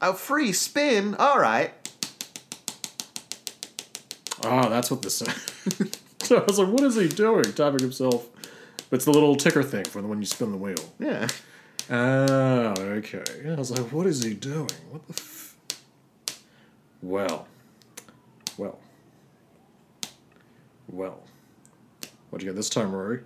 a 0.00 0.14
free 0.14 0.52
spin. 0.52 1.14
All 1.16 1.38
right. 1.38 1.72
Oh, 4.42 4.68
that's 4.70 4.90
what 4.90 5.02
this 5.02 5.20
is. 5.22 5.92
so 6.20 6.38
I 6.40 6.44
was 6.44 6.58
like, 6.58 6.68
what 6.68 6.82
is 6.82 6.94
he 6.96 7.08
doing? 7.08 7.44
Tapping 7.52 7.80
himself. 7.80 8.28
It's 8.90 9.04
the 9.04 9.12
little 9.12 9.36
ticker 9.36 9.62
thing 9.62 9.84
for 9.84 10.00
the 10.02 10.08
when 10.08 10.18
you 10.20 10.26
spin 10.26 10.50
the 10.50 10.56
wheel. 10.56 10.76
Yeah. 10.98 11.28
Oh, 11.90 12.74
okay. 12.78 13.22
I 13.48 13.54
was 13.54 13.70
like, 13.70 13.92
what 13.92 14.06
is 14.06 14.22
he 14.22 14.34
doing? 14.34 14.68
What 14.90 15.06
the 15.06 15.12
f- 15.14 15.56
Well. 17.02 17.46
Well. 18.56 18.78
Well. 20.88 21.22
What'd 22.30 22.44
you 22.44 22.52
get 22.52 22.56
this 22.56 22.70
time, 22.70 22.92
Rory? 22.92 23.20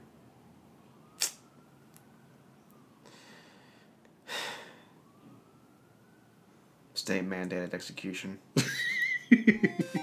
State 7.04 7.28
mandated 7.28 7.74
execution. 7.74 8.38